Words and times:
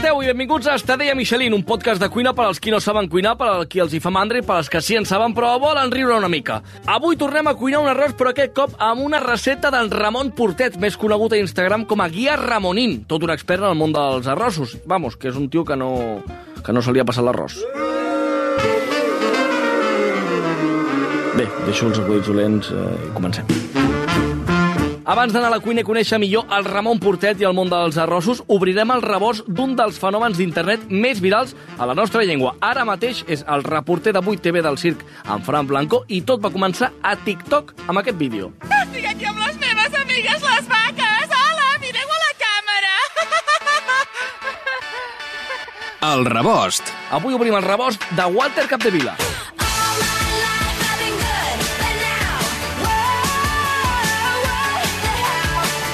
Esteu? 0.00 0.22
I 0.22 0.28
benvinguts 0.32 0.66
a 0.66 0.74
Estadella 0.78 1.14
Michelin, 1.14 1.52
un 1.52 1.62
podcast 1.62 2.00
de 2.00 2.08
cuina 2.08 2.32
per 2.32 2.46
als 2.46 2.60
qui 2.60 2.70
no 2.72 2.78
saben 2.80 3.08
cuinar, 3.12 3.34
per 3.36 3.48
als 3.50 3.68
qui 3.68 3.82
els 3.82 3.92
hi 3.92 4.00
fa 4.00 4.08
mandra 4.08 4.38
i 4.40 4.44
per 4.46 4.54
als 4.56 4.70
que 4.72 4.80
sí 4.80 4.96
en 4.96 5.04
saben 5.04 5.34
però 5.36 5.50
volen 5.60 5.92
riure 5.92 6.16
una 6.16 6.28
mica. 6.28 6.62
Avui 6.88 7.18
tornem 7.20 7.50
a 7.50 7.54
cuinar 7.54 7.82
un 7.84 7.90
arròs, 7.90 8.14
però 8.16 8.32
aquest 8.32 8.54
cop 8.56 8.72
amb 8.80 9.04
una 9.04 9.20
recepta 9.20 9.68
d'en 9.70 9.90
Ramon 9.92 10.32
Portet, 10.32 10.78
més 10.80 10.96
conegut 10.96 11.34
a 11.36 11.40
Instagram 11.42 11.84
com 11.84 12.00
a 12.00 12.08
Guia 12.08 12.38
Ramonín, 12.40 13.02
tot 13.04 13.26
un 13.28 13.34
expert 13.34 13.60
en 13.60 13.74
el 13.74 13.76
món 13.76 13.92
dels 13.92 14.30
arrossos. 14.30 14.78
Vamos, 14.86 15.18
que 15.20 15.28
és 15.28 15.36
un 15.36 15.50
tio 15.52 15.66
que 15.68 15.76
no, 15.76 16.22
que 16.64 16.72
no 16.72 16.80
se 16.80 16.94
li 16.96 17.02
ha 17.02 17.04
passat 17.04 17.26
l'arròs. 17.26 17.60
Bé, 21.36 21.44
deixo 21.66 21.90
els 21.90 22.00
acudits 22.00 22.32
dolents 22.32 22.72
eh, 22.72 22.88
i 23.04 23.12
comencem. 23.18 23.69
Abans 25.04 25.32
d'anar 25.32 25.48
a 25.48 25.54
la 25.54 25.60
cuina 25.64 25.80
i 25.80 25.86
conèixer 25.86 26.18
millor 26.20 26.50
el 26.52 26.66
Ramon 26.66 26.98
Portet 27.00 27.40
i 27.40 27.46
el 27.48 27.54
món 27.56 27.70
dels 27.72 27.96
arrossos, 27.98 28.42
obrirem 28.52 28.90
el 28.92 29.00
rebost 29.02 29.46
d'un 29.48 29.72
dels 29.78 29.96
fenòmens 30.00 30.36
d'internet 30.36 30.90
més 30.90 31.22
virals 31.24 31.54
a 31.78 31.88
la 31.88 31.94
nostra 31.96 32.24
llengua. 32.28 32.54
Ara 32.60 32.84
mateix 32.84 33.24
és 33.26 33.44
el 33.48 33.64
reporter 33.64 34.12
de 34.12 34.20
8TV 34.20 34.62
del 34.66 34.78
circ, 34.78 35.04
en 35.24 35.40
Fran 35.46 35.66
Blanco, 35.66 36.04
i 36.08 36.20
tot 36.20 36.44
va 36.44 36.52
començar 36.52 36.92
a 37.02 37.16
TikTok 37.16 37.74
amb 37.86 38.02
aquest 38.02 38.20
vídeo. 38.20 38.52
Estic 38.68 39.08
aquí 39.08 39.24
amb 39.30 39.40
les 39.46 39.56
meves 39.64 39.98
amigues 40.02 40.46
les 40.50 40.70
vaques. 40.76 41.36
Hola, 41.40 41.72
mireu 41.80 42.14
a 42.18 42.22
la 42.26 42.32
càmera. 42.44 42.94
El 46.12 46.24
rebost. 46.28 46.94
Avui 47.10 47.34
obrim 47.34 47.56
el 47.56 47.64
rebost 47.64 48.04
de 48.16 48.32
Walter 48.36 48.68
Capdevila. 48.68 49.16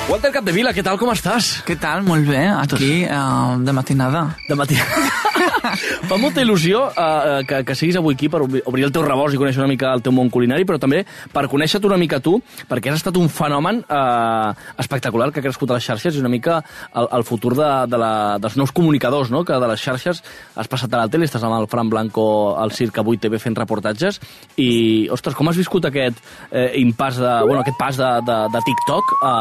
Walter 0.06 0.30
Capdevila, 0.30 0.70
què 0.70 0.84
tal, 0.86 1.00
com 1.00 1.10
estàs? 1.10 1.48
Què 1.66 1.74
tal? 1.82 2.04
Molt 2.06 2.28
bé, 2.30 2.44
aquí 2.46 3.02
uh, 3.10 3.56
de 3.58 3.72
matinada. 3.74 4.20
De 4.46 4.54
matí. 4.54 4.76
Fa 6.08 6.14
molta 6.22 6.44
il·lusió 6.44 6.84
uh, 6.86 7.40
que, 7.42 7.58
que 7.66 7.74
siguis 7.74 7.98
avui 7.98 8.14
aquí 8.14 8.28
per 8.30 8.44
obrir, 8.44 8.84
el 8.86 8.94
teu 8.94 9.02
rebost 9.02 9.34
i 9.34 9.40
conèixer 9.40 9.64
una 9.64 9.72
mica 9.72 9.90
el 9.98 10.04
teu 10.06 10.14
món 10.14 10.30
culinari, 10.30 10.62
però 10.68 10.78
també 10.78 11.02
per 11.34 11.48
conèixer-te 11.50 11.90
una 11.90 11.98
mica 11.98 12.20
tu, 12.22 12.36
perquè 12.70 12.92
has 12.92 13.00
estat 13.00 13.18
un 13.18 13.26
fenomen 13.26 13.82
uh, 13.82 14.54
espectacular 14.78 15.32
que 15.34 15.42
ha 15.42 15.48
crescut 15.48 15.74
a 15.74 15.80
les 15.80 15.90
xarxes 15.90 16.14
i 16.14 16.22
una 16.22 16.30
mica 16.30 16.60
el, 16.94 17.10
el 17.18 17.26
futur 17.26 17.56
de, 17.58 17.70
de 17.90 17.98
la, 17.98 18.14
dels 18.38 18.54
nous 18.62 18.70
comunicadors, 18.70 19.34
no? 19.34 19.42
que 19.42 19.58
de 19.58 19.74
les 19.74 19.86
xarxes 19.90 20.22
has 20.54 20.70
passat 20.70 20.94
a 20.94 21.02
la 21.02 21.10
tele, 21.10 21.26
estàs 21.26 21.42
amb 21.42 21.58
el 21.58 21.66
Fran 21.72 21.90
Blanco 21.90 22.28
al 22.62 22.70
Circ 22.78 23.02
avui 23.02 23.18
TV 23.18 23.42
fent 23.42 23.58
reportatges, 23.58 24.22
i, 24.54 24.70
ostres, 25.10 25.34
com 25.34 25.50
has 25.50 25.58
viscut 25.58 25.90
aquest 25.90 26.22
eh, 26.52 26.76
impàs 26.86 27.18
de, 27.18 27.40
bueno, 27.48 27.66
aquest 27.66 27.80
pas 27.80 27.98
de, 27.98 28.18
de, 28.30 28.44
de 28.54 28.68
TikTok 28.70 29.18
a, 29.18 29.34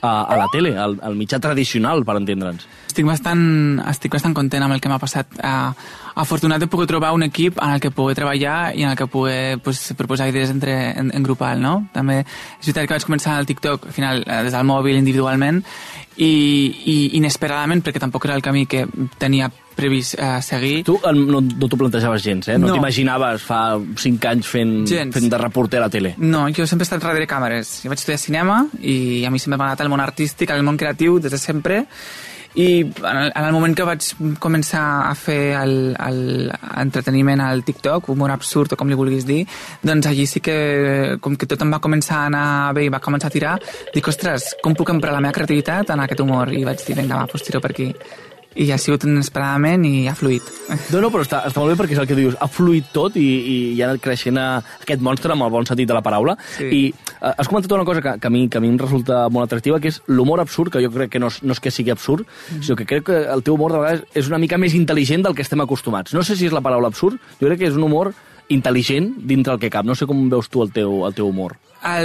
a, 0.00 0.12
a 0.24 0.36
la 0.36 0.46
tele, 0.52 0.76
al, 0.78 0.98
al 1.02 1.16
mitjà 1.18 1.40
tradicional, 1.42 2.04
per 2.04 2.18
entendre'ns? 2.20 2.66
Estic 2.98 3.06
bastant, 3.06 3.42
estic 3.86 4.10
bastant 4.10 4.32
content 4.34 4.64
amb 4.66 4.74
el 4.74 4.80
que 4.82 4.90
m'ha 4.90 4.98
passat. 4.98 5.30
Uh, 5.38 5.70
afortunat 6.18 6.58
de 6.58 6.66
poder 6.66 6.88
trobar 6.90 7.12
un 7.14 7.22
equip 7.22 7.60
en 7.62 7.76
el 7.76 7.78
que 7.78 7.92
poder 7.94 8.16
treballar 8.18 8.72
i 8.74 8.82
en 8.82 8.90
el 8.90 8.96
que 8.98 9.06
poder 9.06 9.60
pues, 9.62 9.94
proposar 9.96 10.26
idees 10.32 10.50
entre, 10.50 10.74
en, 10.98 11.12
en 11.14 11.22
grupal, 11.22 11.62
no? 11.62 11.86
També 11.94 12.24
és 12.24 12.66
veritat 12.66 12.88
que 12.88 12.96
vaig 12.96 13.06
començar 13.06 13.36
al 13.38 13.46
TikTok, 13.46 13.86
al 13.86 13.94
final, 13.94 14.24
eh, 14.26 14.40
des 14.48 14.50
del 14.56 14.66
mòbil 14.66 14.98
individualment, 14.98 15.60
i, 16.18 16.26
i 16.90 16.96
inesperadament, 17.20 17.84
perquè 17.86 18.02
tampoc 18.02 18.26
era 18.26 18.34
el 18.34 18.42
camí 18.42 18.66
que 18.66 18.82
tenia 19.22 19.46
previst 19.78 20.18
eh, 20.18 20.42
seguir. 20.42 20.80
Tu 20.82 20.98
no, 20.98 21.38
no 21.38 21.68
t'ho 21.70 21.78
plantejaves 21.78 22.26
gens, 22.26 22.48
eh? 22.50 22.58
No, 22.58 22.66
No. 22.66 22.80
t'imaginaves 22.80 23.46
fa 23.46 23.60
5 23.78 24.26
anys 24.32 24.50
fent, 24.50 24.74
Gens. 24.90 25.14
fent 25.14 25.30
de 25.30 25.38
reporter 25.38 25.78
a 25.78 25.86
la 25.86 25.92
tele. 25.94 26.16
No, 26.18 26.48
jo 26.50 26.66
sempre 26.66 26.82
he 26.82 26.88
estat 26.90 27.06
darrere 27.06 27.30
càmeres. 27.30 27.76
Jo 27.84 27.94
vaig 27.94 28.02
estudiar 28.02 28.18
cinema 28.18 28.64
i 28.82 29.22
a 29.22 29.30
mi 29.30 29.38
sempre 29.38 29.54
m'ha 29.62 29.68
agradat 29.70 29.86
el 29.86 29.94
món 29.94 30.02
artístic, 30.02 30.50
el 30.50 30.66
món 30.66 30.76
creatiu, 30.76 31.20
des 31.22 31.30
de 31.30 31.38
sempre. 31.38 31.84
I 32.58 32.82
en 32.82 33.16
el, 33.16 33.28
en 33.30 33.44
el 33.44 33.52
moment 33.54 33.74
que 33.78 33.86
vaig 33.86 34.06
començar 34.42 34.84
a 35.06 35.12
fer 35.14 35.54
el, 35.60 35.74
el 35.94 36.48
entreteniment 36.82 37.42
al 37.44 37.62
TikTok, 37.62 38.08
humor 38.10 38.34
absurd 38.34 38.74
o 38.74 38.78
com 38.80 38.90
li 38.90 38.98
vulguis 38.98 39.26
dir, 39.28 39.44
doncs 39.86 40.08
allí 40.10 40.26
sí 40.26 40.42
que, 40.42 41.18
com 41.22 41.36
que 41.38 41.46
tot 41.46 41.62
em 41.62 41.70
va 41.70 41.78
començar 41.84 42.24
a 42.24 42.32
anar 42.32 42.48
bé 42.74 42.88
i 42.88 42.90
va 42.90 43.02
començar 43.04 43.30
a 43.30 43.36
tirar, 43.36 43.52
dic, 43.94 44.10
ostres, 44.10 44.56
com 44.64 44.74
puc 44.74 44.90
emprar 44.90 45.14
la 45.14 45.22
meva 45.22 45.36
creativitat 45.38 45.94
en 45.94 46.02
aquest 46.02 46.24
humor? 46.24 46.50
I 46.50 46.66
vaig 46.66 46.82
dir, 46.82 46.98
vinga, 46.98 47.20
va, 47.20 47.30
doncs 47.30 47.46
tiro 47.46 47.62
per 47.62 47.70
aquí. 47.76 47.92
I 48.58 48.72
ha 48.74 48.78
sigut 48.80 49.04
inesperadament 49.06 49.84
i 49.86 50.08
ha 50.10 50.16
fluït. 50.18 50.42
No, 50.90 50.98
no, 51.04 51.12
però 51.14 51.22
està, 51.22 51.44
està 51.46 51.62
molt 51.62 51.70
bé 51.70 51.76
perquè 51.78 51.94
és 51.94 52.00
el 52.02 52.08
que 52.10 52.16
dius, 52.18 52.34
ha 52.42 52.48
fluït 52.50 52.88
tot 52.92 53.14
i, 53.16 53.22
i 53.22 53.56
hi 53.76 53.82
ha 53.82 53.86
anat 53.92 54.02
creixent 54.02 54.40
a, 54.42 54.48
aquest 54.82 55.04
monstre 55.04 55.30
amb 55.32 55.46
el 55.46 55.52
bon 55.54 55.68
sentit 55.68 55.86
de 55.86 55.94
la 55.94 56.02
paraula. 56.02 56.34
Sí. 56.56 56.66
I 56.66 56.80
eh, 56.90 57.30
has 57.30 57.46
comentat 57.46 57.72
una 57.76 57.86
cosa 57.86 58.02
que, 58.02 58.16
que, 58.18 58.26
a 58.26 58.34
mi, 58.34 58.48
que 58.50 58.58
a 58.58 58.64
mi 58.64 58.72
em 58.72 58.78
resulta 58.80 59.28
molt 59.30 59.46
atractiva, 59.46 59.78
que 59.78 59.92
és 59.92 60.00
l'humor 60.10 60.42
absurd, 60.42 60.72
que 60.74 60.82
jo 60.82 60.90
crec 60.90 61.14
que 61.14 61.22
no 61.22 61.30
no 61.42 61.54
és 61.54 61.60
que 61.62 61.70
sigui 61.70 61.94
absurd, 61.94 62.26
Mm-hmm. 62.28 62.62
sinó 62.64 62.76
que 62.76 62.86
crec 62.86 63.04
que 63.06 63.16
el 63.30 63.42
teu 63.44 63.54
humor 63.54 63.72
de 63.72 63.78
vegades 63.78 64.02
és 64.18 64.28
una 64.28 64.38
mica 64.42 64.58
més 64.58 64.74
intel·ligent 64.74 65.22
del 65.22 65.34
que 65.36 65.42
estem 65.44 65.60
acostumats. 65.60 66.14
No 66.16 66.22
sé 66.26 66.34
si 66.36 66.48
és 66.48 66.52
la 66.54 66.62
paraula 66.64 66.88
absurd, 66.90 67.20
jo 67.40 67.46
crec 67.46 67.60
que 67.60 67.68
és 67.70 67.76
un 67.76 67.84
humor 67.86 68.12
intel·ligent 68.48 69.12
dintre 69.28 69.54
el 69.54 69.60
que 69.62 69.70
cap. 69.70 69.86
No 69.86 69.94
sé 69.94 70.06
com 70.08 70.28
veus 70.32 70.48
tu 70.48 70.62
el 70.64 70.72
teu, 70.74 71.04
el 71.06 71.14
teu 71.14 71.28
humor. 71.28 71.56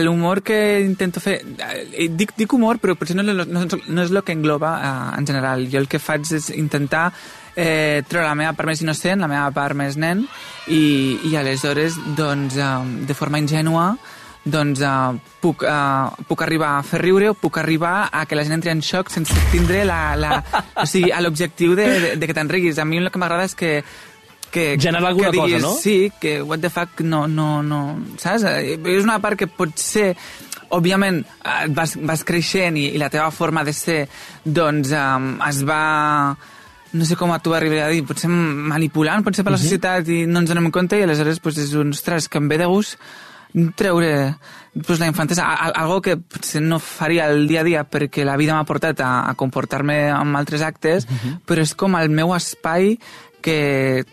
L'humor 0.03 0.44
que 0.45 0.81
intento 0.85 1.19
fer... 1.19 1.39
eh, 1.41 2.07
Dic, 2.13 2.35
dic 2.38 2.53
humor, 2.53 2.78
però 2.79 2.94
potser 2.95 3.16
no, 3.17 3.23
no, 3.25 3.45
no 3.45 4.03
és 4.03 4.11
el 4.11 4.23
que 4.23 4.35
engloba 4.35 4.73
eh, 4.78 5.19
en 5.19 5.25
general. 5.28 5.67
Jo 5.72 5.81
el 5.81 5.88
que 5.89 6.00
faig 6.00 6.29
és 6.38 6.50
intentar 6.53 7.07
eh, 7.56 8.03
treure 8.07 8.28
la 8.28 8.35
meva 8.38 8.53
part 8.53 8.69
més 8.69 8.81
innocent, 8.85 9.22
la 9.22 9.31
meva 9.31 9.50
part 9.56 9.78
més 9.78 9.97
nen, 9.97 10.25
i, 10.67 10.83
i 11.29 11.35
aleshores, 11.39 11.97
doncs, 12.17 12.57
eh, 12.57 12.73
de 13.09 13.17
forma 13.17 13.41
ingènua, 13.41 13.95
doncs 14.44 14.81
uh, 14.83 15.16
puc, 15.39 15.62
uh, 15.63 16.12
puc 16.28 16.41
arribar 16.44 16.73
a 16.75 16.83
fer 16.83 17.00
riure 17.00 17.29
o 17.31 17.33
puc 17.33 17.62
arribar 17.62 18.09
a 18.12 18.25
que 18.28 18.35
la 18.35 18.44
gent 18.44 18.57
entri 18.57 18.73
en 18.73 18.81
xoc 18.83 19.07
sense 19.07 19.31
tindre 19.53 19.85
la, 19.88 20.17
la, 20.19 20.41
o 20.75 20.83
sigui, 20.83 21.13
l'objectiu 21.23 21.78
de, 21.79 21.85
de, 21.88 22.09
de 22.19 22.28
que 22.28 22.35
te'n 22.35 22.51
riguis. 22.51 22.75
A 22.75 22.83
mi 22.83 23.00
el 23.00 23.07
que 23.07 23.22
m'agrada 23.23 23.47
és 23.47 23.56
que 23.56 23.78
que, 24.53 24.77
Generar 24.79 25.09
alguna 25.09 25.31
que 25.31 25.39
diguis, 25.39 25.55
cosa, 25.63 25.65
no? 25.67 25.73
Sí, 25.81 26.11
que 26.21 26.35
what 26.45 26.61
the 26.61 26.69
fuck, 26.69 27.01
no, 27.01 27.25
no, 27.27 27.63
no, 27.65 27.81
saps? 28.21 28.45
És 28.45 29.03
una 29.03 29.17
part 29.23 29.39
que 29.41 29.47
potser, 29.49 30.11
òbviament, 30.73 31.23
eh, 31.43 31.67
vas, 31.73 31.97
vas 31.99 32.23
creixent 32.23 32.77
i, 32.77 32.91
i 32.93 33.01
la 33.01 33.09
teva 33.13 33.31
forma 33.33 33.65
de 33.65 33.73
ser, 33.73 34.03
doncs, 34.45 34.93
um, 34.93 35.33
es 35.49 35.63
va 35.67 35.81
no 36.93 37.05
sé 37.09 37.15
com 37.17 37.31
t'ho 37.41 37.55
arribaré 37.57 37.81
a 37.81 37.89
dir, 37.89 38.03
potser 38.05 38.29
manipulant, 38.29 39.23
potser 39.25 39.41
per 39.43 39.55
la 39.55 39.57
societat 39.57 40.05
i 40.13 40.23
no 40.29 40.43
ens 40.43 40.51
donem 40.53 40.69
compte 40.69 40.99
i 40.99 41.01
aleshores 41.07 41.39
pues, 41.41 41.57
és 41.57 41.71
un, 41.73 41.89
ostres, 41.95 42.27
que 42.29 42.37
em 42.37 42.45
ve 42.51 42.59
de 42.61 42.67
gust 42.69 42.99
treure 43.77 44.35
pues, 44.85 44.99
la 44.99 45.07
infantesa, 45.09 45.43
a- 45.45 45.67
a- 45.67 45.73
algo 45.83 46.01
que 46.05 46.17
potser 46.17 46.61
no 46.61 46.77
faria 46.79 47.27
el 47.29 47.47
dia 47.47 47.61
a 47.61 47.63
dia 47.63 47.83
perquè 47.89 48.23
la 48.25 48.37
vida 48.37 48.53
m'ha 48.53 48.65
portat 48.69 49.01
a, 49.01 49.11
a 49.29 49.33
comportar-me 49.33 50.09
amb 50.13 50.37
altres 50.37 50.61
actes, 50.65 51.07
però 51.45 51.61
és 51.65 51.73
com 51.77 51.97
el 51.97 52.09
meu 52.13 52.33
espai 52.37 52.97
que 53.41 54.05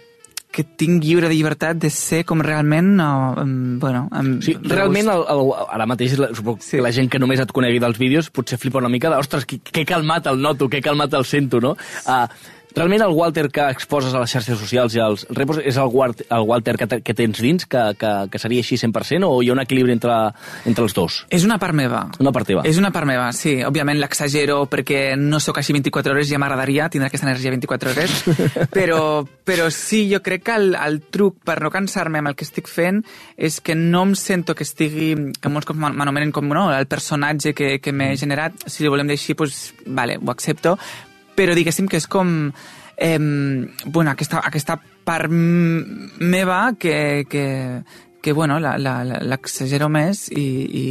que 0.50 0.64
tinc 0.64 1.04
lliure 1.04 1.28
de 1.30 1.36
llibertat 1.36 1.78
de 1.78 1.90
ser 1.94 2.24
com 2.26 2.42
realment, 2.42 2.96
em, 3.00 3.78
bueno... 3.82 4.08
Em, 4.16 4.32
Sí, 4.42 4.56
realment, 4.62 5.10
el, 5.12 5.24
el, 5.30 5.52
ara 5.70 5.86
mateix, 5.86 6.16
la, 6.18 6.30
suposo. 6.34 6.58
Sí. 6.64 6.78
que 6.78 6.84
la 6.84 6.92
gent 6.94 7.10
que 7.10 7.20
només 7.22 7.42
et 7.42 7.52
conegui 7.54 7.78
dels 7.82 7.98
vídeos 8.00 8.30
potser 8.34 8.58
flipa 8.58 8.82
una 8.82 8.90
mica 8.90 9.10
de, 9.12 9.20
ostres, 9.22 9.46
que, 9.46 9.60
que 9.60 9.84
calmat 9.86 10.26
el 10.26 10.40
noto, 10.42 10.68
que 10.68 10.82
calmat 10.82 11.14
el 11.14 11.24
sento, 11.28 11.60
no? 11.62 11.76
Uh, 12.06 12.26
realment 12.76 13.02
el 13.04 13.14
Walter 13.16 13.48
que 13.50 13.66
exposes 13.72 14.14
a 14.14 14.22
les 14.22 14.32
xarxes 14.32 14.58
socials 14.60 14.94
i 14.96 15.02
als 15.02 15.26
repos 15.34 15.60
és 15.62 15.78
el, 15.80 15.90
Walt, 15.92 16.22
el 16.30 16.46
Walter 16.48 16.76
que, 16.78 16.88
te, 16.90 17.00
que 17.04 17.14
tens 17.16 17.40
dins, 17.42 17.66
que, 17.66 17.82
que, 17.98 18.12
que 18.30 18.40
seria 18.42 18.62
així 18.64 18.78
100%, 18.80 19.26
o 19.26 19.40
hi 19.42 19.50
ha 19.50 19.56
un 19.56 19.62
equilibri 19.62 19.94
entre, 19.96 20.16
entre 20.68 20.86
els 20.86 20.96
dos? 20.96 21.20
És 21.30 21.46
una 21.46 21.58
part 21.62 21.76
meva. 21.76 22.04
Una 22.22 22.32
part 22.34 22.48
teva. 22.50 22.64
És 22.68 22.78
una 22.80 22.92
part 22.94 23.08
meva, 23.08 23.28
sí. 23.36 23.58
Òbviament 23.66 24.00
l'exagero 24.00 24.62
perquè 24.70 25.16
no 25.18 25.40
sóc 25.42 25.60
així 25.60 25.74
24 25.76 26.14
hores, 26.14 26.28
ja 26.30 26.40
m'agradaria 26.40 26.88
tindre 26.92 27.10
aquesta 27.10 27.28
energia 27.28 27.54
24 27.54 27.94
hores, 27.94 28.16
però, 28.76 29.02
però 29.46 29.68
sí, 29.74 30.04
jo 30.12 30.22
crec 30.24 30.46
que 30.46 30.56
el, 30.60 30.74
el 30.78 31.00
truc 31.12 31.40
per 31.46 31.60
no 31.64 31.72
cansar-me 31.74 32.22
amb 32.22 32.32
el 32.32 32.38
que 32.38 32.46
estic 32.46 32.70
fent 32.70 33.02
és 33.36 33.60
que 33.64 33.76
no 33.78 34.04
em 34.08 34.16
sento 34.18 34.54
que 34.56 34.66
estigui, 34.66 35.12
que 35.40 35.52
molts 35.52 35.68
cops 35.68 35.80
m'anomenen 35.80 36.32
com 36.34 36.48
no, 36.50 36.68
el 36.74 36.88
personatge 36.90 37.54
que, 37.56 37.76
que 37.82 37.94
m'he 37.94 38.14
generat, 38.20 38.66
si 38.66 38.84
li 38.84 38.90
volem 38.92 39.10
dir 39.10 39.18
així, 39.18 39.36
doncs, 39.38 39.60
vale, 39.86 40.18
ho 40.20 40.32
accepto, 40.32 40.76
però 41.40 41.56
diguéssim 41.56 41.88
que 41.88 41.96
és 41.96 42.06
com 42.10 42.52
eh, 43.00 43.18
bueno, 43.18 44.10
aquesta, 44.12 44.42
aquesta 44.44 44.76
part 45.04 45.32
meva 45.32 46.74
que, 46.78 47.24
que, 47.30 47.82
que 48.20 48.32
bueno, 48.36 48.60
l'exagero 48.60 49.88
més 49.88 50.26
i, 50.28 50.44
i, 50.44 50.86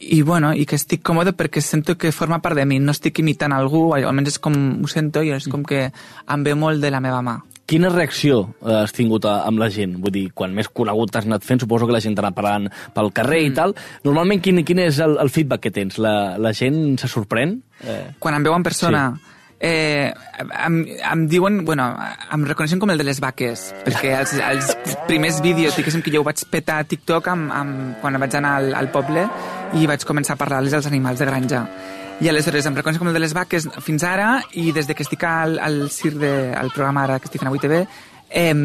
i, 0.00 0.22
bueno, 0.22 0.54
i 0.56 0.64
que 0.64 0.80
estic 0.80 1.04
còmode 1.04 1.36
perquè 1.36 1.60
sento 1.60 1.98
que 2.00 2.14
forma 2.16 2.40
part 2.40 2.56
de 2.56 2.64
mi, 2.64 2.80
no 2.80 2.96
estic 2.96 3.20
imitant 3.20 3.52
algú, 3.52 3.90
almenys 3.94 4.34
és 4.34 4.40
com 4.40 4.56
ho 4.80 4.90
sento 4.90 5.22
i 5.22 5.34
és 5.36 5.50
com 5.52 5.66
que 5.68 5.90
em 5.90 6.46
ve 6.46 6.56
molt 6.56 6.80
de 6.80 6.92
la 6.94 7.02
meva 7.04 7.20
mà. 7.24 7.42
Quina 7.68 7.88
reacció 7.88 8.40
eh, 8.60 8.80
has 8.82 8.92
tingut 8.96 9.24
a, 9.28 9.38
amb 9.48 9.60
la 9.60 9.70
gent? 9.72 9.98
Vull 10.00 10.12
dir, 10.12 10.24
quan 10.36 10.52
més 10.56 10.68
conegut 10.68 11.12
t'has 11.12 11.28
anat 11.28 11.44
fent, 11.44 11.60
suposo 11.60 11.88
que 11.88 11.96
la 11.96 12.00
gent 12.04 12.16
t'ha 12.16 12.24
anat 12.24 12.36
parlant 12.36 12.72
pel 12.96 13.12
carrer 13.16 13.44
mm. 13.44 13.52
i 13.52 13.54
tal. 13.56 13.76
Normalment, 14.04 14.42
quin, 14.44 14.64
quin 14.68 14.82
és 14.84 15.00
el, 15.04 15.16
el 15.20 15.32
feedback 15.32 15.64
que 15.68 15.72
tens? 15.72 16.00
La, 16.00 16.34
la 16.40 16.52
gent 16.56 16.98
se 17.00 17.08
sorprèn? 17.08 17.56
Eh, 17.84 18.02
Quan 18.20 18.40
em 18.40 18.48
veuen 18.48 18.64
en 18.64 18.68
persona... 18.72 19.06
Sí. 19.12 19.30
Eh, 19.64 20.12
em, 20.66 20.74
em 21.10 21.20
diuen, 21.24 21.62
bueno, 21.64 21.86
em 22.36 22.42
reconeixen 22.44 22.80
com 22.82 22.90
el 22.92 23.00
de 23.00 23.06
les 23.06 23.20
vaques, 23.22 23.62
perquè 23.86 24.10
els, 24.18 24.34
els 24.36 24.96
primers 25.08 25.38
vídeos, 25.40 25.78
diguéssim 25.78 26.02
que 26.04 26.12
jo 26.12 26.20
ho 26.20 26.26
vaig 26.26 26.42
petar 26.52 26.82
a 26.82 26.84
TikTok 26.90 27.30
amb, 27.32 27.52
amb, 27.54 27.94
quan 28.02 28.18
vaig 28.20 28.36
anar 28.36 28.58
al, 28.58 28.74
al 28.76 28.90
poble 28.92 29.24
i 29.80 29.88
vaig 29.88 30.04
començar 30.04 30.36
a 30.36 30.42
parlar-les 30.42 30.76
als 30.76 30.90
animals 30.90 31.22
de 31.22 31.28
granja. 31.30 31.62
I 32.20 32.28
aleshores 32.28 32.68
em 32.68 32.76
reconeixen 32.76 33.00
com 33.00 33.08
el 33.08 33.16
de 33.16 33.22
les 33.24 33.32
vaques 33.32 33.70
fins 33.86 34.04
ara 34.04 34.34
i 34.52 34.66
des 34.76 34.90
de 34.90 34.98
que 34.98 35.06
estic 35.06 35.24
al, 35.24 35.56
al 35.56 35.86
CIR, 35.88 36.12
de, 36.20 36.34
al 36.52 36.68
programa 36.74 37.06
ara 37.06 37.16
que 37.18 37.30
estic 37.30 37.40
fent 37.40 37.48
a 37.48 37.54
8TV, 37.56 37.80
em, 38.44 38.60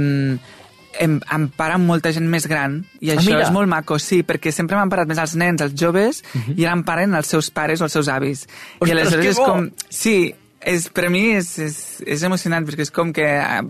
em, 0.99 1.15
em 1.15 1.47
para 1.55 1.79
molta 1.79 2.11
gent 2.11 2.27
més 2.27 2.49
gran 2.51 2.81
i 2.99 3.13
això 3.15 3.29
mira. 3.31 3.47
és 3.47 3.55
molt 3.55 3.71
maco, 3.71 4.01
sí, 4.03 4.19
perquè 4.27 4.51
sempre 4.51 4.75
m'han 4.75 4.91
parat 4.91 5.07
més 5.07 5.23
els 5.23 5.39
nens, 5.39 5.63
els 5.63 5.79
joves, 5.79 6.21
i 6.57 6.67
ara 6.67 6.75
em 6.75 6.83
paren 6.83 7.15
els 7.15 7.31
seus 7.31 7.49
pares 7.55 7.79
o 7.79 7.87
els 7.87 7.95
seus 7.95 8.11
avis. 8.11 8.45
Ostres, 8.81 8.91
I 8.91 8.97
aleshores 8.99 9.31
és 9.31 9.43
com... 9.47 9.71
Sí, 9.87 10.17
és, 10.61 10.87
per 10.93 11.07
a 11.07 11.11
mi 11.13 11.25
és, 11.37 11.51
és, 11.63 11.77
és 12.05 12.23
emocionant 12.27 12.65
perquè 12.67 12.87
és 12.87 12.93
com 12.95 13.13
que 13.15 13.27
eh, 13.27 13.61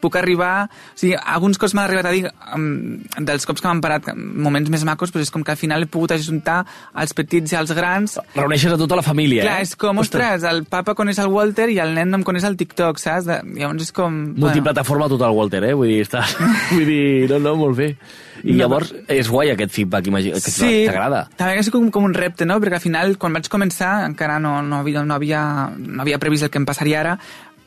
puc 0.00 0.16
arribar... 0.16 0.66
O 0.70 0.98
sigui, 1.00 1.14
alguns 1.16 1.58
cops 1.60 1.74
m'ha 1.76 1.84
arribat 1.86 2.08
a 2.10 2.12
dir, 2.14 2.24
um, 2.56 2.98
dels 3.26 3.46
cops 3.48 3.60
que 3.62 3.68
m'han 3.68 3.80
parat, 3.84 4.10
moments 4.16 4.70
més 4.72 4.84
macos, 4.88 5.12
però 5.12 5.22
és 5.24 5.30
com 5.32 5.44
que 5.46 5.52
al 5.54 5.60
final 5.60 5.84
he 5.84 5.88
pogut 5.90 6.12
ajuntar 6.16 6.62
els 7.00 7.12
petits 7.16 7.52
i 7.52 7.58
els 7.60 7.72
grans. 7.76 8.18
reuneixes 8.34 8.72
a 8.72 8.78
tota 8.80 8.96
la 9.00 9.04
família, 9.06 9.44
Clar, 9.46 9.58
eh? 9.60 9.68
és 9.68 9.76
com, 9.76 9.98
ostres, 10.02 10.44
el 10.48 10.64
papa 10.64 10.94
coneix 10.98 11.18
el 11.22 11.28
Walter 11.32 11.68
i 11.72 11.78
el 11.82 11.94
nen 11.96 12.10
no 12.10 12.20
em 12.20 12.24
coneix 12.26 12.44
el 12.48 12.56
TikTok, 12.60 12.98
saps? 13.00 13.28
De, 13.28 13.40
llavors 13.60 13.86
és 13.88 13.92
com... 13.96 14.18
Multiplataforma 14.40 15.08
total, 15.12 15.36
Walter, 15.36 15.62
eh? 15.70 15.74
Vull 15.76 15.88
dir, 15.92 16.00
està... 16.08 16.24
Vull 16.74 16.84
dir, 16.88 17.28
no, 17.30 17.38
no, 17.44 17.54
molt 17.60 17.78
bé. 17.78 17.92
I 18.40 18.54
No, 18.54 18.62
llavors 18.62 18.94
és 19.12 19.28
guai 19.28 19.50
aquest 19.52 19.74
feedback, 19.74 20.06
imagina, 20.08 20.38
que 20.40 20.50
Sí, 20.54 20.86
t'agrada. 20.88 21.26
també 21.36 21.58
que 21.58 21.64
és 21.66 21.68
com, 21.74 21.90
com 21.92 22.06
un 22.08 22.14
repte, 22.16 22.46
no? 22.48 22.56
Perquè 22.62 22.78
al 22.78 22.84
final, 22.84 23.16
quan 23.20 23.34
vaig 23.36 23.50
començar, 23.52 24.06
encara 24.08 24.38
no, 24.40 24.62
no, 24.64 24.78
havia, 24.80 25.02
no, 25.04 25.14
havia, 25.18 25.42
no 25.76 26.00
havia 26.06 26.18
previst 26.22 26.46
el 26.48 26.50
que 26.54 26.56
em 26.62 26.64
passaria 26.64 27.02
ara, 27.02 27.18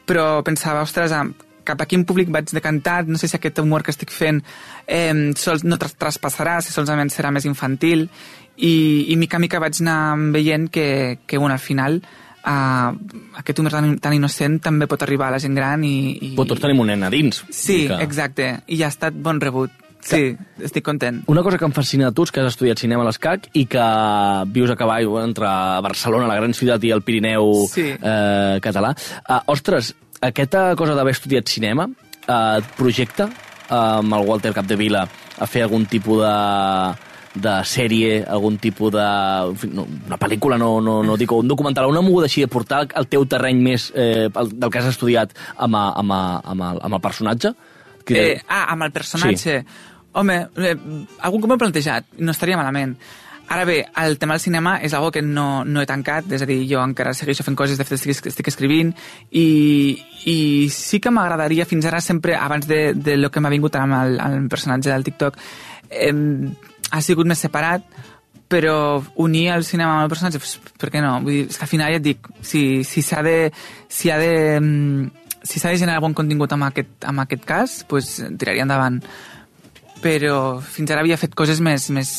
però 0.09 0.41
pensava, 0.44 0.81
ostres, 0.81 1.13
cap 1.63 1.81
a 1.81 1.86
quin 1.89 2.04
públic 2.06 2.30
vaig 2.33 2.51
decantar, 2.51 3.06
no 3.07 3.18
sé 3.18 3.27
si 3.27 3.38
aquest 3.38 3.60
humor 3.60 3.83
que 3.83 3.92
estic 3.92 4.12
fent 4.12 4.42
eh, 4.88 5.13
sols, 5.36 5.63
no 5.63 5.77
tras 5.77 5.95
traspassarà, 5.95 6.60
si 6.62 6.71
solament 6.74 7.10
serà 7.13 7.31
més 7.31 7.45
infantil, 7.50 8.10
i, 8.57 8.74
i 9.10 9.15
mica 9.18 9.38
a 9.38 9.42
mica 9.42 9.60
vaig 9.63 9.80
anar 9.81 10.18
veient 10.36 10.69
que, 10.69 11.19
que 11.25 11.38
bueno, 11.39 11.56
al 11.56 11.63
final 11.63 12.01
uh, 12.45 12.92
aquest 13.39 13.60
humor 13.60 13.71
tan, 13.74 13.95
tan 14.00 14.13
innocent 14.13 14.60
també 14.62 14.86
pot 14.88 15.01
arribar 15.01 15.31
a 15.31 15.38
la 15.38 15.39
gent 15.42 15.56
gran 15.57 15.83
i... 15.88 15.95
i... 16.19 16.33
Però 16.38 16.45
tots 16.51 16.62
tenim 16.62 16.83
un 16.83 16.92
nen 16.94 17.04
a 17.07 17.10
dins. 17.13 17.44
Sí, 17.50 17.88
que- 17.89 18.01
exacte, 18.06 18.51
i 18.68 18.77
ja 18.77 18.92
ha 18.92 18.94
estat 18.94 19.15
bon 19.18 19.42
rebut. 19.42 19.71
Sí, 20.04 20.33
estic 20.60 20.83
content. 20.83 21.21
Una 21.31 21.39
cosa 21.48 21.56
que 21.57 21.63
em 21.63 21.71
fascina 21.71 22.10
de 22.10 22.12
tu 22.12 22.25
és 22.27 22.31
que 22.36 22.42
has 22.44 22.50
estudiat 22.51 22.75
cinema 22.81 23.06
a 23.06 23.07
l'ESCAC 23.07 23.45
i 23.56 23.62
que 23.71 23.83
vius 24.51 24.74
a 24.74 24.75
cavall 24.75 25.13
entre 25.21 25.48
Barcelona, 25.86 26.27
la 26.27 26.36
gran 26.36 26.51
ciutat, 26.51 26.83
i 26.83 26.92
el 26.92 27.06
Pirineu 27.07 27.54
Sí. 27.71 27.86
eh, 27.95 28.57
català. 28.60 28.89
Uh, 29.24 29.38
ostres, 29.56 29.94
aquesta 30.29 30.73
cosa 30.79 30.95
d'haver 30.95 31.13
estudiat 31.17 31.47
cinema 31.51 31.87
eh, 32.27 32.57
et 32.59 32.69
projecta 32.77 33.29
eh, 33.29 33.73
amb 33.75 34.13
el 34.17 34.27
Walter 34.27 34.53
Capdevila 34.55 35.05
a 35.39 35.47
fer 35.49 35.63
algun 35.67 35.85
tipus 35.89 36.21
de 36.23 36.35
de 37.33 37.49
sèrie, 37.65 38.19
algun 38.29 38.59
tipus 38.61 38.91
de... 38.93 39.01
en 39.49 39.55
fi, 39.57 39.67
No, 39.73 39.87
una 40.05 40.19
pel·lícula, 40.21 40.53
no, 40.61 40.75
no, 40.85 40.99
no 41.01 41.15
dic, 41.17 41.31
un 41.33 41.47
documental, 41.49 41.87
una 41.89 42.03
moguda 42.05 42.27
així 42.29 42.43
de 42.43 42.47
portar 42.47 42.83
el 42.93 43.07
teu 43.09 43.23
terreny 43.25 43.57
més 43.57 43.87
eh, 43.97 44.27
el- 44.29 44.51
del 44.53 44.69
que 44.69 44.77
has 44.77 44.85
estudiat 44.91 45.33
amb, 45.57 45.73
a- 45.79 45.95
amb, 45.97 46.13
a- 46.13 46.41
amb, 46.51 46.61
el, 46.67 46.81
amb 46.85 46.93
el 46.99 47.01
personatge? 47.01 47.49
Que- 48.05 48.19
Eh, 48.35 48.41
ah, 48.47 48.67
amb 48.75 48.85
el 48.85 48.91
personatge. 48.93 49.55
Sí. 49.63 49.89
Home, 50.13 50.35
eh, 50.61 50.75
algun 51.25 51.41
cop 51.41 51.49
m'he 51.49 51.57
plantejat, 51.57 52.05
no 52.21 52.35
estaria 52.37 52.59
malament. 52.61 52.93
Ara 53.53 53.65
bé, 53.69 53.85
el 54.01 54.17
tema 54.17 54.33
del 54.33 54.41
cinema 54.41 54.79
és 54.81 54.95
algo 54.97 55.11
que 55.13 55.21
no, 55.21 55.61
no 55.61 55.81
he 55.83 55.85
tancat, 55.85 56.25
és 56.33 56.41
a 56.41 56.47
dir, 56.50 56.63
jo 56.65 56.79
encara 56.81 57.11
segueixo 57.13 57.45
fent 57.45 57.57
coses, 57.59 57.77
de 57.77 57.85
fet 57.85 58.00
estic, 58.00 58.31
estic 58.31 58.50
escrivint, 58.50 58.89
i, 59.29 59.44
i 60.25 60.38
sí 60.73 60.97
que 60.97 61.11
m'agradaria 61.13 61.67
fins 61.69 61.85
ara 61.85 62.00
sempre, 62.01 62.33
abans 62.33 62.65
de, 62.65 62.95
de 62.97 63.13
lo 63.19 63.29
que 63.29 63.44
m'ha 63.44 63.51
vingut 63.53 63.77
amb 63.77 63.94
el, 64.00 64.17
el 64.17 64.50
personatge 64.50 64.89
del 64.89 65.05
TikTok, 65.05 65.38
eh, 65.91 66.15
ha 66.89 67.01
sigut 67.05 67.29
més 67.29 67.45
separat, 67.45 67.85
però 68.50 69.03
unir 69.21 69.47
el 69.53 69.67
cinema 69.69 70.00
amb 70.00 70.07
el 70.07 70.13
personatge, 70.15 70.41
pues, 70.41 70.57
per 70.81 70.89
què 70.89 71.05
no? 71.05 71.19
Vull 71.21 71.38
dir, 71.38 71.45
és 71.53 71.61
que 71.61 71.67
al 71.67 71.73
final 71.75 71.94
ja 71.94 72.01
et 72.01 72.07
dic, 72.09 72.33
si 72.41 72.63
si 72.88 73.05
s'ha 73.05 73.21
de, 73.25 73.38
si 73.85 74.09
ha 74.09 74.17
de, 74.17 74.33
mm, 74.57 75.45
si 75.45 75.61
s'ha 75.61 75.69
de 75.69 75.77
generar 75.81 76.01
bon 76.01 76.17
contingut 76.17 76.57
amb 76.57 76.71
aquest, 76.71 76.94
amb 77.05 77.21
aquest 77.21 77.45
cas, 77.45 77.83
pues, 77.89 78.15
tiraria 78.41 78.65
endavant. 78.65 79.01
Però 80.03 80.59
fins 80.59 80.91
ara 80.91 81.05
havia 81.05 81.21
fet 81.21 81.38
coses 81.38 81.61
més, 81.63 81.89
més, 81.94 82.09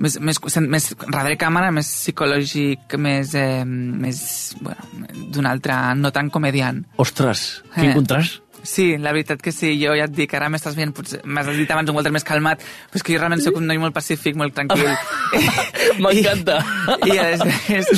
més, 0.00 0.16
més, 0.20 0.40
més 0.66 0.90
darrere 1.06 1.36
càmera, 1.40 1.70
més 1.76 1.86
psicològic, 2.00 2.96
més, 2.98 3.34
eh, 3.38 3.62
més 3.64 4.20
bueno, 4.60 5.00
d'un 5.30 5.46
altre, 5.46 5.76
no 6.00 6.10
tan 6.12 6.30
comediant. 6.32 6.82
Ostres, 6.96 7.62
quin 7.76 7.90
Eh. 7.92 7.94
contrast. 7.94 8.40
Sí, 8.62 8.98
la 9.00 9.14
veritat 9.14 9.40
que 9.40 9.52
sí, 9.56 9.70
jo 9.80 9.94
ja 9.96 10.04
et 10.04 10.12
dic, 10.12 10.34
ara 10.36 10.50
m'estàs 10.52 10.74
veient, 10.76 10.90
potser 10.92 11.22
m'has 11.24 11.46
dit 11.56 11.70
abans 11.72 11.88
un 11.88 11.96
Walter 11.96 12.10
més 12.12 12.26
calmat, 12.28 12.60
però 12.60 12.98
és 13.00 13.02
que 13.06 13.14
jo 13.14 13.18
realment 13.22 13.40
sóc 13.40 13.56
un 13.56 13.64
noi 13.66 13.78
molt 13.80 13.94
pacífic, 13.96 14.36
molt 14.36 14.52
tranquil. 14.52 14.84
M'encanta. 16.04 16.58
I, 17.06 17.14
I 17.14 17.16
després, 17.32 17.88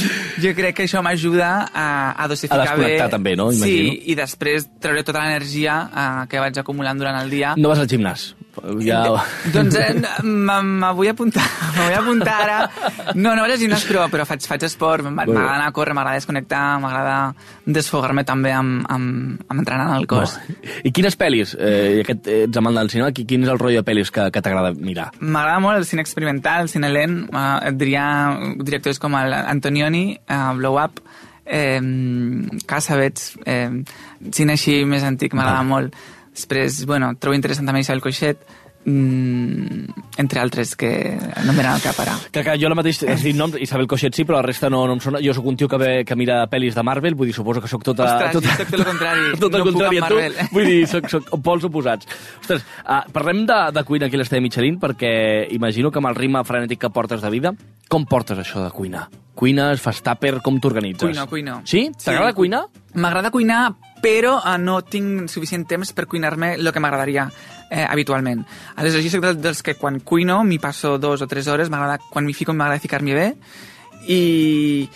jo 0.44 0.52
crec 0.54 0.76
que 0.78 0.86
això 0.86 1.02
m'ajuda 1.02 1.48
a, 1.66 1.86
a 2.14 2.28
dosificar 2.30 2.60
A 2.60 2.64
desconnectar 2.76 3.08
bé. 3.08 3.10
també, 3.16 3.34
no? 3.36 3.48
Sí, 3.50 3.58
Imagino. 3.58 3.96
i 4.06 4.14
després 4.22 4.68
treure 4.82 5.02
tota 5.02 5.24
l'energia 5.24 5.76
eh, 5.90 6.22
que 6.30 6.38
vaig 6.46 6.58
acumulant 6.62 6.98
durant 7.02 7.18
el 7.24 7.30
dia. 7.34 7.54
No 7.58 7.72
vas 7.72 7.82
al 7.82 7.90
gimnàs. 7.90 8.32
Ja... 8.84 8.98
Doncs 9.54 9.74
eh, 9.80 9.94
m- 10.22 10.58
me 10.82 10.90
vull 10.98 11.08
apuntar, 11.08 11.44
me 11.76 11.86
vull 11.86 11.96
apuntar 11.98 12.34
ara. 12.44 12.58
No, 13.14 13.32
no 13.34 13.42
vaig 13.46 13.54
al 13.54 13.60
gimnàs, 13.62 13.86
però, 13.88 14.04
però 14.12 14.26
faig, 14.28 14.44
faig 14.48 14.66
esport, 14.68 15.06
m'agrada 15.08 15.54
anar 15.56 15.70
a 15.70 15.72
córrer, 15.76 15.94
m'agrada 15.96 16.18
desconnectar, 16.20 16.62
m'agrada 16.82 17.16
desfogar-me 17.64 18.24
també 18.28 18.52
amb, 18.52 18.84
amb, 18.92 19.40
amb 19.48 19.64
entrenar 19.64 19.88
el 20.00 20.06
cos. 20.10 20.36
No. 20.48 20.60
I 20.84 20.92
quines 20.92 21.16
pel·lis, 21.18 21.56
eh, 21.58 22.02
ja 22.02 22.06
que 22.10 22.18
ets 22.42 22.60
amant 22.60 22.76
del 22.82 22.90
cinema, 22.92 23.10
qui- 23.16 23.24
quin 23.26 23.42
és 23.46 23.52
el 23.54 23.58
rotllo 23.58 23.80
de 23.82 23.88
pel·lis 23.88 24.12
que, 24.12 24.28
que 24.34 24.42
t'agrada 24.44 24.74
mirar? 24.76 25.10
M'agrada 25.20 25.58
molt 25.64 25.80
el 25.80 25.88
cine 25.88 26.04
experimental, 26.04 26.66
el 26.66 26.72
cine 26.72 26.92
lent, 26.92 27.22
eh, 27.32 27.48
et 27.72 27.80
diria 27.80 28.06
directors 28.60 29.00
com 29.02 29.16
el 29.16 29.32
Antonioni, 29.40 30.04
eh, 30.28 30.44
Blow 30.60 30.76
Up, 30.82 31.00
eh, 31.46 31.80
Casabets, 32.66 33.32
eh, 33.46 33.68
cine 34.32 34.54
així 34.56 34.82
més 34.88 35.02
antic, 35.06 35.34
m'agrada 35.34 35.62
molt. 35.66 35.94
Després, 36.32 36.84
bueno, 36.88 37.12
trobo 37.20 37.36
interessant 37.36 37.68
també 37.68 37.82
Isabel 37.84 38.00
Coixet, 38.04 38.40
mm, 38.84 40.18
entre 40.18 40.40
altres 40.40 40.74
que 40.76 40.90
no 41.16 41.52
em 41.52 41.56
venen 41.56 41.72
al 41.72 41.82
cap 41.82 41.98
ara. 42.02 42.16
Que, 42.30 42.42
que 42.44 42.56
jo 42.60 42.70
la 42.70 42.78
mateix 42.78 43.02
has 43.08 43.24
dit 43.24 43.36
noms, 43.36 43.56
Isabel 43.62 43.88
Coixet 43.90 44.16
sí, 44.16 44.26
però 44.28 44.40
la 44.40 44.46
resta 44.46 44.70
no, 44.72 44.84
no 44.88 44.96
em 44.96 45.02
sona. 45.04 45.22
Jo 45.24 45.34
sóc 45.36 45.46
un 45.50 45.58
tio 45.60 45.68
que, 45.70 45.80
ve, 45.80 45.90
que 46.08 46.16
mira 46.18 46.42
pel·lis 46.50 46.76
de 46.78 46.84
Marvel, 46.86 47.16
vull 47.18 47.30
dir, 47.30 47.36
suposo 47.36 47.62
que 47.62 47.70
sóc 47.70 47.84
tota... 47.86 48.08
Ostres, 48.08 48.36
tota... 48.38 48.48
jo 48.48 48.58
sóc 48.58 48.72
tot 48.72 48.80
el 48.80 48.88
contrari. 48.90 49.26
tot 49.44 49.58
el 49.58 49.62
No 49.62 49.68
puc 49.68 49.78
contrari 49.78 50.02
amb 50.02 50.06
a 50.06 50.12
tu. 50.12 50.20
Marvel. 50.20 50.52
Vull 50.56 50.70
dir, 50.70 50.80
soc, 50.90 51.10
soc 51.12 51.32
pols 51.46 51.68
oposats. 51.68 52.10
Ostres, 52.42 52.66
uh, 52.82 53.02
parlem 53.14 53.44
de, 53.48 53.60
de 53.76 53.86
cuina 53.88 54.10
aquí 54.10 54.18
a 54.18 54.22
l'Estadi 54.22 54.44
Michelin, 54.44 54.78
perquè 54.82 55.12
imagino 55.54 55.92
que 55.92 56.02
amb 56.02 56.12
el 56.12 56.18
ritme 56.18 56.44
frenètic 56.48 56.84
que 56.86 56.92
portes 56.94 57.22
de 57.22 57.32
vida, 57.32 57.54
com 57.92 58.06
portes 58.08 58.38
això 58.40 58.62
de 58.64 58.70
cuinar? 58.72 59.08
Cuines, 59.36 59.80
fas 59.80 60.02
tàper, 60.04 60.36
com 60.44 60.58
t'organitzes? 60.60 61.08
Cuino, 61.08 61.26
cuino. 61.28 61.56
Sí? 61.68 61.86
T'agrada 62.04 62.34
cuinar? 62.36 62.66
M'agrada 63.00 63.30
cuinar, 63.32 63.62
però 64.04 64.36
eh, 64.40 64.58
no 64.60 64.80
tinc 64.84 65.30
suficient 65.32 65.64
temps 65.68 65.94
per 65.96 66.06
cuinar-me 66.10 66.54
el 66.58 66.72
que 66.72 66.82
m'agradaria 66.82 67.28
eh, 67.72 67.86
habitualment. 67.88 68.44
Aleshores, 68.76 69.06
jo 69.08 69.16
soc 69.16 69.24
dels, 69.24 69.40
dels 69.42 69.64
que 69.64 69.74
quan 69.80 69.98
cuino 70.04 70.42
m'hi 70.44 70.60
passo 70.62 70.98
dos 71.00 71.24
o 71.24 71.28
tres 71.30 71.48
hores, 71.48 71.72
quan 72.12 72.28
m'hi 72.28 72.36
fico 72.36 72.52
m'agrada 72.52 72.82
ficar-m'hi 72.84 73.16
bé, 73.16 73.28
i, 74.06 74.88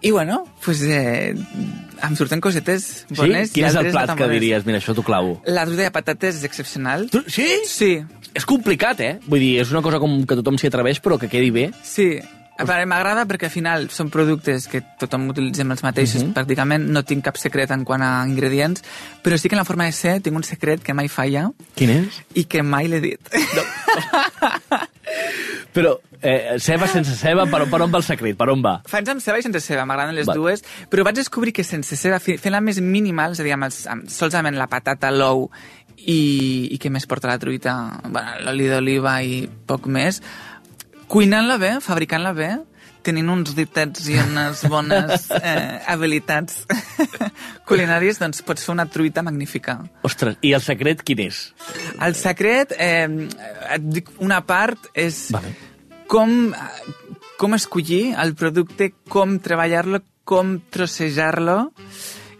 i 0.00 0.10
bueno, 0.14 0.44
pues, 0.64 0.82
eh, 0.86 1.34
em 1.34 2.16
surten 2.16 2.40
cosetes 2.40 3.06
bones. 3.10 3.50
Sí? 3.50 3.58
Quin 3.58 3.68
és 3.68 3.78
el 3.80 3.90
no 3.90 3.96
plat 3.96 4.14
que 4.18 4.28
diries? 4.30 4.66
Mira, 4.68 4.78
això 4.78 4.94
t'ho 4.94 5.04
clavo. 5.06 5.40
La 5.46 5.66
truita 5.66 5.88
de 5.88 5.94
patates 5.94 6.38
és 6.38 6.46
excepcional. 6.46 7.08
Tu, 7.10 7.24
sí? 7.32 7.48
Sí, 7.68 7.96
És 8.34 8.42
complicat, 8.50 8.98
eh? 8.98 9.12
Vull 9.30 9.38
dir, 9.38 9.52
és 9.62 9.70
una 9.70 9.80
cosa 9.84 10.00
com 10.02 10.16
que 10.26 10.34
tothom 10.40 10.56
s'hi 10.58 10.66
atreveix, 10.66 10.98
però 11.02 11.20
que 11.20 11.30
quedi 11.30 11.52
bé. 11.54 11.68
sí. 11.82 12.14
M'agrada 12.56 13.24
perquè 13.26 13.48
al 13.48 13.50
final 13.50 13.88
són 13.90 14.10
productes 14.14 14.68
que 14.70 14.80
tothom 15.00 15.24
utilitzem 15.32 15.70
els 15.74 15.82
mateixos, 15.82 16.22
Mhm. 16.22 16.34
pràcticament 16.36 16.84
no 16.86 17.02
tinc 17.02 17.24
cap 17.24 17.36
secret 17.36 17.70
en 17.72 17.82
quant 17.84 18.00
a 18.02 18.24
ingredients, 18.28 18.84
però 19.24 19.36
sí 19.36 19.48
que 19.48 19.56
en 19.56 19.58
la 19.58 19.64
forma 19.64 19.84
de 19.86 19.92
ser 19.92 20.20
tinc 20.20 20.36
un 20.36 20.44
secret 20.44 20.80
que 20.82 20.94
mai 20.94 21.08
falla 21.08 21.50
Quin 21.74 21.90
és? 21.90 22.22
i 22.34 22.44
que 22.44 22.62
mai 22.62 22.86
l'he 22.88 23.00
dit. 23.00 23.20
Però, 25.74 25.98
eh, 26.22 26.54
ceba 26.58 26.86
sense 26.86 27.14
ceba, 27.18 27.46
per, 27.50 27.64
per 27.68 27.80
on 27.82 27.90
va 27.92 27.98
el 27.98 28.04
secret? 28.06 28.36
Per 28.38 28.48
on 28.52 28.62
va? 28.62 28.76
Faig 28.86 29.08
amb 29.10 29.20
ceba 29.22 29.40
i 29.40 29.42
sense 29.42 29.60
ceba, 29.60 29.84
m'agraden 29.84 30.14
les 30.14 30.28
Va. 30.28 30.34
dues, 30.38 30.62
però 30.90 31.02
vaig 31.04 31.16
descobrir 31.18 31.52
que 31.52 31.64
sense 31.66 31.96
ceba, 31.98 32.20
fent-la 32.22 32.60
més 32.62 32.78
mínima, 32.80 33.26
és 33.32 33.40
a 33.40 33.46
dir, 33.46 33.52
amb 33.56 33.64
els, 33.68 33.80
amb, 33.90 34.06
solament 34.08 34.54
la 34.56 34.68
patata, 34.70 35.10
l'ou 35.10 35.48
i, 35.98 36.68
i 36.70 36.78
què 36.78 36.90
més 36.94 37.06
porta 37.10 37.28
la 37.30 37.38
truita, 37.42 37.74
bueno, 38.08 38.38
l'oli 38.46 38.68
d'oliva 38.70 39.16
i 39.26 39.48
poc 39.66 39.86
més, 39.90 40.22
cuinant-la 41.10 41.58
bé, 41.60 41.72
fabricant-la 41.84 42.32
bé, 42.36 42.50
tenint 43.04 43.28
uns 43.28 43.52
ditets 43.56 44.06
i 44.08 44.16
unes 44.20 44.64
bones 44.72 45.28
eh, 45.36 45.82
habilitats 45.92 46.64
culinàries, 47.68 48.20
doncs 48.22 48.42
pots 48.46 48.64
fer 48.64 48.72
una 48.74 48.86
truita 48.90 49.24
magnífica. 49.26 49.78
Ostres, 50.06 50.38
i 50.42 50.54
el 50.56 50.64
secret 50.64 51.04
quin 51.06 51.26
és? 51.26 51.44
El 52.02 52.16
secret, 52.18 52.74
eh, 52.78 53.06
et 53.76 53.86
dic 53.92 54.10
una 54.24 54.40
part, 54.48 54.88
és 54.96 55.26
Vale. 55.34 55.52
com, 56.10 56.52
com 57.40 57.56
escollir 57.58 58.14
el 58.20 58.34
producte, 58.38 58.94
com 59.12 59.38
treballar-lo, 59.42 60.02
com 60.24 60.56
trossejar-lo 60.72 61.58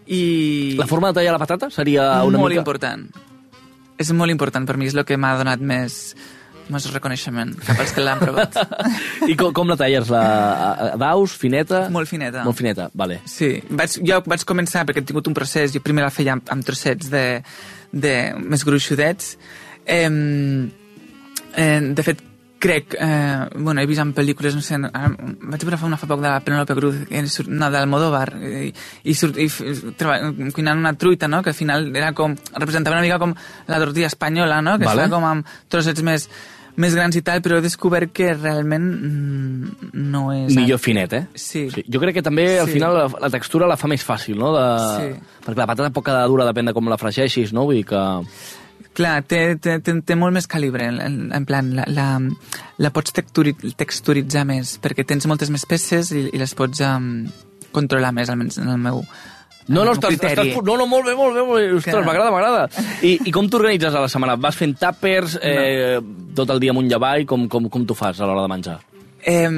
i... 0.07 0.77
La 0.81 0.89
forma 0.89 1.13
de 1.13 1.21
tallar 1.21 1.37
la 1.37 1.43
patata 1.43 1.71
seria 1.73 2.09
una 2.25 2.41
molt 2.41 2.55
mica... 2.55 2.65
important. 2.65 3.09
És 4.01 4.11
molt 4.17 4.33
important 4.33 4.65
per 4.67 4.79
mi, 4.81 4.89
és 4.91 4.97
el 4.97 5.05
que 5.07 5.19
m'ha 5.21 5.37
donat 5.39 5.61
més, 5.63 6.17
més 6.73 6.87
reconeixement 6.93 7.53
cap 7.67 7.81
als 7.83 7.93
que 7.97 8.05
l'han 8.05 8.21
provat. 8.23 8.57
I 9.31 9.37
com, 9.37 9.53
com 9.57 9.69
la 9.69 9.77
talles? 9.81 10.09
La, 10.13 10.93
daus, 11.01 11.35
fineta? 11.37 11.85
molt 11.93 12.09
fineta. 12.09 12.45
Molt 12.47 12.57
fineta, 12.61 12.89
vale. 12.95 13.21
Sí, 13.29 13.53
vaig, 13.71 13.99
jo 14.07 14.21
vaig 14.25 14.45
començar 14.49 14.85
perquè 14.89 15.03
he 15.05 15.09
tingut 15.11 15.29
un 15.29 15.37
procés, 15.37 15.73
jo 15.75 15.83
primer 15.85 16.07
la 16.07 16.13
feia 16.15 16.37
amb, 16.39 16.49
amb 16.55 16.65
trossets 16.65 17.11
de, 17.13 17.25
de 17.93 18.15
més 18.41 18.65
gruixudets. 18.65 19.35
Eh, 19.85 20.09
eh, 21.57 21.81
de 21.95 22.03
fet, 22.03 22.23
crec, 22.65 22.95
eh, 22.99 23.49
bueno, 23.61 23.83
he 23.83 23.87
vist 23.87 24.01
en 24.01 24.15
pel·lícules, 24.17 24.55
no 24.57 24.63
sé, 24.65 24.79
ara, 24.81 25.11
vaig 25.53 25.65
veure 25.67 25.77
fa 25.77 25.85
una 25.85 25.99
fa 26.01 26.07
poc 26.09 26.23
de 26.23 26.31
la 26.31 26.39
Penélope 26.41 26.73
Cruz, 26.79 26.95
no, 27.53 27.69
d'Almodóvar, 27.71 28.31
i, 28.41 28.71
i, 29.05 29.13
surt, 29.19 29.37
i 29.37 29.51
f- 29.51 29.93
treba, 30.01 30.17
cuinant 30.57 30.81
una 30.81 30.95
truita, 30.97 31.29
no?, 31.29 31.43
que 31.45 31.53
al 31.53 31.59
final 31.59 31.91
era 31.93 32.15
com, 32.17 32.33
representava 32.57 32.97
una 32.97 33.05
mica 33.05 33.19
com 33.21 33.35
la 33.69 33.83
tortilla 33.83 34.09
espanyola, 34.09 34.63
no?, 34.65 34.79
que 34.79 34.89
Vale. 34.89 35.03
vale. 35.05 35.13
com 35.13 35.29
amb 35.29 35.53
trossets 35.69 36.01
més, 36.09 36.25
més 36.81 36.95
grans 36.97 37.15
i 37.15 37.23
tal, 37.23 37.41
però 37.45 37.59
he 37.61 37.63
descobert 37.65 38.11
que 38.17 38.33
realment 38.35 38.87
mm, 38.89 39.93
no 40.11 40.25
és... 40.35 40.55
Millor 40.57 40.81
finet, 40.83 41.13
eh? 41.15 41.23
Sí. 41.39 41.69
sí. 41.71 41.85
Jo 41.87 42.01
crec 42.03 42.17
que 42.19 42.25
també, 42.27 42.49
al 42.59 42.67
Sí. 42.67 42.79
final, 42.79 42.97
la, 42.99 43.05
la 43.27 43.31
textura 43.31 43.69
la 43.71 43.77
fa 43.79 43.87
més 43.91 44.03
fàcil, 44.07 44.37
no? 44.41 44.51
De... 44.57 44.67
Sí. 44.99 45.39
Perquè 45.47 45.61
la 45.63 45.69
patata 45.71 45.93
pot 45.95 46.05
quedar 46.07 46.27
dura, 46.31 46.47
depèn 46.49 46.71
de 46.71 46.75
com 46.75 46.89
la 46.91 46.99
fregeixis, 46.99 47.53
no? 47.55 47.67
Vull 47.69 47.83
dir 47.83 47.87
que... 47.93 48.03
Clar, 48.95 49.17
té, 49.27 49.57
té, 49.59 49.81
té, 49.83 49.93
té 50.07 50.15
molt 50.15 50.35
més 50.37 50.47
calibre, 50.47 50.87
en, 50.87 51.01
en, 51.03 51.15
en 51.35 51.47
plan, 51.49 51.73
la, 51.75 51.83
la, 51.91 52.09
la 52.79 52.91
pots 52.95 53.11
texturi, 53.17 53.55
texturitzar 53.75 54.45
més, 54.47 54.77
perquè 54.83 55.03
tens 55.03 55.27
moltes 55.27 55.51
més 55.51 55.65
peces 55.67 56.13
i, 56.15 56.29
i 56.31 56.39
les 56.39 56.55
pots 56.55 56.79
um, 56.87 57.09
controlar 57.75 58.13
més, 58.15 58.31
almenys 58.31 58.61
en 58.63 58.71
el 58.71 58.79
meu, 58.79 59.01
No, 59.69 59.85
no, 59.85 59.95
estàs, 59.97 60.19
estàs, 60.19 60.51
no, 60.63 60.75
no, 60.77 60.87
molt 60.87 61.07
bé, 61.09 61.15
molt 61.17 61.35
bé, 61.37 61.43
molt 61.47 61.61
bé. 61.61 61.69
Ostres, 61.79 61.95
Que- 61.95 62.05
m'agrada, 62.05 62.31
m'agrada. 62.35 62.67
I, 63.03 63.15
I 63.25 63.33
com 63.33 63.47
t'organitzes 63.49 63.95
a 63.97 64.03
la 64.05 64.11
setmana? 64.13 64.35
Vas 64.37 64.59
fent 64.61 64.75
tàpers 64.81 65.39
eh, 65.41 66.01
tot 66.37 66.51
el 66.53 66.61
dia 66.61 66.75
amunt 66.75 66.91
i 66.91 66.97
avall? 66.99 67.25
Com, 67.27 67.47
com, 67.49 67.71
com 67.73 67.87
t'ho 67.89 67.97
fas 67.97 68.21
a 68.21 68.29
l'hora 68.29 68.45
de 68.45 68.53
menjar? 68.53 68.81
Eh, 69.25 69.49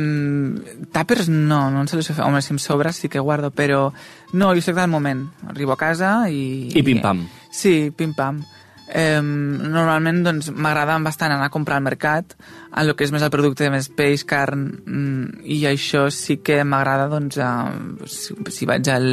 tàpers 0.95 1.27
no, 1.33 1.65
no 1.75 1.81
en 1.83 1.89
sé 1.91 1.99
fer. 2.07 2.21
Home, 2.23 2.39
si 2.43 2.53
em 2.55 2.61
sobra 2.63 2.93
sí 2.95 3.09
que 3.11 3.19
guardo, 3.19 3.51
però 3.51 3.89
no, 4.33 4.53
jo 4.55 4.63
soc 4.63 4.77
del 4.79 4.93
moment. 4.93 5.27
Arribo 5.51 5.75
a 5.75 5.81
casa 5.81 6.21
i... 6.31 6.69
I 6.71 6.85
pim-pam. 6.87 7.25
Sí, 7.51 7.91
pim-pam. 7.91 8.45
Eh, 8.87 9.19
normalment 9.19 10.21
doncs, 10.23 10.53
m'agrada 10.55 10.95
bastant 11.03 11.33
anar 11.35 11.49
a 11.49 11.51
comprar 11.51 11.81
al 11.81 11.83
mercat 11.83 12.37
en 12.39 12.85
el 12.85 12.93
que 12.95 13.03
és 13.09 13.11
més 13.11 13.25
el 13.27 13.33
producte, 13.35 13.67
més 13.75 13.89
peix, 13.91 14.23
carn, 14.23 14.69
mm, 14.87 15.41
i 15.43 15.65
això 15.67 16.05
sí 16.15 16.37
que 16.47 16.61
m'agrada, 16.63 17.09
doncs, 17.11 17.41
eh, 17.43 18.07
si, 18.07 18.37
si 18.55 18.69
vaig 18.71 18.87
al, 18.95 19.09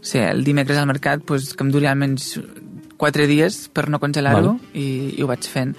sí, 0.00 0.18
el 0.18 0.44
dimecres 0.44 0.78
al 0.78 0.86
mercat, 0.86 1.24
doncs, 1.26 1.54
que 1.54 1.64
em 1.64 1.70
duri 1.74 1.86
almenys 1.90 2.38
quatre 2.98 3.26
dies 3.30 3.68
per 3.72 3.88
no 3.88 4.00
congelar-ho 4.02 4.56
i, 4.74 5.14
i 5.18 5.22
ho 5.22 5.28
vaig 5.30 5.46
fent. 5.46 5.74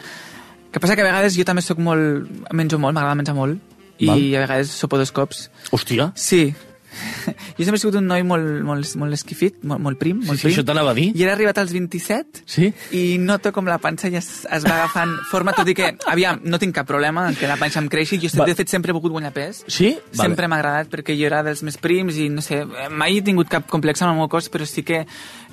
Que 0.71 0.79
passa 0.79 0.95
que 0.95 1.01
a 1.01 1.07
vegades 1.07 1.35
jo 1.35 1.43
també 1.47 1.61
sóc 1.65 1.79
molt... 1.81 2.29
menjo 2.53 2.77
molt, 2.79 2.93
m'agrada 2.95 3.15
menjar 3.17 3.35
molt, 3.35 3.59
i 3.99 4.07
Val. 4.07 4.21
a 4.37 4.43
vegades 4.45 4.69
sopo 4.71 4.97
dos 4.97 5.11
cops. 5.11 5.49
Hòstia, 5.71 6.11
Sí. 6.15 6.53
Jo 7.59 7.65
sempre 7.65 7.77
he 7.77 7.81
sigut 7.83 7.97
un 7.99 8.07
noi 8.07 8.23
molt, 8.23 8.61
molt, 8.65 8.87
molt 8.99 9.13
esquifit, 9.13 9.57
molt, 9.67 9.81
molt 9.83 9.99
prim, 9.99 10.21
molt 10.25 10.39
sí, 10.39 10.47
prim. 10.47 10.53
això 10.55 10.63
t'anava 10.65 10.91
a 10.91 10.97
dir. 10.97 11.09
I 11.15 11.23
era 11.25 11.33
arribat 11.35 11.57
als 11.61 11.73
27 11.75 12.43
Sí? 12.49 12.69
i 12.95 13.17
noto 13.19 13.51
com 13.55 13.67
la 13.67 13.77
panxa 13.81 14.09
ja 14.11 14.19
es, 14.21 14.45
es 14.49 14.65
va 14.65 14.75
agafant 14.79 15.11
forma, 15.29 15.53
tot 15.57 15.67
i 15.69 15.75
que, 15.77 15.91
aviam, 16.09 16.39
no 16.43 16.59
tinc 16.61 16.75
cap 16.75 16.87
problema 16.89 17.27
que 17.37 17.47
la 17.49 17.57
panxa 17.59 17.79
em 17.83 17.89
creixi. 17.91 18.19
Jo, 18.21 18.31
Va. 18.39 18.45
de 18.49 18.55
fet, 18.55 18.69
sempre 18.71 18.91
he 18.91 18.95
volgut 18.97 19.11
guanyar 19.13 19.33
pes. 19.35 19.63
Sí? 19.67 19.91
Sempre 20.15 20.47
m'ha 20.47 20.59
agradat 20.61 20.89
perquè 20.91 21.15
jo 21.19 21.27
era 21.27 21.43
dels 21.45 21.61
més 21.67 21.77
prims 21.81 22.17
i, 22.17 22.29
no 22.33 22.41
sé, 22.45 22.63
mai 22.89 23.17
he 23.19 23.25
tingut 23.25 23.49
cap 23.51 23.67
complex 23.69 24.01
amb 24.01 24.13
el 24.15 24.19
meu 24.23 24.29
cos, 24.31 24.49
però 24.49 24.65
sí 24.67 24.83
que 24.87 25.03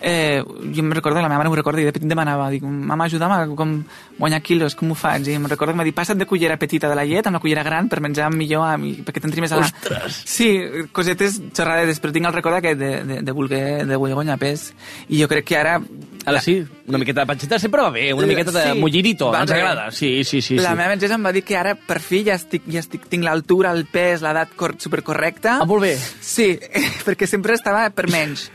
eh, 0.01 0.43
jo 0.73 0.83
em 0.85 0.93
recordo, 0.93 1.21
la 1.21 1.29
meva 1.29 1.41
mare 1.43 1.51
m'ho 1.51 1.57
recorda, 1.59 1.81
i 1.83 1.89
de 1.89 1.93
petit 1.97 2.09
demanava, 2.09 2.49
dic, 2.53 2.63
mama, 2.63 3.07
ajuda'm 3.11 3.33
a 3.33 3.41
com 3.57 3.77
guanyar 4.19 4.41
quilos, 4.45 4.75
com 4.79 4.91
ho 4.93 4.97
faig? 4.99 5.27
I 5.29 5.37
em 5.41 5.47
recordo 5.51 5.73
que 5.75 5.79
m'ha 5.81 5.87
dit, 5.89 5.95
passa't 5.97 6.19
de 6.21 6.27
cullera 6.29 6.57
petita 6.61 6.89
de 6.89 6.95
la 6.99 7.05
llet 7.09 7.27
amb 7.27 7.37
la 7.39 7.43
cullera 7.43 7.65
gran 7.67 7.89
per 7.89 8.01
menjar 8.05 8.31
millor 8.35 8.67
a 8.69 8.77
mi, 8.81 8.95
perquè 9.05 9.21
t'entri 9.25 9.43
més 9.45 9.53
a 9.53 9.61
la... 9.61 9.67
Ostres! 9.67 10.23
Sí, 10.27 10.51
cosetes 10.93 11.26
xerradetes, 11.53 11.99
però 12.03 12.13
tinc 12.15 12.27
el 12.29 12.35
record 12.35 12.57
aquest 12.59 12.79
de, 12.81 12.91
de, 13.09 13.17
de 13.27 13.33
voler 13.37 13.87
de 13.87 13.97
voler 13.99 14.15
guanyar 14.19 14.39
pes. 14.41 14.69
I 15.09 15.21
jo 15.23 15.29
crec 15.31 15.45
que 15.51 15.57
ara... 15.59 15.81
Ara 16.27 16.41
sí, 16.43 16.57
una 16.89 16.99
miqueta 16.99 17.21
de 17.23 17.27
panxeta 17.31 17.59
sempre 17.63 17.83
va 17.85 17.91
bé, 17.95 18.09
una 18.13 18.23
La- 18.27 18.29
miqueta 18.33 18.51
de 18.51 18.63
sí, 18.73 18.79
mullirito, 18.81 19.29
ens 19.37 19.51
agrada. 19.55 19.91
Sí, 19.95 20.25
sí, 20.25 20.41
sí. 20.43 20.57
la 20.59 20.73
sí. 20.73 20.77
meva 20.81 20.89
metgessa 20.97 21.15
em 21.15 21.27
va 21.27 21.31
dir 21.37 21.45
que 21.47 21.55
ara, 21.57 21.77
per 21.79 22.01
fi, 22.03 22.25
ja, 22.27 22.35
estic, 22.35 22.65
ja 22.67 22.81
estic, 22.83 23.05
tinc 23.13 23.23
l'altura, 23.23 23.71
el 23.77 23.85
pes, 23.87 24.25
l'edat 24.27 24.55
cor 24.59 24.75
supercorrecta. 24.83 25.61
Ah, 25.63 25.69
molt 25.71 25.87
bé. 25.87 25.93
Sí, 26.21 26.49
perquè 27.07 27.29
sempre 27.31 27.55
estava 27.55 27.89
per 27.95 28.09
menys. 28.11 28.49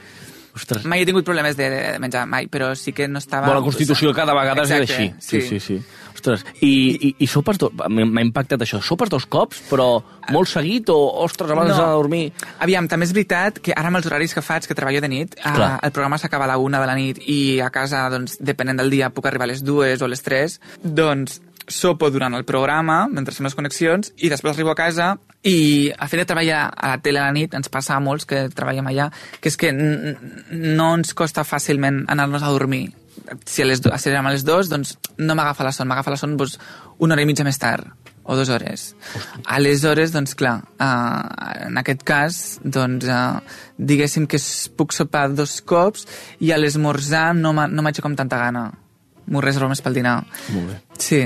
Ostres, 0.56 0.84
Mai 0.86 1.02
he 1.02 1.06
tingut 1.08 1.24
problemes 1.24 1.56
de, 1.56 1.70
de 1.72 1.82
menjar, 2.04 2.26
mai, 2.28 2.48
però 2.52 2.74
sí 2.76 2.92
que 2.92 3.08
no 3.08 3.22
estava... 3.22 3.48
Bona 3.48 3.62
constitució 3.64 4.12
cada 4.14 4.34
vegada 4.36 4.66
és 4.66 4.72
Exacte, 4.72 4.96
així. 4.98 5.14
Sí, 5.20 5.42
sí. 5.42 5.60
sí, 5.60 5.80
sí. 5.80 6.00
Ostres, 6.14 6.44
i, 6.60 6.72
i, 7.08 7.12
i 7.24 7.28
sopes... 7.32 7.58
Do... 7.62 7.70
M'ha 7.88 8.24
impactat 8.26 8.62
això. 8.66 8.82
Sopes 8.84 9.10
dos 9.10 9.26
cops, 9.32 9.62
però 9.70 10.02
molt 10.36 10.52
seguit 10.52 10.92
o, 10.92 10.98
ostres, 11.24 11.54
abans 11.56 11.72
No. 11.72 11.78
de 11.80 11.86
dormir... 11.96 12.24
Aviam, 12.60 12.90
també 12.92 13.08
és 13.08 13.14
veritat 13.16 13.62
que 13.64 13.72
ara 13.72 13.88
amb 13.88 14.02
els 14.02 14.10
horaris 14.12 14.36
que 14.36 14.44
faig, 14.44 14.68
que 14.68 14.76
treballo 14.78 15.00
de 15.02 15.10
nit, 15.12 15.38
eh, 15.40 15.46
Clar. 15.56 15.78
el 15.88 15.96
programa 15.96 16.20
s'acaba 16.20 16.46
a 16.50 16.52
la 16.52 16.60
una 16.60 16.82
de 16.84 16.90
la 16.92 16.98
nit 17.00 17.24
i 17.32 17.40
a 17.64 17.72
casa, 17.72 18.04
doncs, 18.12 18.36
depenent 18.44 18.84
del 18.84 18.92
dia, 18.92 19.10
puc 19.16 19.32
arribar 19.32 19.48
a 19.48 19.54
les 19.54 19.64
dues 19.64 20.04
o 20.04 20.10
a 20.10 20.12
les 20.12 20.22
tres, 20.22 20.60
doncs 20.84 21.40
sopo 21.72 22.10
durant 22.12 22.36
el 22.36 22.44
programa, 22.44 23.06
mentre 23.08 23.34
fem 23.34 23.48
les 23.48 23.56
connexions, 23.56 24.12
i 24.20 24.28
després 24.34 24.58
arribo 24.58 24.74
a 24.74 24.76
casa 24.76 25.14
i 25.44 25.92
a 25.98 26.08
fet 26.08 26.20
de 26.22 26.26
treballar 26.30 26.68
a 26.76 26.88
la 26.94 26.98
tele 27.02 27.20
a 27.20 27.26
la 27.26 27.34
nit, 27.34 27.54
ens 27.58 27.70
passa 27.74 27.96
a 27.96 28.00
molts 28.04 28.26
que 28.30 28.44
treballem 28.54 28.88
allà, 28.92 29.10
que 29.42 29.50
és 29.50 29.58
que 29.58 29.72
no 29.74 30.92
ens 30.96 31.14
costa 31.18 31.44
fàcilment 31.48 32.04
anar-nos 32.12 32.44
a 32.44 32.52
dormir. 32.54 32.92
Si 33.46 33.62
a 33.62 33.66
les, 33.66 33.82
do, 33.82 33.92
si 33.98 34.10
a 34.14 34.22
les 34.30 34.46
dues, 34.46 34.70
doncs 34.70 34.98
no 35.18 35.36
m'agafa 35.36 35.64
la 35.66 35.72
son, 35.76 35.88
m'agafa 35.90 36.12
la 36.14 36.18
son 36.18 36.38
doncs, 36.38 36.58
una 37.00 37.16
hora 37.16 37.24
i 37.24 37.26
mitja 37.30 37.44
més 37.44 37.58
tard 37.60 37.88
o 38.24 38.36
dues 38.38 38.50
hores. 38.54 38.92
Aleshores, 39.50 40.12
doncs 40.14 40.36
clar, 40.38 40.60
uh, 40.78 41.66
en 41.68 41.78
aquest 41.82 42.04
cas, 42.06 42.38
doncs, 42.64 43.08
uh, 43.10 43.42
diguéssim 43.82 44.28
que 44.30 44.38
puc 44.78 44.94
sopar 44.94 45.32
dos 45.34 45.58
cops 45.66 46.06
i 46.40 46.52
a 46.54 46.58
l'esmorzar 46.62 47.32
no 47.36 47.52
m'ha- 47.54 47.68
no 47.68 47.82
m'aixeco 47.82 48.08
amb 48.08 48.18
tanta 48.18 48.38
gana. 48.38 48.68
M'ho 49.26 49.42
reservo 49.42 49.70
més 49.70 49.82
pel 49.82 49.94
dinar. 49.98 50.20
Molt 50.54 50.68
bé. 50.70 50.80
Sí. 51.00 51.24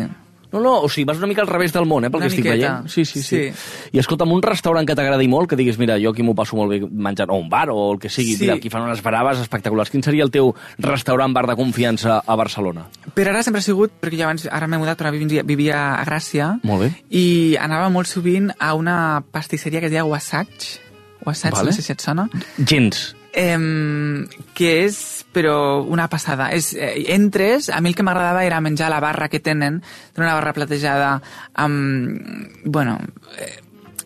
No, 0.56 0.62
no, 0.64 0.74
o 0.86 0.88
sigui, 0.90 1.04
vas 1.06 1.18
una 1.20 1.28
mica 1.28 1.42
al 1.44 1.48
revés 1.50 1.74
del 1.76 1.84
món, 1.86 2.06
eh, 2.06 2.10
pel 2.10 2.22
Una 2.22 2.30
que 2.30 2.34
estic 2.34 2.46
miqueta, 2.46 2.72
veient. 2.78 2.88
Sí, 2.90 3.04
sí, 3.04 3.22
sí, 3.22 3.52
sí. 3.52 3.90
I 3.92 4.00
escolta'm, 4.00 4.32
un 4.32 4.42
restaurant 4.42 4.88
que 4.88 4.96
t'agradi 4.96 5.28
molt, 5.28 5.50
que 5.52 5.58
diguis, 5.60 5.78
mira, 5.78 5.98
jo 6.00 6.12
aquí 6.14 6.24
m'ho 6.24 6.34
passo 6.34 6.56
molt 6.56 6.72
bé 6.72 6.80
menjant, 6.88 7.30
o 7.30 7.36
un 7.36 7.50
bar, 7.52 7.70
o 7.74 7.92
el 7.92 8.00
que 8.00 8.08
sigui, 8.10 8.36
Sí. 8.38 8.44
mira, 8.46 8.56
aquí 8.56 8.70
fan 8.72 8.84
unes 8.88 9.04
braves 9.04 9.40
espectaculars. 9.44 9.90
Quin 9.92 10.02
seria 10.02 10.24
el 10.24 10.32
teu 10.32 10.54
restaurant, 10.80 11.34
bar 11.36 11.46
de 11.48 11.56
confiança 11.60 12.22
a 12.26 12.36
Barcelona? 12.36 12.88
Per 13.14 13.28
ara 13.28 13.44
sempre 13.44 13.60
ha 13.60 13.62
sigut, 13.68 13.92
perquè 14.00 14.16
jo 14.18 14.24
abans, 14.24 14.48
ara 14.50 14.66
m'he 14.68 14.78
mudat, 14.80 14.98
però 14.98 15.12
vivia, 15.12 15.44
vivia 15.44 15.96
a 16.00 16.06
Gràcia, 16.06 16.60
Molt 16.64 16.82
bé. 16.84 16.92
i 17.10 17.58
anava 17.60 17.90
molt 17.90 18.08
sovint 18.08 18.52
a 18.58 18.74
una 18.76 19.24
pastisseria 19.32 19.82
que 19.82 19.88
es 19.88 19.92
deia 19.92 20.06
Wasatch. 20.06 20.78
Wasatch, 21.26 21.54
Vale. 21.56 21.72
no 21.72 21.76
sé 21.76 21.82
si 21.82 21.92
et 21.92 22.00
sona. 22.00 22.30
Gens. 22.58 23.16
Em, 23.36 24.30
que 24.56 24.70
és, 24.86 25.26
però, 25.36 25.84
una 25.84 26.08
passada. 26.08 26.48
És, 26.56 26.72
eh, 26.74 27.12
entres, 27.12 27.68
a 27.68 27.82
mi 27.84 27.92
el 27.92 27.96
que 27.98 28.06
m'agradava 28.08 28.46
era 28.48 28.62
menjar 28.64 28.88
la 28.90 29.02
barra 29.04 29.28
que 29.28 29.42
tenen, 29.44 29.82
una 30.16 30.34
barra 30.34 30.54
platejada 30.56 31.22
amb... 31.54 32.64
Bueno, 32.64 32.98
eh, 33.38 33.60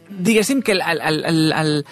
diguéssim 0.10 0.64
que 0.66 0.74
el, 0.74 0.82
el, 0.82 1.24
el, 1.30 1.54
el, 1.54 1.86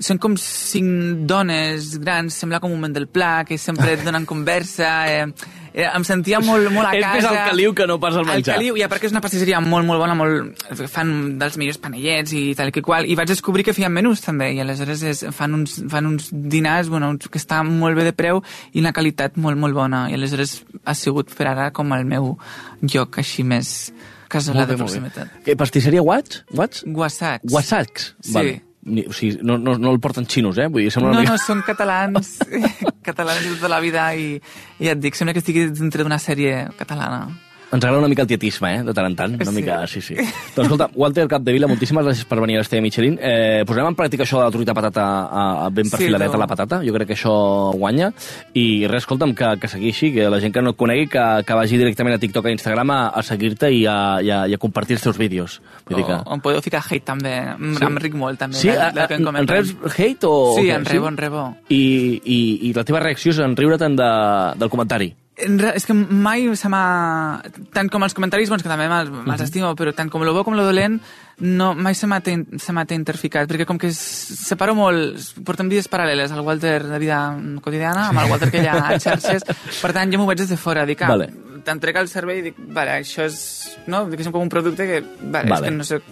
són 0.00 0.16
com 0.22 0.38
cinc 0.40 1.26
dones 1.28 1.98
grans, 2.00 2.40
sembla 2.40 2.62
com 2.62 2.72
un 2.72 2.80
moment 2.80 2.96
del 2.96 3.10
pla, 3.12 3.42
que 3.44 3.60
sempre 3.60 3.92
et 3.92 4.06
donen 4.06 4.24
conversa... 4.24 4.94
Eh, 5.12 5.60
eh, 5.74 5.86
em 5.88 6.04
sentia 6.04 6.40
molt, 6.44 6.70
molt 6.72 6.88
a 6.88 6.92
És 6.98 7.04
casa. 7.04 7.16
més 7.16 7.28
el 7.30 7.38
caliu 7.50 7.74
que 7.74 7.86
no 7.90 7.98
pas 8.02 8.16
el 8.16 8.26
menjar. 8.28 8.54
El 8.54 8.60
caliu, 8.60 8.78
i 8.78 8.84
a 8.84 8.88
part 8.92 9.02
que 9.02 9.08
és 9.10 9.14
una 9.14 9.22
pastisseria 9.24 9.60
molt, 9.64 9.86
molt 9.88 10.00
bona, 10.02 10.14
molt, 10.18 10.64
fan 10.92 11.38
dels 11.40 11.58
millors 11.60 11.80
panellets 11.82 12.34
i 12.36 12.44
tal 12.58 12.72
i 12.72 12.76
que 12.76 12.84
qual, 12.84 13.08
i 13.08 13.16
vaig 13.18 13.30
descobrir 13.32 13.64
que 13.66 13.74
feien 13.76 13.92
menús 13.92 14.24
també, 14.24 14.52
i 14.56 14.60
aleshores 14.62 15.02
és, 15.10 15.24
fan, 15.36 15.54
uns, 15.60 15.78
fan 15.92 16.08
uns 16.08 16.30
dinars 16.32 16.88
bueno, 16.92 17.12
uns, 17.16 17.28
que 17.28 17.40
estan 17.40 17.70
molt 17.80 17.98
bé 17.98 18.06
de 18.08 18.14
preu 18.16 18.42
i 18.72 18.80
una 18.84 18.92
qualitat 18.96 19.36
molt, 19.36 19.58
molt 19.60 19.76
bona, 19.76 20.06
i 20.10 20.16
aleshores 20.18 20.62
ha 20.84 20.94
sigut 20.98 21.32
per 21.36 21.50
ara 21.52 21.70
com 21.74 21.92
el 21.96 22.04
meu 22.08 22.36
lloc 22.82 23.18
així 23.22 23.44
més 23.46 23.92
casolà 24.32 24.64
de 24.66 24.76
proximitat. 24.80 25.40
Què, 25.44 25.56
pastisseria 25.60 26.02
Watch? 26.02 26.42
Watch? 26.56 26.84
Guasats. 26.88 27.52
Wasatx? 27.52 28.12
Sí. 28.20 28.32
Vale. 28.36 28.60
Ni, 28.82 29.04
o 29.06 29.12
sigui, 29.14 29.38
no, 29.46 29.58
no, 29.62 29.76
no 29.78 29.92
el 29.94 30.00
porten 30.02 30.26
xinos, 30.26 30.58
eh? 30.58 30.66
Vull 30.66 30.82
dir, 30.82 30.90
sembla 30.90 31.12
No, 31.12 31.20
una 31.20 31.28
no, 31.28 31.36
mica... 31.36 31.44
són 31.44 31.60
catalans, 31.62 32.32
catalans 33.08 33.44
de 33.46 33.54
tota 33.54 33.70
la 33.70 33.78
vida 33.84 34.08
i, 34.18 34.34
i 34.80 34.88
ja 34.88 34.96
et 34.96 35.02
dic, 35.02 35.14
sembla 35.14 35.36
que 35.36 35.42
estigui 35.44 35.68
dintre 35.70 36.02
d'una 36.02 36.18
sèrie 36.18 36.64
catalana. 36.80 37.28
Ens 37.72 37.82
agrada 37.84 38.00
una 38.00 38.08
mica 38.08 38.20
el 38.22 38.28
tietisme, 38.28 38.74
eh? 38.76 38.82
De 38.84 38.92
tant 38.92 39.06
en 39.06 39.14
tant. 39.16 39.34
Una 39.34 39.46
Sí. 39.50 39.54
mica, 39.56 39.86
sí, 39.86 40.00
sí. 40.02 40.14
doncs 40.14 40.66
escolta, 40.66 40.90
Walter 40.94 41.26
Capdevila, 41.26 41.66
moltíssimes 41.66 42.04
gràcies 42.04 42.26
per 42.28 42.38
venir 42.38 42.56
a 42.56 42.60
l'Estella 42.60 42.82
Michelin. 42.84 43.18
Eh, 43.18 43.62
posarem 43.66 43.88
en 43.88 43.96
pràctica 43.96 44.26
això 44.26 44.36
de 44.38 44.44
la 44.44 44.50
truita 44.52 44.74
patata 44.74 45.02
a, 45.24 45.44
a 45.64 45.70
ben 45.70 45.86
Sí, 45.86 45.90
perfiladeta 45.96 46.34
no. 46.34 46.38
la 46.40 46.46
patata. 46.46 46.82
Jo 46.84 46.92
crec 46.92 47.08
que 47.08 47.14
això 47.16 47.72
guanya. 47.72 48.12
I 48.52 48.86
res, 48.86 49.04
escolta'm, 49.06 49.32
que, 49.34 49.54
que 49.58 49.68
segueixi 49.68 49.92
així, 49.92 50.12
que 50.14 50.28
la 50.28 50.38
gent 50.40 50.52
que 50.52 50.60
no 50.60 50.70
et 50.74 50.76
conegui, 50.76 51.06
que, 51.08 51.24
que 51.46 51.54
vagi 51.54 51.78
directament 51.80 52.14
a 52.16 52.18
TikTok, 52.18 52.46
a 52.46 52.52
Instagram, 52.52 52.90
a, 52.90 53.00
a 53.08 53.22
seguir-te 53.22 53.72
i, 53.72 53.86
a, 53.86 53.96
i, 54.20 54.28
a, 54.30 54.42
i 54.48 54.54
a 54.54 54.58
compartir 54.60 54.96
els 54.98 55.02
teus 55.08 55.16
vídeos. 55.16 55.60
Vull 55.88 55.96
dir 56.02 56.06
que... 56.06 56.12
O, 56.20 56.22
on 56.36 56.40
podeu 56.44 56.60
ficar 56.60 56.80
hate 56.84 57.00
també, 57.08 57.32
em, 57.56 57.74
Sí. 57.78 57.84
em 57.88 57.96
ric 57.96 58.14
molt 58.14 58.38
també. 58.38 58.56
Sí, 58.56 58.68
de- 58.68 58.76
a, 58.76 58.90
del 58.92 59.04
a, 59.04 59.08
que 59.08 59.14
em 59.16 59.20
en 59.24 59.26
comenten. 59.32 59.56
reps 59.56 59.98
hate 59.98 60.24
o... 60.28 60.54
Sí, 60.60 60.68
en 60.70 60.84
rebo, 60.84 61.08
en 61.08 61.16
rebo. 61.16 61.56
I, 61.70 62.20
i, 62.24 62.38
I 62.68 62.72
la 62.76 62.84
teva 62.84 63.00
reacció 63.00 63.32
és 63.32 63.38
en 63.40 63.56
riure-te'n 63.56 63.96
de, 63.96 64.12
del 64.60 64.68
comentari. 64.68 65.14
És 65.42 65.86
que 65.88 65.94
mai 65.94 66.44
se 66.56 66.68
m'ha... 66.70 67.42
Tant 67.74 67.90
com 67.92 68.04
els 68.06 68.14
comentaris 68.14 68.50
bons, 68.52 68.62
que 68.62 68.70
també 68.70 68.88
me'ls 68.90 69.10
Mhm. 69.10 69.26
me 69.28 69.36
estimo, 69.42 69.74
però 69.76 69.94
tant 69.94 70.10
com 70.10 70.22
lo 70.22 70.34
bo 70.34 70.44
com 70.44 70.54
lo 70.54 70.64
dolent, 70.64 71.00
no, 71.42 71.74
mai 71.74 71.94
se 71.94 72.06
m'ha 72.06 72.20
te 72.20 72.94
interficat, 72.94 73.48
perquè 73.50 73.66
com 73.66 73.78
que 73.78 73.90
separo 73.92 74.74
molt... 74.74 75.18
Portem 75.44 75.68
vides 75.68 75.90
paral·leles, 75.90 76.32
el 76.32 76.40
Walter 76.46 76.82
de 76.86 76.98
vida 77.02 77.36
quotidiana 77.62 78.08
amb 78.08 78.22
el 78.22 78.30
Walter 78.30 78.50
que 78.50 78.62
hi 78.62 78.68
ha 78.70 78.78
a 78.92 78.98
xarxes, 79.02 79.42
per 79.80 79.92
tant 79.92 80.12
jo 80.12 80.20
m'ho 80.20 80.28
veig 80.30 80.38
des 80.38 80.52
de 80.54 80.56
fora, 80.56 80.86
dic, 80.86 81.02
ah, 81.02 81.08
Vale. 81.14 81.30
t'entrec 81.64 81.96
el 81.96 82.08
servei 82.08 82.38
i 82.40 82.48
dic, 82.50 82.58
vale, 82.70 83.00
això 83.02 83.26
és... 83.26 83.76
No? 83.86 84.06
És 84.12 84.28
com 84.30 84.42
un 84.42 84.52
producte 84.52 84.86
que... 84.86 85.00
Vale, 85.22 85.48
Vale. 85.50 85.66
és 85.66 85.70
que 85.70 85.76
no 85.76 85.84
sé... 85.88 86.02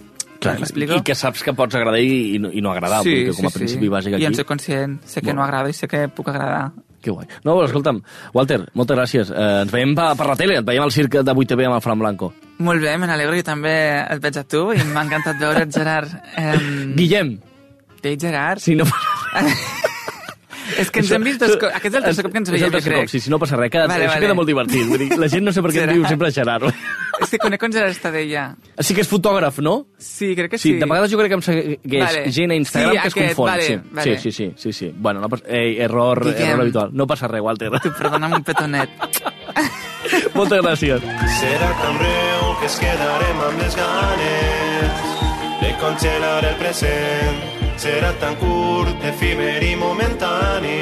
Clar? 0.41 0.55
I 0.57 1.03
que 1.05 1.13
saps 1.13 1.43
que 1.45 1.53
pots 1.53 1.75
agradar 1.77 1.99
i, 2.01 2.35
i, 2.35 2.39
no, 2.41 2.49
i 2.49 2.63
no 2.65 2.71
agradar, 2.71 3.03
sí, 3.05 3.27
que 3.27 3.35
com 3.37 3.45
a 3.45 3.51
principi 3.53 3.91
bàsic 3.93 4.15
aquí... 4.17 4.25
I 4.25 4.31
en 4.31 4.37
soc 4.39 4.47
conscient, 4.49 4.95
sé 5.05 5.21
que 5.21 5.29
Molt 5.29 5.37
no 5.37 5.43
agrada 5.45 5.69
i 5.69 5.75
sé 5.77 5.87
que 5.87 6.07
puc 6.09 6.31
agradar. 6.33 6.71
Que 7.01 7.09
guai. 7.09 7.25
No, 7.43 7.55
però 7.57 7.65
escolta'm, 7.65 8.01
Walter, 8.37 8.59
moltes 8.77 8.97
gràcies. 8.97 9.31
Eh, 9.33 9.45
ens 9.65 9.71
veiem 9.73 9.95
per, 9.97 10.11
per 10.19 10.27
la 10.29 10.35
tele, 10.37 10.59
et 10.61 10.65
veiem 10.67 10.83
al 10.85 10.93
circ 10.93 11.19
de 11.25 11.33
8TV 11.33 11.65
amb 11.65 11.79
el 11.79 11.81
Fran 11.81 11.99
Blanco. 11.99 12.31
Molt 12.61 12.83
bé, 12.83 12.93
me 13.01 13.09
n'alegro, 13.09 13.33
jo 13.39 13.45
també 13.47 13.73
et 14.05 14.21
veig 14.21 14.37
a 14.37 14.43
tu 14.45 14.67
i 14.75 14.83
m'ha 14.93 15.07
encantat 15.07 15.39
veure't, 15.41 15.73
Gerard. 15.73 16.13
Um, 16.41 16.93
Guillem, 16.95 17.39
Ei, 18.03 18.17
Gerard. 18.21 18.61
si 18.61 18.75
no... 18.75 18.85
És 20.77 20.91
que 20.91 20.99
ens 21.01 21.11
hem 21.11 21.23
vist 21.23 21.39
dos 21.41 21.57
cops. 21.57 21.73
Aquest 21.75 21.93
és 21.93 21.97
el 21.99 22.03
tercer 22.05 22.23
cop 22.23 22.31
que 22.31 22.37
ens 22.39 22.49
veiem, 22.51 22.71
jo 22.71 22.79
crec. 22.81 22.99
cop, 23.01 23.09
sí, 23.11 23.19
si 23.19 23.29
no 23.29 23.39
passa 23.39 23.55
res, 23.57 23.71
que, 23.71 23.77
Vale, 23.79 24.05
això 24.05 24.13
vale. 24.15 24.21
queda 24.25 24.33
molt 24.37 24.47
divertit. 24.47 24.87
Vull 24.87 24.97
dir, 25.03 25.17
la 25.19 25.27
gent 25.29 25.43
no 25.43 25.51
sé 25.51 25.61
per 25.61 25.71
què 25.71 25.83
em 25.83 25.93
diu 25.97 26.05
sempre 26.07 26.31
Gerard. 26.31 26.71
És 27.21 27.29
que 27.29 27.37
conec 27.37 27.61
un 27.63 27.71
Gerard 27.73 27.91
Estadella. 27.91 28.55
Sí 28.79 28.95
que 28.95 29.01
és 29.01 29.07
fotògraf, 29.11 29.59
no? 29.59 29.87
Sí, 29.97 30.35
crec 30.35 30.51
que 30.51 30.57
Sí, 30.57 30.73
sí. 30.73 30.79
de 30.79 30.85
vegades 30.85 31.11
jo 31.11 31.17
crec 31.19 31.29
que 31.29 31.35
em 31.35 31.41
segueix 31.41 31.79
Vale. 32.05 32.31
gent 32.31 32.51
a 32.51 32.55
Instagram 32.55 32.91
Sí, 32.91 32.97
que 33.01 33.07
es 33.07 33.13
aquest, 33.13 33.35
confon. 33.35 33.51
vale, 33.51 33.63
sí. 33.67 33.75
vale. 33.91 34.17
sí, 34.17 34.31
sí, 34.31 34.31
sí, 34.31 34.53
sí, 34.57 34.73
sí. 34.73 34.91
Bueno, 34.95 35.19
no 35.21 35.29
passa... 35.29 35.43
Ei, 35.47 35.77
error, 35.79 36.23
Guillem. 36.23 36.49
error 36.49 36.61
habitual. 36.61 36.89
No 36.93 37.05
passa 37.07 37.27
res, 37.27 37.41
Walter. 37.41 37.69
Tu, 37.81 37.91
perdona'm 37.91 38.33
un 38.33 38.43
petonet. 38.43 38.89
Moltes 40.35 40.59
gràcies. 40.63 41.01
Serà 41.39 41.69
tan 41.81 41.97
breu 41.99 42.55
que 42.59 42.65
es 42.65 42.77
quedarem 42.81 43.41
amb 43.47 43.61
les 43.61 43.75
ganes 43.75 45.09
de 45.61 45.73
congelar 45.79 46.45
el 46.45 46.55
present. 46.55 47.60
Serà 47.81 48.11
tan 48.21 48.35
curt, 48.37 49.01
efímer 49.09 49.63
i 49.65 49.71
momentani. 49.73 50.81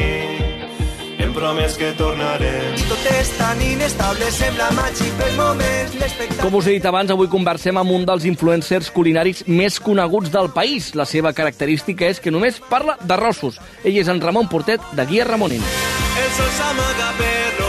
Hem 1.15 1.31
promès 1.31 1.77
que 1.79 1.93
tornarem. 1.95 2.75
Tot 2.89 3.05
és 3.13 3.29
tan 3.37 3.61
inestable, 3.63 4.27
sembla 4.35 4.67
màgic 4.75 5.15
per 5.15 5.29
moments. 5.37 5.95
Com 6.41 6.57
us 6.59 6.67
he 6.67 6.75
dit 6.75 6.89
abans, 6.91 7.13
avui 7.15 7.31
conversem 7.31 7.79
amb 7.79 7.95
un 7.95 8.03
dels 8.09 8.27
influencers 8.27 8.91
culinaris 8.91 9.45
més 9.47 9.79
coneguts 9.79 10.33
del 10.35 10.51
país. 10.51 10.91
La 10.99 11.07
seva 11.07 11.31
característica 11.31 12.11
és 12.11 12.19
que 12.19 12.35
només 12.35 12.59
parla 12.67 12.99
d'arrossos. 12.99 13.63
Ell 13.87 14.03
és 14.03 14.11
en 14.11 14.19
Ramon 14.19 14.51
Portet, 14.51 14.83
de 14.91 15.07
Guia 15.07 15.31
Ramonin. 15.31 15.63
El 15.63 16.31
sol 16.35 16.51
s'amaga 16.59 17.13
per 17.15 17.68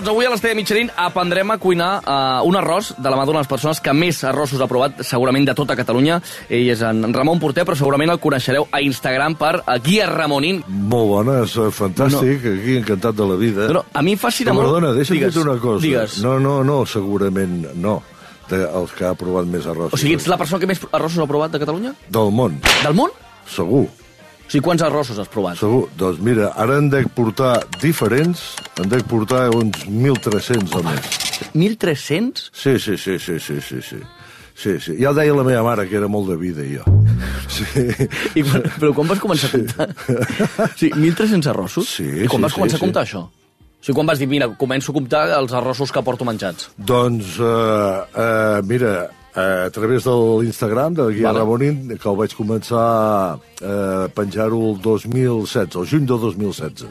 Doncs 0.00 0.14
avui 0.14 0.24
a 0.24 0.30
l'Estella 0.32 0.56
Michelin 0.56 0.88
aprendrem 0.96 1.50
a 1.52 1.58
cuinar 1.60 1.88
uh, 2.00 2.46
un 2.48 2.56
arròs 2.56 2.94
de 2.96 3.10
la 3.12 3.18
mà 3.18 3.26
d'una 3.28 3.36
de 3.36 3.42
les 3.42 3.50
persones 3.50 3.82
que 3.84 3.92
més 3.92 4.22
arrossos 4.24 4.62
ha 4.64 4.68
provat, 4.70 5.02
segurament 5.04 5.44
de 5.44 5.52
tota 5.52 5.76
Catalunya. 5.76 6.16
Ell 6.48 6.70
és 6.72 6.80
en 6.88 7.12
Ramon 7.12 7.36
Portet, 7.42 7.66
però 7.68 7.76
segurament 7.76 8.08
el 8.14 8.16
coneixereu 8.22 8.64
a 8.72 8.80
Instagram 8.80 9.36
per 9.36 9.50
uh, 9.58 9.76
Guia 9.84 10.06
Ramonin. 10.08 10.62
Molt 10.64 11.10
bona, 11.10 11.36
és 11.44 11.58
eh, 11.60 11.68
fantàstic, 11.68 12.48
no. 12.48 12.54
aquí 12.62 12.78
encantat 12.80 13.20
de 13.20 13.28
la 13.28 13.36
vida. 13.44 13.68
Però 13.68 13.84
a 13.92 14.06
mi 14.06 14.16
em 14.16 14.24
fascina 14.24 14.54
Però, 14.54 14.62
molt... 14.62 14.70
Perdona, 14.70 14.96
deixa'm 14.96 15.20
dir 15.20 15.44
una 15.44 15.58
cosa. 15.60 15.84
Digues. 15.84 16.18
No, 16.24 16.38
no, 16.40 16.56
no, 16.64 16.80
segurament 16.88 17.60
no. 17.76 17.98
De, 18.48 18.64
els 18.64 18.96
que 18.96 19.04
ha 19.04 19.12
provat 19.20 19.52
més 19.52 19.68
arrossos. 19.68 19.98
O 19.98 20.00
sigui, 20.00 20.16
ets 20.16 20.32
la 20.32 20.40
persona 20.40 20.64
que 20.64 20.72
més 20.72 20.80
arrossos 20.88 21.20
ha 21.20 21.28
provat 21.28 21.52
de 21.52 21.60
Catalunya? 21.60 21.92
Del 22.08 22.32
món, 22.32 22.56
Del 22.86 22.96
món? 22.96 23.12
segur, 23.50 23.84
O 24.50 24.52
sigui, 24.52 24.64
quants 24.66 24.82
arrossos 24.82 25.18
has 25.22 25.28
provat? 25.30 25.60
segur. 25.60 25.84
Doncs 25.94 26.18
mira, 26.26 26.48
ara 26.58 26.80
en 26.82 26.88
dec 26.90 27.06
portar 27.14 27.52
diferents, 27.78 28.40
en 28.82 28.88
dec 28.90 29.04
portar 29.06 29.44
uns 29.54 29.84
1.300 29.86 30.72
o 30.74 30.80
més. 30.82 31.06
1.300? 31.54 32.48
Sí, 32.50 32.72
sí, 32.82 32.96
sí, 32.98 33.14
sí, 33.22 33.38
sí, 33.38 33.60
sí, 33.62 33.78
sí. 33.78 34.00
Sí, 34.58 34.72
sí. 34.82 34.96
Ja 34.98 35.12
deia 35.14 35.36
la 35.38 35.44
meva 35.46 35.62
mare, 35.62 35.84
que 35.86 35.94
era 36.00 36.08
molt 36.10 36.32
de 36.32 36.36
vida, 36.40 36.66
jo. 36.66 36.82
Sí. 37.60 37.84
I 38.34 38.42
quan, 38.42 38.66
però 38.80 38.90
quan 38.96 39.08
vas 39.12 39.22
començar 39.22 39.52
a 39.52 39.54
comptar? 39.54 39.86
Sí, 40.74 40.90
1.300 40.90 41.46
arrossos? 41.54 41.94
Sí, 42.00 42.08
I 42.08 42.26
quan 42.26 42.42
sí, 42.42 42.48
vas 42.48 42.58
començar 42.58 42.74
sí, 42.74 42.82
a 42.82 42.84
comptar 42.88 43.06
això? 43.06 43.22
O 43.30 43.86
sigui, 43.86 44.00
quan 44.00 44.10
vas 44.10 44.18
dir, 44.18 44.28
mira, 44.34 44.50
començo 44.58 44.90
a 44.90 44.98
comptar 44.98 45.22
els 45.38 45.54
arrossos 45.54 45.94
que 45.94 46.02
porto 46.02 46.26
menjats? 46.26 46.72
Doncs, 46.74 47.38
uh, 47.38 48.02
uh, 48.18 48.66
mira, 48.66 48.96
a 49.34 49.70
través 49.70 50.04
de 50.04 50.14
l'Instagram 50.42 50.94
de 50.94 51.06
Guia 51.14 51.28
Vale. 51.28 51.38
Ramonin, 51.44 51.96
que 51.96 52.08
el 52.10 52.16
vaig 52.18 52.34
començar 52.34 52.82
a 52.82 53.36
uh, 53.38 54.08
penjar-ho 54.14 54.58
el 54.72 54.80
2016, 54.82 55.76
el 55.76 55.86
juny 55.86 56.06
del 56.10 56.20
2016. 56.26 56.88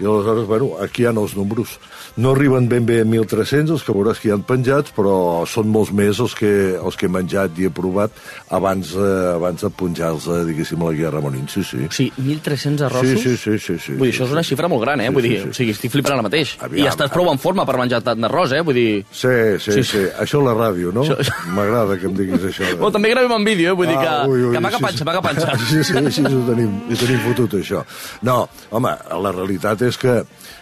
I 0.00 0.04
aleshores, 0.08 0.46
bueno, 0.48 0.70
aquí 0.80 1.02
hi 1.02 1.08
ha 1.08 1.12
els 1.12 1.36
números. 1.36 1.78
No 2.16 2.32
arriben 2.34 2.66
ben 2.68 2.84
bé 2.86 3.00
a 3.00 3.04
1.300, 3.04 3.70
els 3.70 3.84
que 3.86 3.92
veuràs 3.94 4.18
que 4.20 4.28
hi 4.28 4.32
han 4.34 4.42
penjats, 4.42 4.90
però 4.96 5.44
són 5.46 5.68
molts 5.70 5.92
més 5.94 6.18
els 6.20 6.34
que, 6.34 6.50
els 6.76 6.96
que 6.98 7.06
he 7.06 7.12
menjat 7.12 7.58
i 7.62 7.68
he 7.68 7.70
provat 7.70 8.10
abans, 8.50 8.90
uh, 8.98 9.36
abans 9.36 9.62
de 9.62 9.70
punjar-los, 9.70 10.26
uh, 10.26 10.40
diguéssim, 10.48 10.80
a 10.82 10.88
la 10.90 10.96
Guia 10.96 11.10
Ramonin. 11.14 11.46
Sí, 11.48 11.62
sí. 11.64 11.78
O 11.86 11.92
sigui, 11.94 12.10
1.300 12.40 12.82
arrossos? 12.88 13.22
Sí, 13.22 13.36
sí, 13.36 13.36
sí, 13.36 13.58
sí, 13.58 13.78
sí, 13.78 13.92
Vull 13.94 14.08
dir, 14.10 14.14
sí, 14.14 14.18
això 14.18 14.26
és 14.26 14.34
una 14.34 14.42
sí. 14.42 14.50
xifra 14.54 14.68
molt 14.68 14.82
gran, 14.84 15.00
eh? 15.00 15.08
Sí, 15.08 15.14
Vull 15.14 15.22
sí, 15.22 15.28
dir, 15.32 15.40
sí. 15.44 15.48
o 15.48 15.58
sigui, 15.60 15.76
estic 15.78 15.94
flipant 15.94 16.16
ara 16.18 16.26
mateix. 16.26 16.56
Aviam, 16.60 16.84
I 16.84 16.90
estàs 16.90 17.12
prou 17.14 17.30
en 17.32 17.38
forma 17.38 17.64
per 17.68 17.78
menjar 17.78 18.02
tant 18.04 18.20
d'arròs, 18.26 18.52
eh? 18.58 18.62
Vull 18.66 18.74
dir... 18.80 18.88
Sí, 19.12 19.28
sí, 19.58 19.70
Sí, 19.70 19.72
sí. 19.72 19.82
sí. 19.82 19.84
sí. 19.92 20.04
Això 20.24 20.42
a 20.42 20.48
la 20.50 20.56
ràdio, 20.58 20.90
no? 20.92 21.06
Això- 21.06 21.38
M'agrada 21.54 21.96
que 22.00 22.06
em 22.10 22.14
diguis 22.18 22.42
això. 22.50 22.66
Bueno, 22.74 22.90
també 22.98 23.10
gravem 23.14 23.32
en 23.38 23.44
vídeo, 23.46 23.70
eh? 23.72 23.76
Vull 23.78 23.86
dir 23.88 23.96
que, 23.98 24.08
Ah, 24.10 24.26
ui, 24.26 24.42
ui, 24.42 24.52
que 24.56 24.60
paga 24.60 24.76
sí, 24.76 24.82
panxa, 24.82 25.04
sí. 25.04 25.22
panxa. 25.22 25.56
Sí, 25.70 25.84
sí, 25.84 26.10
sí, 26.10 26.22
ho 26.26 26.44
tenim, 26.50 26.72
ho 26.90 26.96
tenim 26.98 27.20
fotut, 27.28 27.54
això. 27.60 27.84
No, 28.26 28.48
home, 28.70 28.92
la 29.22 29.32
realitat 29.32 29.82
és 29.86 29.96
que, 30.00 30.20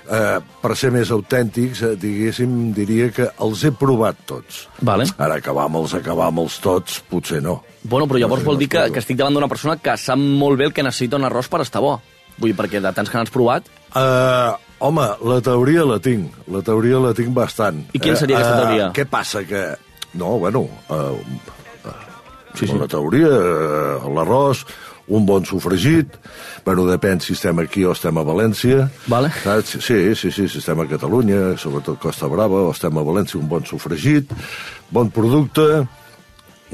eh, 0.09 0.38
per 0.62 0.75
ser 0.79 0.90
més 0.94 1.11
autèntics, 1.14 1.83
eh, 1.85 1.94
diguéssim, 2.01 2.55
diria 2.77 3.09
que 3.14 3.29
els 3.44 3.64
he 3.64 3.73
provat 3.77 4.21
tots. 4.29 4.64
Vale. 4.81 5.09
Ara, 5.16 5.38
acabar 5.42 5.66
amb 5.68 5.83
els, 5.83 5.94
acabar 5.99 6.29
amb 6.33 6.44
els 6.44 6.59
tots, 6.64 7.01
potser 7.09 7.42
no. 7.44 7.59
Bueno, 7.83 8.09
però 8.11 8.21
llavors 8.23 8.42
No 8.42 8.47
sé, 8.47 8.51
vol 8.53 8.62
dir 8.62 8.71
que, 8.73 8.87
que 8.94 9.03
estic 9.03 9.18
davant 9.21 9.37
d'una 9.37 9.51
persona 9.51 9.79
que 9.83 9.97
sap 10.01 10.18
molt 10.18 10.59
bé 10.61 10.68
el 10.68 10.75
que 10.77 10.87
necessita 10.87 11.21
un 11.21 11.29
arròs 11.29 11.51
per 11.53 11.62
estar 11.64 11.83
bo. 11.85 11.99
Vull 12.38 12.53
dir, 12.53 12.57
perquè 12.59 12.83
de 12.83 12.94
tants 12.94 13.11
que 13.11 13.18
n'has 13.18 13.35
provat... 13.35 13.68
Uh, 13.88 14.55
home, 14.85 15.07
la 15.27 15.38
teoria 15.42 15.85
la 15.88 15.99
tinc. 16.03 16.35
La 16.55 16.62
teoria 16.62 17.01
la 17.03 17.14
tinc 17.16 17.33
bastant. 17.35 17.85
I 17.92 18.03
quina 18.03 18.18
seria 18.21 18.38
aquesta 18.38 18.59
teoria? 18.62 18.90
Què 18.94 19.09
passa 19.11 19.44
que... 19.49 19.68
No, 20.18 20.37
bueno... 20.42 20.66
Uh, 20.88 21.57
Sí, 22.59 22.66
sí. 22.66 22.75
La 22.75 22.88
teoria, 22.90 23.29
uh, 23.31 24.09
l'arròs, 24.16 24.64
un 25.09 25.25
bon 25.27 25.44
sofregit, 25.49 26.16
bueno, 26.64 26.85
depèn 26.88 27.21
si 27.25 27.33
estem 27.33 27.62
aquí 27.62 27.85
o 27.88 27.94
estem 27.97 28.18
a 28.21 28.25
València. 28.27 28.88
Vale. 29.09 29.31
Saps? 29.42 29.79
Sí, 29.85 30.14
sí, 30.14 30.31
sí, 30.31 30.49
si 30.49 30.61
estem 30.61 30.81
a 30.81 30.87
Catalunya, 30.88 31.57
sobretot 31.61 32.01
Costa 32.03 32.29
Brava, 32.29 32.66
o 32.68 32.75
estem 32.75 32.99
a 32.99 33.05
València, 33.07 33.40
un 33.40 33.49
bon 33.49 33.64
sofregit, 33.68 34.33
bon 34.92 35.11
producte, 35.14 35.87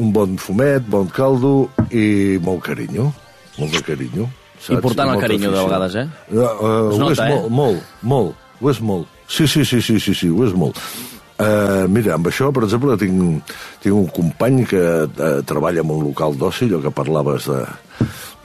un 0.03 0.13
bon 0.15 0.39
fumet, 0.39 0.87
bon 0.91 1.07
caldo 1.15 1.71
i 1.95 2.39
molt 2.43 2.65
carinyo, 2.67 3.11
molt 3.59 3.79
de 3.79 3.85
carinyo. 3.87 4.29
Saps? 4.59 4.79
Important 4.79 5.15
el 5.15 5.23
carinyo, 5.23 5.51
de 5.55 5.65
vegades, 5.69 5.99
eh? 6.03 6.07
Uh, 6.33 6.39
uh, 6.39 6.45
Es 6.91 6.97
ho 6.97 7.03
nota, 7.03 7.13
és 7.13 7.25
eh? 7.25 7.31
molt, 7.35 7.51
molt, 7.53 7.99
molt, 8.03 8.47
ho 8.61 8.71
és 8.73 8.81
molt. 8.83 9.11
Sí, 9.29 9.47
sí, 9.47 9.65
sí, 9.65 9.81
sí, 9.81 10.01
sí, 10.01 10.15
sí 10.15 10.31
ho 10.33 10.47
és 10.47 10.57
molt. 10.57 10.81
Uh, 11.45 11.85
mira, 11.93 12.15
amb 12.17 12.29
això, 12.31 12.49
per 12.55 12.65
exemple, 12.65 12.97
tinc, 13.01 13.55
tinc 13.85 13.97
un 13.97 14.07
company 14.15 14.63
que 14.71 14.85
uh, 15.05 15.41
treballa 15.45 15.83
en 15.85 15.91
un 15.93 16.07
local 16.09 16.39
d'oci, 16.41 16.71
allò 16.71 16.81
que 16.81 16.93
parlaves 16.95 17.51
de, 17.51 17.59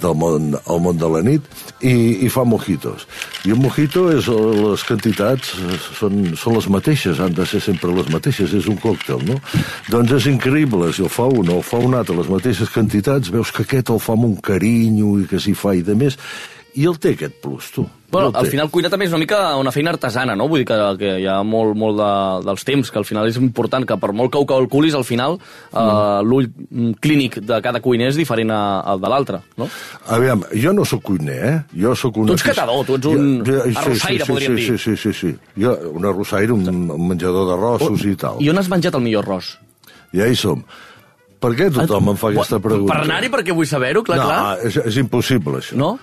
del 0.01 0.15
món, 0.19 0.49
el 0.57 0.81
món 0.83 0.99
de 0.99 1.09
la 1.11 1.21
nit, 1.23 1.47
i, 1.79 1.93
i 2.25 2.29
fa 2.31 2.43
mojitos. 2.47 3.05
I 3.47 3.53
un 3.55 3.61
mojito, 3.63 4.07
és, 4.15 4.27
les 4.27 4.83
quantitats 4.87 5.53
eh, 5.59 5.79
són, 5.99 6.21
són 6.39 6.57
les 6.57 6.69
mateixes, 6.71 7.21
han 7.23 7.35
de 7.35 7.47
ser 7.49 7.61
sempre 7.63 7.93
les 7.95 8.11
mateixes, 8.11 8.53
és 8.55 8.69
un 8.71 8.79
còctel, 8.81 9.23
no? 9.29 9.39
Doncs 9.91 10.15
és 10.19 10.29
increïble, 10.33 10.91
si 10.95 11.05
el 11.05 11.11
fa 11.13 11.27
un 11.31 11.51
o 11.51 11.59
el 11.59 11.65
fa 11.67 11.81
un 11.83 11.97
altre, 11.99 12.17
les 12.19 12.31
mateixes 12.31 12.71
quantitats, 12.73 13.31
veus 13.33 13.53
que 13.55 13.67
aquest 13.67 13.91
el 13.93 14.03
fa 14.03 14.15
amb 14.17 14.31
un 14.31 14.39
carinyo 14.43 15.17
i 15.21 15.27
que 15.29 15.41
s'hi 15.41 15.55
fa 15.57 15.75
i 15.77 15.85
de 15.85 15.97
més, 15.99 16.19
I 16.79 16.85
el 16.87 16.95
té 17.01 17.11
aquest 17.17 17.41
plus, 17.43 17.71
tu. 17.75 17.83
Bueno, 18.09 18.31
al 18.33 18.47
final 18.49 18.71
cuinar 18.73 18.89
també 18.89 19.05
és 19.05 19.11
una 19.13 19.19
mica 19.21 19.37
una 19.59 19.69
feina 19.69 19.91
artesana, 19.91 20.33
no? 20.37 20.47
Vull 20.49 20.63
dir 20.63 20.67
que, 20.69 20.77
que 20.97 21.09
hi 21.21 21.27
ha 21.29 21.35
molt, 21.45 21.75
molt 21.77 21.99
de, 21.99 22.07
dels 22.47 22.63
temps, 22.65 22.89
que 22.89 22.97
al 22.97 23.05
final 23.05 23.27
és 23.29 23.37
important 23.37 23.85
que 23.85 23.97
per 24.01 24.09
molt 24.17 24.31
que 24.33 24.39
ho 24.41 24.47
calculis, 24.49 24.95
al 24.97 25.05
final 25.05 25.37
Mm. 25.39 25.77
eh, 25.77 26.23
l'ull 26.25 26.47
mm, 26.49 26.95
clínic 27.03 27.37
de 27.45 27.59
cada 27.61 27.81
cuiner 27.85 28.07
és 28.09 28.17
diferent 28.17 28.49
a, 28.55 28.61
al 28.81 29.03
de 29.03 29.11
l'altre, 29.11 29.41
no? 29.61 29.67
Aviam, 30.15 30.41
jo 30.57 30.73
no 30.73 30.85
sóc 30.89 31.03
cuiner, 31.11 31.39
eh? 31.51 31.55
Jo 31.83 31.93
sóc 31.95 32.17
un... 32.17 32.31
Tu 32.31 32.39
ets 32.39 32.47
catador, 32.49 32.81
tu 32.87 32.97
ets 32.97 33.05
un 33.11 33.43
arrossaire, 33.45 34.25
sí, 34.25 34.31
podríem 34.31 34.57
sí, 34.57 34.65
dir. 34.65 34.79
Sí, 34.79 34.95
sí, 34.95 34.97
sí, 34.97 35.13
sí. 35.13 35.61
Jo, 35.61 35.75
un 35.93 36.09
arrossaire, 36.09 36.55
un, 36.55 36.65
un 36.95 37.07
menjador 37.11 37.45
d'arrossos 37.51 38.07
i 38.09 38.15
tal. 38.17 38.41
I 38.41 38.49
on 38.49 38.57
has 38.63 38.71
menjat 38.71 38.97
el 38.97 39.05
millor 39.05 39.27
arròs? 39.27 39.57
Ja 40.15 40.25
hi 40.25 40.37
som. 40.39 40.63
Per 41.39 41.53
què 41.55 41.69
tothom 41.71 42.09
em 42.11 42.17
fa 42.19 42.33
aquesta 42.33 42.57
pregunta? 42.59 42.91
Per 42.91 43.05
anar-hi 43.05 43.29
perquè 43.31 43.53
vull 43.55 43.67
saber-ho, 43.69 44.01
clar, 44.03 44.17
no, 44.19 44.25
clar. 44.27 44.55
És, 44.67 44.75
és 44.89 44.97
impossible, 44.99 45.61
això. 45.61 45.77
No? 45.79 45.93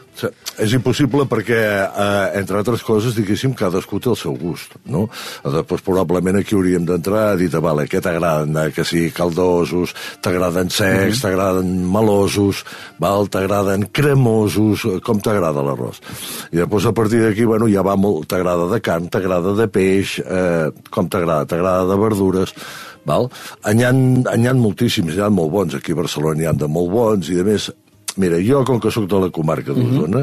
És 0.56 0.72
impossible 0.72 1.26
perquè, 1.28 1.58
eh, 1.84 2.38
entre 2.38 2.56
altres 2.56 2.82
coses, 2.82 3.14
diguéssim, 3.16 3.52
cadascú 3.54 3.98
té 4.00 4.08
el 4.08 4.16
seu 4.16 4.36
gust, 4.40 4.76
no? 4.88 5.08
Després, 5.44 5.82
probablement, 5.84 6.38
aquí 6.40 6.56
hauríem 6.56 6.86
d'entrar 6.88 7.32
a 7.32 7.36
dir, 7.36 7.50
vale, 7.60 7.84
què 7.86 8.00
t'agraden? 8.00 8.56
Eh, 8.56 8.72
Que 8.76 8.84
sigui 8.84 9.10
caldosos, 9.10 9.94
t'agraden 10.22 10.70
secs, 10.70 11.20
t'agraden 11.20 11.84
melosos, 11.92 12.64
val? 12.98 13.28
t'agraden 13.28 13.88
cremosos, 13.92 14.84
eh, 14.84 15.00
com 15.00 15.20
t'agrada 15.20 15.62
l'arròs? 15.62 16.00
I 16.52 16.56
després, 16.56 16.86
a 16.86 16.92
partir 16.92 17.20
d'aquí, 17.22 17.44
bueno, 17.44 17.68
ja 17.68 17.82
va 17.82 17.96
molt, 17.96 18.26
t'agrada 18.28 18.66
de 18.72 18.80
carn, 18.80 19.08
t'agrada 19.08 19.52
de 19.54 19.68
peix, 19.68 20.18
eh, 20.20 20.70
com 20.90 21.08
t'agrada? 21.08 21.46
T'agrada 21.46 21.86
de 21.86 21.96
verdures, 22.00 22.54
val? 23.04 23.28
N'hi 23.66 23.84
ha, 23.84 23.92
ha 24.50 24.54
moltíssims, 24.54 25.14
n'hi 25.14 25.20
ha 25.20 25.30
molt 25.30 25.52
bons, 25.52 25.74
aquí 25.74 25.92
a 25.92 26.00
Barcelona 26.00 26.40
n'hi 26.40 26.46
ha 26.46 26.52
de 26.52 26.66
molt 26.66 26.90
bons, 26.90 27.28
i 27.28 27.40
a 27.40 27.44
més, 27.44 27.70
Mira, 28.16 28.38
jo, 28.40 28.62
com 28.64 28.78
que 28.80 28.90
sóc 28.90 29.04
de 29.10 29.18
la 29.20 29.28
comarca 29.30 29.74
d'Osona, 29.76 30.22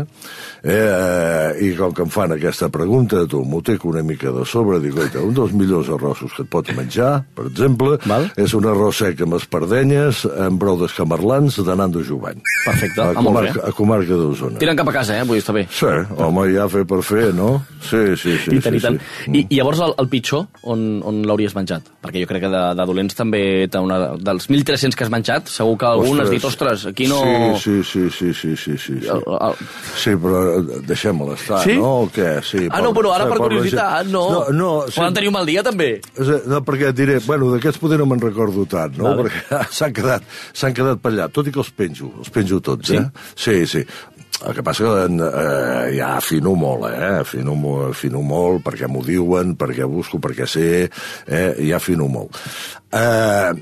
eh, 0.64 0.74
eh, 0.74 1.66
i 1.68 1.74
com 1.78 1.94
que 1.94 2.02
em 2.06 2.10
fan 2.10 2.34
aquesta 2.34 2.70
pregunta, 2.74 3.22
tu 3.30 3.44
m'ho 3.46 3.62
teco 3.62 3.90
una 3.92 4.02
mica 4.04 4.32
de 4.34 4.46
sobre, 4.50 4.80
dic, 4.82 4.98
oita, 4.98 5.22
un 5.22 5.36
dels 5.38 5.54
millors 5.54 5.92
arrossos 5.94 6.34
que 6.34 6.42
et 6.46 6.50
pots 6.50 6.74
menjar, 6.78 7.12
per 7.38 7.46
exemple, 7.52 8.00
Val. 8.10 8.30
és 8.40 8.56
un 8.58 8.66
arròs 8.70 9.04
sec 9.04 9.22
amb 9.26 9.38
espardenyes, 9.38 10.24
amb 10.48 10.58
brou 10.62 10.80
d'escamarlans, 10.82 11.60
de 11.64 11.76
Nando 11.78 12.02
Jovany. 12.04 12.42
Perfecte, 12.66 13.02
A, 13.04 13.14
comarca, 13.14 13.62
a 13.68 13.72
comarca 13.78 14.18
d'Osona. 14.18 14.58
Tiren 14.58 14.80
cap 14.80 14.90
a 14.90 14.96
casa, 14.96 15.20
eh? 15.20 15.28
Vull 15.28 15.38
està 15.38 15.54
bé. 15.54 15.68
Sí, 15.70 15.92
home, 16.18 16.48
ja 16.56 16.66
fer 16.72 16.86
per 16.90 17.02
fer, 17.06 17.30
no? 17.36 17.52
Sí, 17.84 18.16
sí, 18.18 18.38
sí. 18.42 18.58
I 18.58 18.64
tant, 18.64 18.74
sí, 18.74 18.82
i 18.82 18.86
tant. 18.88 19.00
sí. 19.26 19.32
I, 19.34 19.46
I 19.50 19.62
llavors 19.62 19.84
el, 19.86 19.94
el 20.02 20.10
pitjor, 20.10 20.48
on, 20.64 21.02
on 21.06 21.22
l'hauries 21.28 21.54
menjat? 21.58 21.94
Perquè 22.04 22.24
jo 22.24 22.30
crec 22.32 22.46
que 22.48 22.52
de, 22.54 22.64
de 22.80 22.88
dolents 22.90 23.18
també, 23.20 23.44
una, 23.84 24.00
dels 24.18 24.50
1.300 24.50 24.98
que 24.98 25.06
has 25.06 25.14
menjat, 25.14 25.52
segur 25.52 25.78
que 25.78 25.90
algun 25.92 26.24
has 26.24 26.32
dit, 26.34 26.44
ostres, 26.48 26.88
aquí 26.90 27.08
no... 27.12 27.22
Sí, 27.60 27.78
sí, 27.83 27.83
sí, 27.84 28.10
sí, 28.10 28.34
sí, 28.34 28.56
sí, 28.58 28.78
sí. 28.78 28.96
Sí, 29.02 29.08
El- 29.08 29.24
el- 29.36 29.58
sí 30.00 30.16
però 30.16 30.42
eh, 30.60 30.80
deixem-la 30.88 31.34
estar, 31.36 31.62
Sí? 31.64 31.76
no? 31.78 31.92
O 32.04 32.10
què? 32.10 32.42
Sí, 32.44 32.68
Ah, 32.72 32.82
no, 32.82 32.94
però 32.94 33.14
ara 33.14 33.28
per 33.30 33.38
curiositat, 33.38 34.08
no. 34.08 34.24
No, 34.32 34.42
no 34.52 34.72
sí. 34.88 34.98
Poden 35.00 35.14
tenir 35.14 35.30
un 35.30 35.38
mal 35.38 35.46
dia, 35.46 35.64
també. 35.64 36.02
No, 36.48 36.64
perquè 36.66 36.90
et 36.90 36.96
diré, 36.98 37.20
bueno, 37.28 37.52
d'aquests 37.54 37.78
poder 37.80 38.00
no 38.00 38.06
me'n 38.10 38.22
recordo 38.22 38.66
tant, 38.66 38.98
no? 38.98 39.12
Vale. 39.16 39.30
Perquè 39.30 39.62
s'han 39.78 39.94
quedat, 39.94 40.24
s'han 40.54 40.74
quedat 40.74 41.00
per 41.04 41.12
allà, 41.14 41.30
tot 41.32 41.48
i 41.48 41.52
que 41.52 41.60
els 41.60 41.72
penjo, 41.72 42.12
els 42.20 42.30
penjo 42.34 42.60
tots, 42.62 42.88
Sí? 42.90 42.98
eh? 42.98 43.10
Sí, 43.36 43.66
sí. 43.68 43.86
El 44.44 44.54
que 44.58 44.64
passa 44.66 44.84
que 44.84 45.04
eh, 45.24 45.96
ja 45.96 46.18
afino 46.18 46.52
molt, 46.60 46.90
eh? 46.92 47.20
Afino, 47.22 47.54
afino 47.92 48.20
molt 48.26 48.64
perquè 48.66 48.90
m'ho 48.92 49.04
diuen, 49.06 49.54
perquè 49.56 49.86
busco, 49.88 50.18
perquè 50.20 50.48
sé, 50.50 50.90
eh? 51.28 51.54
Ja 51.70 51.78
afino 51.78 52.08
molt. 52.12 52.36
Eh, 52.92 53.54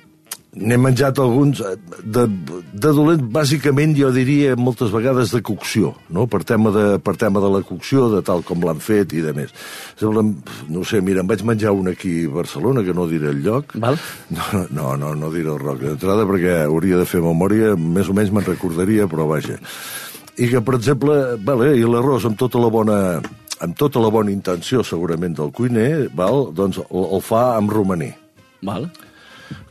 N'he 0.52 0.76
menjat 0.76 1.16
alguns 1.24 1.62
eh, 1.64 1.78
de, 2.04 2.26
de 2.76 2.90
dolent, 2.92 3.22
bàsicament 3.32 3.94
jo 3.96 4.10
diria 4.12 4.58
moltes 4.60 4.90
vegades 4.92 5.32
de 5.32 5.40
cocció, 5.48 5.94
no? 6.12 6.26
per, 6.28 6.42
tema 6.44 6.74
de, 6.76 6.86
per 7.00 7.14
tema 7.20 7.40
de 7.40 7.52
la 7.54 7.62
cocció, 7.64 8.10
de 8.12 8.20
tal 8.28 8.44
com 8.44 8.66
l'han 8.68 8.82
fet 8.84 9.16
i 9.16 9.24
de 9.24 9.32
més. 9.38 9.54
Sembla, 10.00 10.26
no 10.68 10.84
sé, 10.84 11.00
mira, 11.00 11.24
em 11.24 11.30
vaig 11.30 11.46
menjar 11.48 11.72
un 11.72 11.88
aquí 11.94 12.26
a 12.28 12.34
Barcelona, 12.34 12.84
que 12.84 12.96
no 12.98 13.08
diré 13.08 13.30
el 13.32 13.40
lloc. 13.46 13.72
Val. 13.80 13.96
No, 14.36 14.66
no, 14.76 14.90
no, 15.00 15.14
no 15.16 15.30
diré 15.32 15.54
el 15.54 15.62
roc 15.62 15.86
d'entrada 15.86 16.28
perquè 16.28 16.58
hauria 16.66 17.00
de 17.00 17.08
fer 17.08 17.24
memòria, 17.24 17.78
més 17.80 18.12
o 18.12 18.16
menys 18.18 18.34
me'n 18.36 18.50
recordaria, 18.50 19.08
però 19.08 19.30
vaja. 19.30 19.56
I 20.36 20.50
que, 20.52 20.60
per 20.60 20.76
exemple, 20.82 21.16
vale, 21.48 21.78
i 21.80 21.88
l'arròs 21.88 22.28
amb 22.28 22.40
tota 22.40 22.60
la 22.60 22.72
bona 22.74 22.98
amb 23.62 23.78
tota 23.78 24.02
la 24.02 24.10
bona 24.12 24.34
intenció, 24.34 24.82
segurament, 24.84 25.38
del 25.38 25.54
cuiner, 25.56 26.10
val? 26.18 26.50
doncs 26.58 26.82
el, 26.82 27.08
el 27.16 27.24
fa 27.24 27.54
amb 27.56 27.72
romaní. 27.72 28.10
Val. 28.66 28.90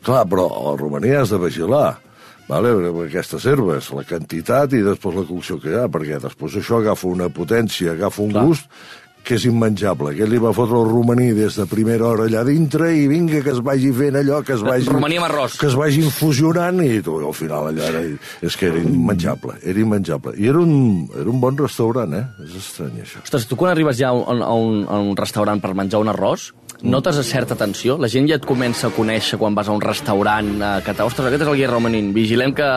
Clar, 0.07 0.25
però 0.31 0.47
el 0.73 0.79
romaní 0.81 1.15
has 1.17 1.35
de 1.35 1.41
vigilar. 1.43 1.99
Vale? 2.51 2.73
Aquestes 3.07 3.45
herbes, 3.47 3.93
la 3.95 4.03
quantitat 4.09 4.73
i 4.75 4.81
després 4.83 5.21
la 5.21 5.27
cocció 5.29 5.61
que 5.63 5.71
hi 5.71 5.77
ha, 5.79 5.85
perquè 5.93 6.19
després 6.19 6.57
això 6.59 6.81
agafa 6.81 7.07
una 7.07 7.29
potència, 7.31 7.95
agafa 7.95 8.25
un 8.25 8.35
Clar. 8.35 8.49
gust 8.49 8.67
que 9.23 9.37
és 9.37 9.45
immenjable. 9.47 10.15
Aquest 10.15 10.31
li 10.33 10.39
va 10.41 10.53
fotre 10.57 10.79
el 10.81 10.89
romaní 10.89 11.29
des 11.37 11.57
de 11.61 11.67
primera 11.69 12.07
hora 12.09 12.25
allà 12.27 12.43
dintre 12.47 12.89
i 12.97 13.07
vinga, 13.11 13.43
que 13.45 13.53
es 13.53 13.61
vagi 13.65 13.91
fent 13.95 14.17
allò, 14.17 14.41
que 14.47 14.55
es 14.57 14.65
vagi... 14.65 14.89
Romaní 14.89 15.21
amb 15.21 15.29
arròs. 15.29 15.59
Que 15.61 15.69
es 15.69 15.77
vagi 15.79 16.01
infusionant 16.03 16.81
i 16.85 17.03
tu, 17.05 17.19
al 17.21 17.37
final 17.37 17.69
allò 17.71 17.85
era... 17.91 18.01
És 18.47 18.57
que 18.59 18.71
era 18.71 18.81
immenjable, 18.81 19.59
era 19.61 19.85
immenjable. 19.85 20.35
I 20.41 20.49
era 20.51 20.63
un, 20.65 21.05
era 21.13 21.29
un 21.31 21.43
bon 21.43 21.61
restaurant, 21.61 22.17
eh? 22.17 22.25
És 22.47 22.57
estrany, 22.63 23.03
això. 23.05 23.23
Ostres, 23.23 23.47
tu 23.51 23.61
quan 23.61 23.75
arribes 23.75 24.01
ja 24.01 24.11
a 24.11 24.17
un, 24.17 24.43
a 24.43 24.55
un, 24.57 24.83
a 24.89 24.99
un 25.05 25.13
restaurant 25.21 25.61
per 25.63 25.75
menjar 25.79 26.01
un 26.03 26.11
arròs, 26.13 26.51
notes 26.83 27.17
certa 27.27 27.57
tensió? 27.57 27.97
La 28.01 28.09
gent 28.09 28.29
ja 28.29 28.39
et 28.39 28.47
comença 28.47 28.89
a 28.89 28.95
conèixer 28.95 29.39
quan 29.41 29.55
vas 29.55 29.69
a 29.69 29.75
un 29.77 29.83
restaurant 29.83 30.51
eh, 30.61 30.71
que 30.85 30.95
ostres, 31.03 31.27
aquest 31.29 31.43
és 31.45 31.49
el 31.49 31.59
Guia 31.59 31.71
Romanín, 31.71 32.13
vigilem 32.17 32.55
que, 32.57 32.71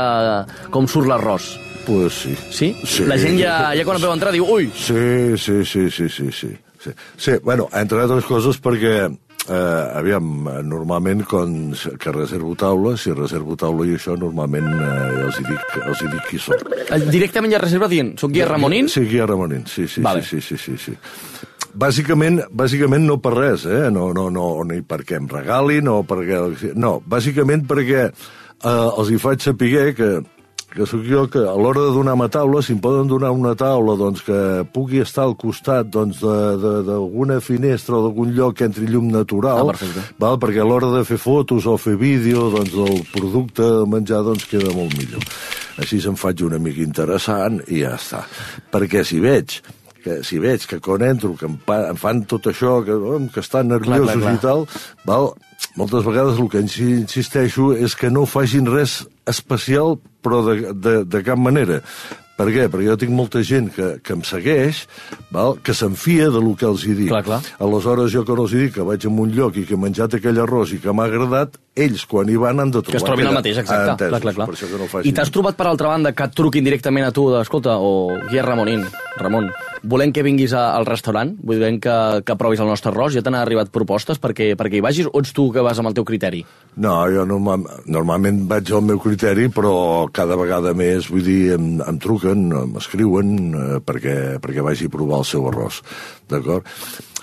com 0.74 0.88
surt 0.88 1.08
l'arròs. 1.10 1.54
Pues 1.86 2.13
sí. 2.13 2.36
Sí? 2.50 2.70
Sí. 2.88 3.04
La 3.10 3.18
gent 3.20 3.36
ja, 3.39 3.74
ja 3.76 3.84
quan 3.84 4.00
et 4.00 4.06
veu 4.06 4.13
entrar 4.13 4.32
diu, 4.32 4.48
ui, 4.48 4.70
Sí, 4.72 5.36
sí, 5.38 5.63
sí, 5.66 5.89
sí, 5.92 6.10
sí, 6.10 6.32
sí. 6.32 6.54
Sí, 6.84 6.92
sí 7.18 7.32
bueno, 7.44 7.70
entre 7.74 8.02
altres 8.04 8.26
coses 8.28 8.60
perquè, 8.60 9.08
eh, 9.50 9.98
aviam, 10.00 10.48
normalment 10.68 11.24
quan, 11.28 11.74
que 12.00 12.12
reservo 12.16 12.56
taula, 12.60 12.96
si 12.98 13.12
reservo 13.16 13.56
taula 13.60 13.88
i 13.88 13.96
això, 13.98 14.16
normalment 14.20 14.68
eh, 14.68 15.24
els, 15.26 15.39
hi 15.39 15.48
dic, 15.48 15.76
els 15.84 16.04
hi 16.04 16.12
dic 16.12 16.30
qui 16.30 16.39
soc. 16.39 16.63
eh, 16.88 17.02
directament 17.10 17.52
ja 17.56 17.60
reserva 17.63 17.88
dient, 17.92 18.16
soc 18.20 18.32
Guia 18.36 18.48
Ramonín? 18.48 18.88
Sí, 18.92 19.06
Guia 19.08 19.28
Ramonín, 19.28 19.66
sí, 19.68 19.88
sí, 19.88 20.02
Vale. 20.02 20.24
sí, 20.24 20.42
sí, 20.42 20.58
sí, 20.58 20.78
sí, 20.78 20.94
sí. 20.94 20.98
Bàsicament, 21.73 22.43
bàsicament 22.53 23.07
no 23.09 23.17
per 23.21 23.33
res, 23.33 23.65
eh? 23.65 23.88
No, 23.93 24.12
no, 24.13 24.29
no, 24.29 24.47
ni 24.69 24.81
perquè 24.86 25.17
em 25.17 25.27
regalin 25.31 25.88
o 25.89 26.03
perquè... 26.05 26.73
No, 26.77 26.99
bàsicament 27.09 27.65
perquè 27.69 28.03
eh, 28.05 28.69
els 28.69 29.09
hi 29.09 29.17
faig 29.21 29.41
saber 29.41 29.93
que 29.97 30.12
que 30.73 30.88
sóc 30.89 31.03
jo 31.05 31.27
que 31.29 31.38
a 31.38 31.53
l'hora 31.53 31.83
de 31.86 31.91
donar-me 31.93 32.25
taula, 32.33 32.62
si 32.65 32.73
em 32.73 32.79
poden 32.81 33.05
donar 33.05 33.29
una 33.29 33.51
taula 33.53 33.93
doncs, 33.93 34.23
que 34.25 34.38
pugui 34.73 35.03
estar 35.03 35.27
al 35.27 35.36
costat 35.38 35.91
doncs, 35.93 36.17
d'alguna 36.23 37.38
finestra 37.45 37.99
o 37.99 38.07
d'algun 38.07 38.31
lloc 38.33 38.55
que 38.57 38.65
entri 38.65 38.88
llum 38.89 39.12
natural, 39.13 39.69
Ah, 39.69 39.75
perfecte. 39.75 40.01
val? 40.17 40.39
perquè 40.41 40.62
a 40.62 40.65
l'hora 40.65 40.89
de 40.89 41.03
fer 41.05 41.19
fotos 41.21 41.67
o 41.69 41.77
fer 41.77 41.93
vídeo 41.95 42.49
doncs, 42.49 42.73
el 42.73 43.03
producte 43.13 43.62
de 43.62 43.86
menjar 43.86 44.23
doncs, 44.25 44.45
queda 44.49 44.73
molt 44.73 44.97
millor. 44.97 45.21
Així 45.77 46.01
se'n 46.01 46.17
faig 46.17 46.41
una 46.41 46.57
mica 46.57 46.81
interessant 46.81 47.62
i 47.67 47.81
ja 47.86 47.93
està. 47.93 48.25
Perquè 48.71 49.03
si 49.05 49.19
veig 49.21 49.62
que 50.04 50.20
si 50.28 50.39
veig 50.44 50.66
que 50.70 50.80
quan 50.84 51.04
entro 51.08 51.34
que 51.39 51.48
em, 51.50 51.58
pa, 51.68 51.80
em 51.94 52.00
fan 52.00 52.24
tot 52.30 52.50
això, 52.52 52.80
que, 52.86 52.94
oh, 52.94 53.20
que 53.34 53.44
estan 53.44 53.72
nerviosos 53.72 54.12
clar, 54.12 54.20
clar. 54.22 54.34
i 54.36 54.44
tal, 54.44 54.66
val, 55.08 55.30
moltes 55.80 56.04
vegades 56.06 56.42
el 56.44 56.50
que 56.52 56.62
insi- 56.66 56.98
insisteixo 57.04 57.72
és 57.76 57.96
que 57.96 58.12
no 58.12 58.28
facin 58.30 58.68
res 58.70 59.02
especial, 59.30 59.98
però 60.24 60.44
de, 60.50 60.60
de, 60.74 61.00
de 61.08 61.24
cap 61.24 61.39
manera. 61.39 61.82
Per 62.34 62.48
què? 62.50 62.63
Perquè 62.66 62.88
jo 62.88 62.96
tinc 62.98 63.12
molta 63.13 63.44
gent 63.46 63.68
que, 63.76 63.88
que 64.02 64.16
em 64.16 64.24
segueix, 64.26 64.80
val? 65.32 65.54
que 65.62 65.76
s'enfia 65.78 66.32
de 66.34 66.39
lo 66.42 66.56
que 66.58 66.66
els 66.66 66.82
hi 66.88 66.96
dic. 66.98 67.12
Clar, 67.12 67.22
clar. 67.28 67.38
Aleshores, 67.62 68.10
jo 68.12 68.24
que 68.26 68.34
no 68.34 68.48
els 68.48 68.56
hi 68.56 68.63
dic 68.63 68.74
que 68.80 68.86
vaig 68.88 69.06
a 69.06 69.12
un 69.12 69.36
lloc 69.38 69.60
i 69.62 69.68
que 69.70 69.78
he 69.78 69.80
menjat 69.80 70.18
aquell 70.18 70.42
arròs 70.42 70.74
i 70.74 70.80
que 70.82 70.96
m'ha 70.98 71.06
agradat, 71.12 71.60
ells, 71.78 72.08
quan 72.10 72.32
hi 72.34 72.39
van, 72.42 72.63
han 72.63 72.74
de 72.74 72.82
trobar... 72.82 72.96
Que 72.98 73.02
es 73.04 73.06
trobin 73.06 73.30
el 73.30 73.38
mateix, 73.38 73.62
exacte. 73.62 74.10
Entesos, 74.10 74.10
clar, 74.10 74.22
clar, 74.26 74.34
clar. 74.39 74.48
Per 74.50 74.58
això 74.58 74.72
que 74.72 74.82
no 74.82 75.04
I 75.06 75.13
t'has 75.13 75.32
trobat, 75.38 75.60
per 75.62 75.70
altra 75.70 75.94
banda, 75.94 76.16
que 76.18 76.26
et 76.26 76.36
truquin 76.42 76.66
directament 76.66 77.06
a 77.06 77.13
tu, 77.13 77.28
de, 77.30 77.44
escolta, 77.46 77.78
o 77.78 78.18
Guia 78.32 78.42
Ramonín, 78.50 78.82
Ramon, 79.22 79.52
volem 79.84 80.13
que 80.15 80.24
vinguis 80.24 80.54
a, 80.56 80.63
al 80.78 80.88
restaurant, 80.88 81.34
volem 81.43 81.80
que, 81.84 81.96
que 82.26 82.38
provis 82.39 82.63
el 82.63 82.69
nostre 82.72 82.91
arròs, 82.93 83.13
ja 83.15 83.24
t'han 83.24 83.38
arribat 83.38 83.72
propostes 83.74 84.22
perquè, 84.24 84.54
perquè 84.60 84.80
hi 84.80 84.84
vagis, 84.84 85.10
o 85.12 85.22
ets 85.22 85.36
tu 85.36 85.50
que 85.54 85.63
vas 85.65 85.80
amb 85.80 85.91
el 85.91 85.98
teu 85.98 86.08
criteri? 86.08 86.43
No, 86.84 86.96
jo 87.12 87.26
normal, 87.30 87.67
normalment 87.91 88.43
vaig 88.50 88.72
al 88.74 88.86
meu 88.88 89.02
criteri, 89.04 89.50
però 89.54 89.74
cada 90.15 90.39
vegada 90.39 90.74
més, 90.78 91.10
vull 91.12 91.26
dir, 91.28 91.41
em, 91.58 91.74
em 91.84 92.02
truquen, 92.02 92.48
m'escriuen 92.74 93.34
eh, 93.54 93.80
perquè, 93.86 94.17
perquè 94.43 94.65
vagi 94.65 94.89
a 94.89 94.93
provar 94.93 95.22
el 95.24 95.28
seu 95.30 95.50
arròs, 95.52 95.84
d'acord? 96.32 96.69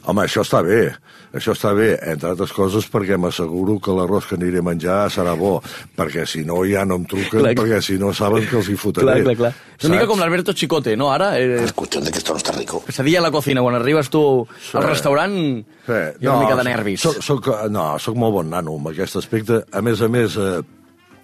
Home, 0.08 0.22
això 0.24 0.40
està 0.40 0.62
bé, 0.64 0.94
això 1.36 1.52
està 1.52 1.74
bé, 1.76 1.90
entre 2.08 2.30
altres 2.30 2.52
coses 2.56 2.86
perquè 2.90 3.18
m'asseguro 3.20 3.76
que 3.84 3.92
l'arròs 3.92 4.24
que 4.26 4.38
aniré 4.38 4.62
a 4.62 4.64
menjar 4.64 5.10
serà 5.12 5.34
bo, 5.36 5.58
perquè 5.96 6.24
si 6.26 6.40
no 6.48 6.62
ja 6.64 6.86
no 6.88 6.96
em 7.00 7.04
truquen, 7.10 7.42
Clar. 7.42 7.52
perquè 7.58 7.82
si 7.84 7.98
no 8.00 8.14
saben 8.16 8.46
que 8.48 8.56
els 8.62 8.70
hi 8.72 8.78
fotré. 8.80 9.04
Clar, 9.04 9.20
clar, 9.28 9.36
clar. 9.36 9.52
És 9.76 9.84
una 9.84 9.94
mica 9.96 10.06
saps? 10.06 10.10
com 10.14 10.24
l'Alberto 10.24 10.54
Chicote, 10.56 10.96
no? 10.96 11.10
Ara, 11.12 11.34
eh, 11.38 11.68
Cuestión 11.74 12.04
de 12.04 12.10
que 12.10 12.18
esto 12.18 12.32
no 12.32 12.38
está 12.38 12.52
rico. 12.52 12.80
pesadilla 12.86 13.18
a 13.20 13.22
la 13.28 13.30
cocina, 13.30 13.60
quan 13.62 13.74
arribes 13.76 14.08
tu 14.10 14.46
al 14.74 14.88
restaurant, 14.88 15.36
Sí, 15.86 15.92
hi 16.20 16.26
ha 16.26 16.32
una 16.32 16.44
mica 16.46 16.56
de 16.56 16.64
nervis. 16.64 17.00
Soc, 17.00 17.22
soc, 17.22 17.48
no, 17.70 17.98
soc 17.98 18.16
molt 18.16 18.32
bon 18.40 18.50
nano 18.50 18.76
amb 18.76 18.88
aquest 18.88 19.16
aspecte. 19.16 19.64
A 19.72 19.80
més 19.82 20.00
a 20.00 20.08
més, 20.08 20.36
eh, 20.36 20.60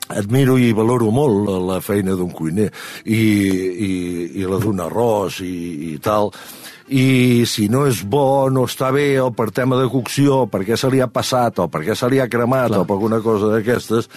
admiro 0.08 0.56
i 0.58 0.72
valoro 0.72 1.10
molt 1.10 1.48
la 1.66 1.80
feina 1.80 2.14
d'un 2.14 2.30
cuiner 2.30 2.68
i, 3.04 3.16
i, 3.18 3.92
i 4.38 4.44
la 4.46 4.60
d'un 4.62 4.78
arròs 4.84 5.40
i, 5.42 5.92
i 5.92 5.98
tal 5.98 6.30
i 6.88 7.44
si 7.48 7.68
no 7.72 7.84
és 7.88 8.02
bo, 8.06 8.48
no 8.52 8.66
està 8.68 8.92
bé, 8.94 9.08
o 9.22 9.30
per 9.34 9.50
tema 9.54 9.78
de 9.80 9.88
cocció, 9.90 10.44
perquè 10.50 10.78
se 10.78 10.90
li 10.92 11.02
ha 11.02 11.10
passat, 11.10 11.62
o 11.64 11.70
perquè 11.72 11.96
se 11.98 12.10
li 12.12 12.20
ha 12.22 12.30
cremat, 12.30 12.70
Clar. 12.70 12.84
o 12.84 12.86
per 12.88 12.98
alguna 12.98 13.20
cosa 13.24 13.50
d'aquestes, 13.54 14.10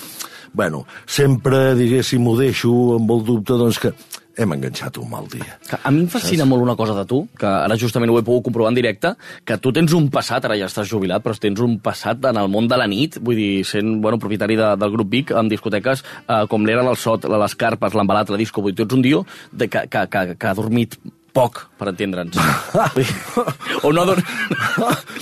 bueno, 0.53 0.86
sempre, 1.05 1.73
diguéssim, 1.77 2.25
ho 2.25 2.38
deixo 2.38 2.71
amb 2.97 3.12
el 3.13 3.25
dubte, 3.25 3.58
doncs, 3.58 3.82
que 3.82 3.93
hem 4.39 4.53
enganxat 4.55 4.97
un 5.01 5.10
mal 5.12 5.27
dia. 5.27 5.58
Que 5.67 5.77
A 5.84 5.91
mi 5.91 6.05
em 6.05 6.08
fascina 6.12 6.45
molt 6.47 6.63
una 6.63 6.77
cosa 6.79 6.95
de 6.95 7.03
tu, 7.10 7.25
que 7.38 7.47
ara 7.47 7.75
justament 7.79 8.13
ho 8.13 8.19
he 8.19 8.23
pogut 8.23 8.45
comprovar 8.47 8.71
en 8.71 8.77
directe, 8.77 9.13
que 9.43 9.58
tu 9.60 9.73
tens 9.75 9.93
un 9.97 10.08
passat, 10.13 10.45
ara 10.47 10.58
ja 10.60 10.69
estàs 10.71 10.88
jubilat, 10.88 11.23
però 11.25 11.36
tens 11.36 11.60
un 11.65 11.77
passat 11.84 12.23
en 12.32 12.39
el 12.39 12.47
món 12.47 12.69
de 12.71 12.79
la 12.79 12.88
nit, 12.88 13.19
vull 13.19 13.36
dir, 13.36 13.65
sent 13.67 13.99
bueno, 14.01 14.21
propietari 14.21 14.55
de, 14.60 14.71
del 14.79 14.95
grup 14.95 15.12
Vic, 15.12 15.36
amb 15.36 15.51
discoteques 15.51 16.05
eh, 16.05 16.43
com 16.49 16.65
l'era 16.65 16.86
del 16.88 16.95
Sot, 16.95 17.27
les 17.27 17.60
Carpes, 17.60 17.97
l'Embalat, 17.97 18.32
la 18.32 18.39
Disco, 18.39 18.63
vull 18.63 18.71
dir, 18.71 18.79
tu 18.79 18.88
ets 18.88 18.95
un 18.95 19.03
dio 19.05 19.25
de, 19.51 19.67
que, 19.67 19.88
que, 19.91 20.08
que, 20.08 20.27
que 20.39 20.47
ha 20.47 20.55
dormit 20.55 20.95
poc, 21.39 21.62
per 21.80 21.88
entendre'ns. 21.93 22.36
o 23.88 23.91
no... 23.95 24.06
Dor... 24.10 24.19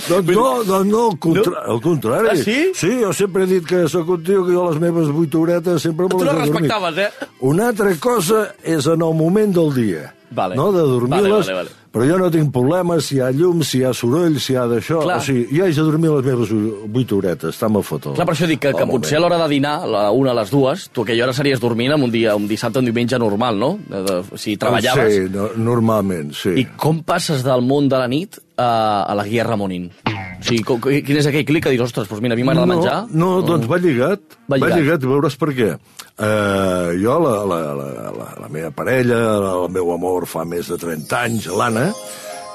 doncs 0.07 0.33
no, 0.33 0.45
doncs 0.65 0.89
no, 0.89 1.03
al, 1.11 1.17
contra 1.21 1.63
al 1.73 1.81
contrari. 1.83 2.33
Ah, 2.33 2.37
sí? 2.41 2.57
Sí, 2.77 2.91
jo 3.03 3.13
sempre 3.13 3.45
he 3.45 3.51
dit 3.57 3.65
que 3.69 3.83
sóc 3.91 4.09
un 4.17 4.23
tio 4.25 4.43
que 4.47 4.55
jo 4.57 4.67
les 4.71 4.81
meves 4.81 5.11
vuit 5.13 5.35
horetes 5.37 5.85
sempre 5.85 6.07
me 6.07 6.15
Tu 6.15 6.23
les 6.23 6.25
no 6.25 6.31
he 6.31 6.35
dormit. 6.45 6.53
respectaves, 6.53 6.97
eh? 7.05 7.31
Una 7.45 7.69
altra 7.71 7.93
cosa 8.01 8.47
és 8.63 8.87
en 8.89 9.03
el 9.05 9.17
moment 9.17 9.53
del 9.55 9.73
dia. 9.77 10.13
Vale. 10.31 10.57
No, 10.59 10.71
de 10.75 10.81
dormir-les. 10.83 11.31
Vale, 11.31 11.53
vale, 11.53 11.53
vale. 11.61 11.75
Però 11.97 12.05
jo 12.05 12.17
no 12.21 12.27
tinc 12.29 12.51
problemes 12.53 13.07
si 13.09 13.15
hi 13.17 13.21
ha 13.25 13.31
llum, 13.33 13.63
si 13.65 13.79
hi 13.79 13.85
ha 13.87 13.91
soroll, 13.97 14.35
si 14.37 14.53
hi 14.53 14.57
ha 14.61 14.67
d'això. 14.69 14.99
O 15.01 15.15
sigui, 15.25 15.47
jo 15.49 15.63
haig 15.65 15.73
de 15.73 15.85
dormir 15.87 16.11
les 16.13 16.27
meves 16.27 16.51
vuit 16.93 17.13
horetes, 17.15 17.55
està-me 17.55 17.81
foto. 17.81 18.13
Clar, 18.13 18.27
per 18.29 18.35
això 18.35 18.45
dic 18.51 18.61
que, 18.67 18.73
que 18.77 18.85
potser 18.91 19.17
a 19.17 19.21
l'hora 19.23 19.39
de 19.41 19.47
dinar, 19.55 19.79
la 19.89 20.03
una, 20.13 20.35
a 20.35 20.37
les 20.37 20.53
dues, 20.53 20.83
tu 20.93 21.01
aquella 21.01 21.25
hora 21.25 21.33
series 21.33 21.63
dormint 21.63 21.95
en 21.95 22.05
un 22.05 22.13
dia, 22.13 22.35
un 22.37 22.45
dissabte 22.45 22.83
un 22.83 22.85
diumenge 22.85 23.17
normal, 23.17 23.57
no? 23.57 23.71
De, 23.89 24.03
de, 24.05 24.19
si 24.37 24.53
treballaves. 24.61 25.15
Sí, 25.15 25.25
no, 25.33 25.49
normalment, 25.57 26.35
sí. 26.37 26.53
I 26.61 26.67
com 26.77 27.01
passes 27.01 27.41
del 27.47 27.65
món 27.65 27.89
de 27.89 27.97
la 27.97 28.11
nit 28.13 28.37
a, 28.61 28.69
a 29.09 29.17
la 29.17 29.25
guia 29.25 29.47
Ramonin? 29.49 29.89
O 30.05 30.45
sigui, 30.45 31.01
quin 31.01 31.17
és 31.17 31.25
aquell 31.33 31.47
clic 31.49 31.65
que 31.65 31.73
dius, 31.73 31.89
ostres, 31.89 32.05
doncs 32.11 32.21
mira, 32.21 32.37
a 32.37 32.37
mi 32.37 32.45
m'agrada 32.45 32.69
no, 32.69 32.77
menjar? 32.77 32.97
No, 33.09 33.39
doncs 33.41 33.65
va 33.65 33.81
lligat. 33.81 34.21
Va 34.45 34.53
Va 34.53 34.67
lligat. 34.67 34.83
lligat, 34.83 35.01
i 35.01 35.15
veuràs 35.17 35.41
per 35.41 35.49
què. 35.57 35.73
Uh, 36.17 36.97
jo, 36.97 37.13
la, 37.21 37.33
la, 37.45 37.57
la, 37.77 38.09
la, 38.09 38.27
la 38.41 38.47
meva 38.49 38.71
parella, 38.73 39.19
el 39.37 39.67
meu 39.69 39.91
amor 39.93 40.25
fa 40.25 40.41
més 40.49 40.71
de 40.71 40.77
30 40.81 41.13
anys, 41.13 41.45
l'Anna, 41.53 41.91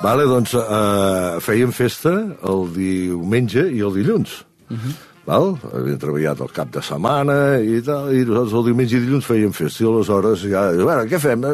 vale, 0.02 0.26
doncs 0.26 0.56
uh, 0.58 1.38
fèiem 1.38 1.70
festa 1.70 2.10
el 2.50 2.66
diumenge 2.74 3.68
i 3.70 3.84
el 3.86 3.94
dilluns. 3.94 4.40
Uh 4.66 4.76
-huh. 4.76 4.94
Val? 5.26 5.52
Havíem 5.70 5.98
treballat 6.02 6.40
el 6.42 6.50
cap 6.50 6.72
de 6.74 6.82
setmana 6.82 7.36
i 7.62 7.78
tal, 7.86 8.10
i 8.10 8.24
nosaltres 8.26 8.58
el 8.58 8.64
diumenge 8.64 8.96
i 8.96 9.00
dilluns 9.04 9.28
fèiem 9.30 9.52
festa, 9.54 9.84
i 9.84 9.86
aleshores 9.86 10.42
ja... 10.50 10.62
Bueno, 10.72 11.06
què 11.06 11.18
fem? 11.22 11.44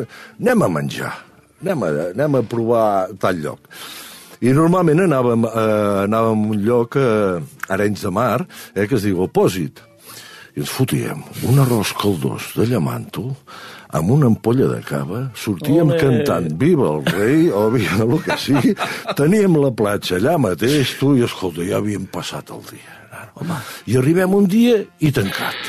Anem 0.41 0.63
a 0.63 0.69
menjar, 0.69 1.13
anem 1.61 1.83
a, 1.83 1.89
anem 2.15 2.35
a 2.35 2.43
provar 2.43 3.09
tal 3.21 3.37
lloc. 3.37 3.59
I 4.41 4.53
normalment 4.55 5.03
anàvem, 5.03 5.45
eh, 5.45 6.05
anàvem 6.07 6.45
a 6.47 6.53
un 6.55 6.65
lloc 6.65 6.97
eh, 6.97 7.37
a 7.69 7.75
Arenys 7.75 8.07
de 8.07 8.11
Mar, 8.15 8.47
eh, 8.75 8.87
que 8.87 8.95
es 8.95 9.03
diu 9.03 9.21
Opòsit. 9.27 9.83
I 10.59 10.63
ens 10.65 10.71
fotíem 10.75 11.21
un 11.47 11.61
arròs 11.63 11.93
caldós 11.95 12.49
de 12.59 12.65
llamanto 12.67 13.29
amb 13.95 14.11
una 14.11 14.27
ampolla 14.27 14.67
de 14.73 14.81
cava, 14.83 15.21
sortíem 15.39 15.93
Ole! 15.93 15.99
cantant 16.01 16.49
Viva 16.59 16.89
el 16.97 17.05
rei, 17.07 17.45
o 17.55 17.69
Viva 17.71 18.03
el 18.03 18.17
que 18.25 18.35
sigui, 18.43 18.73
teníem 19.15 19.55
la 19.63 19.71
platja 19.71 20.17
allà 20.17 20.33
mateix, 20.43 20.97
tu, 20.99 21.13
i 21.15 21.23
escolta, 21.23 21.63
ja 21.63 21.77
havíem 21.79 22.09
passat 22.11 22.51
el 22.51 22.65
dia. 22.73 22.97
Home. 23.39 23.59
I 23.87 24.01
arribem 24.01 24.35
un 24.35 24.49
dia 24.51 24.81
i 24.99 25.13
tancat. 25.15 25.69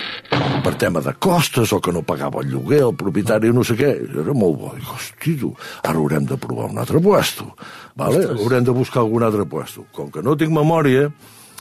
Per 0.65 0.73
tema 0.81 1.03
de 1.05 1.13
costes, 1.21 1.69
o 1.75 1.77
que 1.85 1.93
no 1.93 2.01
pagava 2.07 2.41
el 2.41 2.49
lloguer, 2.49 2.79
el 2.87 2.95
propietari 2.97 3.51
no 3.53 3.61
sé 3.67 3.75
què. 3.77 3.91
Era 4.23 4.33
molt 4.33 4.57
bo. 4.57 4.71
Dic, 4.73 4.87
hosti, 4.89 5.35
tu, 5.43 5.51
ara 5.83 6.01
haurem 6.01 6.25
de 6.31 6.37
provar 6.41 6.71
un 6.71 6.81
altre 6.81 7.01
puesto. 7.03 7.51
Vale? 7.99 8.23
Haurem 8.39 8.65
de 8.65 8.73
buscar 8.73 9.03
algun 9.03 9.27
altre 9.27 9.45
puesto. 9.49 9.85
Com 9.93 10.09
que 10.09 10.25
no 10.25 10.33
tinc 10.39 10.53
memòria, 10.55 11.11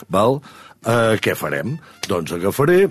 val? 0.08 0.40
Eh, 0.80 1.18
què 1.20 1.36
farem? 1.36 1.76
Doncs 2.08 2.32
agafaré, 2.38 2.86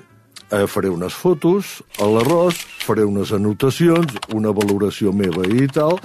eh, 0.51 0.65
faré 0.67 0.89
unes 0.93 1.13
fotos 1.13 1.77
a 1.99 2.07
l'arròs, 2.09 2.59
faré 2.85 3.05
unes 3.07 3.31
anotacions, 3.35 4.17
una 4.35 4.53
valoració 4.55 5.13
meva 5.15 5.45
i 5.47 5.67
tal, 5.67 5.99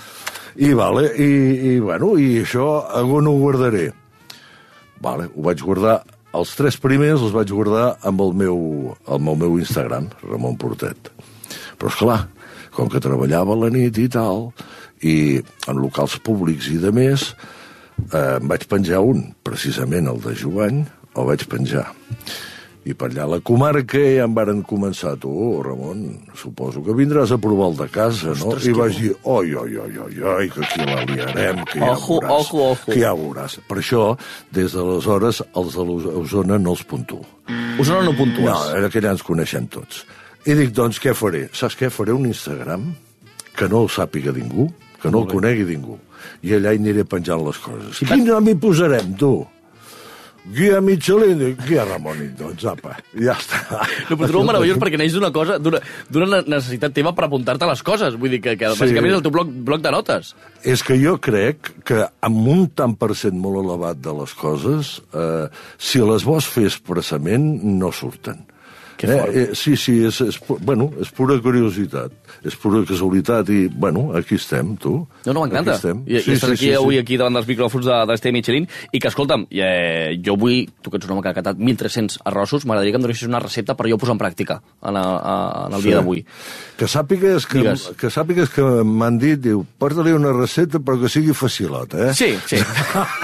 i, 0.56 0.72
vale, 0.76 1.06
i, 1.16 1.30
i, 1.72 1.76
bueno, 1.80 2.14
i 2.20 2.42
això 2.42 2.66
on 3.02 3.30
ho 3.30 3.36
guardaré? 3.40 3.86
Vale, 5.02 5.30
ho 5.32 5.46
vaig 5.46 5.62
guardar 5.64 6.02
els 6.36 6.52
tres 6.56 6.78
primers 6.80 7.20
els 7.20 7.32
vaig 7.34 7.50
guardar 7.52 7.96
amb 8.08 8.22
el 8.24 8.36
meu, 8.44 8.60
amb 9.04 9.32
el 9.32 9.40
meu 9.44 9.58
Instagram, 9.60 10.08
Ramon 10.24 10.56
Portet. 10.60 11.10
Però, 11.78 11.90
és 11.90 11.98
clar, 11.98 12.20
com 12.72 12.88
que 12.92 13.02
treballava 13.04 13.56
a 13.56 13.62
la 13.64 13.72
nit 13.72 13.98
i 14.00 14.08
tal, 14.12 14.50
i 15.04 15.42
en 15.68 15.82
locals 15.82 16.16
públics 16.24 16.70
i 16.72 16.78
de 16.80 16.92
més, 16.94 17.32
eh, 18.12 18.38
em 18.38 18.48
vaig 18.48 18.64
penjar 18.70 19.02
un, 19.04 19.26
precisament 19.44 20.08
el 20.08 20.22
de 20.24 20.36
Jovany, 20.38 20.84
el 21.12 21.28
vaig 21.28 21.44
penjar. 21.50 21.90
I 22.82 22.96
per 22.98 23.12
allà 23.12 23.22
a 23.22 23.30
la 23.30 23.38
comarca 23.46 24.00
ja 24.00 24.24
em 24.26 24.32
varen 24.34 24.62
començar, 24.66 25.12
tu, 25.22 25.30
Ramon, 25.62 26.00
suposo 26.34 26.80
que 26.82 26.96
vindràs 26.98 27.30
a 27.30 27.38
provar 27.38 27.68
el 27.70 27.76
de 27.78 27.86
casa, 27.94 28.32
no? 28.40 28.56
I 28.58 28.72
vaig 28.74 28.96
dir, 28.98 29.12
oi, 29.22 29.52
oi, 29.54 29.76
oi, 29.84 29.98
oi, 30.02 30.16
oi, 30.32 30.48
que 30.50 30.64
aquí 30.66 30.86
la 30.88 31.04
liarem, 31.06 31.60
que 31.70 31.78
ja 31.78 31.92
Ojo, 31.92 32.18
veuràs. 32.18 32.32
ojo, 32.40 32.64
ojo. 32.72 32.88
Que 32.90 32.98
ja 32.98 33.12
veuràs. 33.14 33.60
Per 33.68 33.78
això, 33.78 34.08
des 34.50 34.74
d'aleshores, 34.74 35.44
els 35.54 35.78
de 35.78 35.86
l'Osona 35.86 36.58
no 36.58 36.74
els 36.74 36.82
puntuo. 36.82 37.22
Osona 37.78 38.02
no 38.08 38.16
puntues. 38.18 38.50
No, 38.50 38.74
era 38.74 38.90
que 38.90 39.00
ja 39.00 39.14
ens 39.14 39.22
coneixem 39.22 39.70
tots. 39.70 40.02
I 40.42 40.58
dic, 40.58 40.74
doncs, 40.74 40.98
què 40.98 41.14
faré? 41.14 41.46
Saps 41.54 41.78
què? 41.78 41.86
Faré 41.94 42.10
un 42.18 42.26
Instagram 42.26 42.90
que 43.54 43.68
no 43.70 43.84
el 43.86 43.92
sàpiga 43.94 44.34
ningú, 44.34 44.72
que 44.98 45.10
no 45.10 45.22
el 45.22 45.30
conegui 45.30 45.68
ningú. 45.70 46.00
I 46.42 46.56
allà 46.58 46.74
hi 46.74 46.82
aniré 46.82 47.06
penjant 47.06 47.46
les 47.46 47.58
coses. 47.62 48.02
Quin 48.10 48.26
nom 48.26 48.50
hi 48.50 48.58
posarem, 48.58 49.14
tu? 49.14 49.36
Guia 50.42 50.80
Michelin, 50.82 51.38
guia 51.62 51.84
Ramon, 51.86 52.18
doncs, 52.34 52.64
apa, 52.66 52.96
ja 53.14 53.36
està. 53.38 53.60
No, 54.10 54.16
però 54.16 54.26
trobo 54.26 54.48
meravellós 54.48 54.80
perquè 54.82 54.98
neix 54.98 55.14
d'una 55.14 55.30
cosa, 55.30 55.58
d'una 55.62 56.40
necessitat 56.42 56.94
teva 56.96 57.12
per 57.14 57.28
apuntar-te 57.28 57.68
les 57.70 57.82
coses. 57.86 58.16
Vull 58.18 58.34
dir 58.34 58.40
que, 58.42 58.56
que 58.58 58.72
Sí. 58.72 58.80
bàsicament 58.82 59.12
és 59.12 59.18
el 59.20 59.22
teu 59.22 59.30
bloc, 59.30 59.52
bloc 59.70 59.84
de 59.84 59.92
notes. 59.94 60.34
És 60.66 60.82
que 60.82 60.98
jo 60.98 61.14
crec 61.22 61.70
que 61.86 62.08
amb 62.26 62.48
un 62.48 62.66
tant 62.74 62.96
per 62.98 63.12
cent 63.14 63.38
molt 63.38 63.62
elevat 63.62 64.02
de 64.02 64.12
les 64.18 64.34
coses, 64.34 64.96
eh, 65.14 65.46
si 65.78 66.02
les 66.02 66.26
vols 66.26 66.46
fer 66.50 66.66
expressament, 66.66 67.62
no 67.62 67.92
surten. 67.94 68.42
Que 68.96 69.08
fort. 69.08 69.34
eh, 69.34 69.48
sí, 69.58 69.76
sí, 69.76 69.94
és, 70.06 70.20
és, 70.20 70.38
bueno, 70.62 70.90
és 71.02 71.10
pura 71.14 71.34
curiositat, 71.42 72.12
és 72.46 72.54
pura 72.60 72.82
casualitat 72.86 73.48
i, 73.50 73.66
bueno, 73.68 74.12
aquí 74.18 74.36
estem, 74.38 74.76
tu. 74.76 74.92
No, 75.26 75.32
no, 75.32 75.42
m'encanta. 75.44 75.74
Aquí 75.74 75.80
estem. 75.80 76.02
I, 76.06 76.18
i 76.20 76.34
estàs 76.36 76.52
aquí 76.54 76.72
avui 76.76 76.98
aquí 77.00 77.16
davant 77.20 77.34
dels 77.38 77.48
micròfons 77.50 77.86
de, 77.88 77.96
d'Esteve 78.10 78.36
Michelin 78.36 78.66
i 78.92 79.00
que, 79.00 79.08
escolta'm, 79.10 79.46
eh, 79.50 80.18
jo 80.24 80.36
vull, 80.38 80.66
tu 80.82 80.90
que 80.92 81.00
ets 81.00 81.08
un 81.08 81.16
home 81.16 81.24
que 81.24 81.32
ha 81.32 81.36
catat 81.38 81.58
1.300 81.58 82.20
arrossos, 82.30 82.66
m'agradaria 82.66 82.94
que 82.94 83.00
em 83.02 83.06
donessis 83.08 83.28
una 83.30 83.40
recepta 83.42 83.74
per 83.78 83.88
jo 83.90 83.98
posar 83.98 84.14
en 84.16 84.22
pràctica 84.22 84.60
en, 84.82 84.96
a, 85.00 85.04
a, 85.18 85.36
en 85.68 85.78
el 85.78 85.86
dia 85.86 85.98
d'avui. 85.98 86.24
Que 86.78 86.88
sàpigues 86.90 87.46
que, 87.48 87.62
Digues. 87.62 87.88
que, 87.98 88.10
sàpigues 88.10 88.50
que 88.54 88.62
m'han 88.84 89.18
dit, 89.22 89.40
diu, 89.42 89.64
porta-li 89.78 90.12
una 90.14 90.32
recepta 90.36 90.80
però 90.82 91.00
que 91.00 91.10
sigui 91.12 91.34
facilota, 91.36 92.08
eh? 92.10 92.14
Sí, 92.14 92.32
sí. 92.46 92.58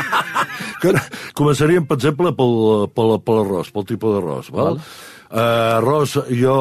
que 0.83 0.93
començaríem, 1.39 1.87
per 1.89 1.99
exemple, 1.99 2.33
pel, 2.39 2.57
pel, 2.95 3.15
per 3.25 3.39
l'arròs, 3.39 3.71
pel 3.75 3.87
tipus 3.89 4.15
d'arròs, 4.19 4.51
val? 4.55 4.77
Val. 4.79 4.83
Uh, 5.29 5.77
arròs, 5.77 6.15
jo, 6.33 6.55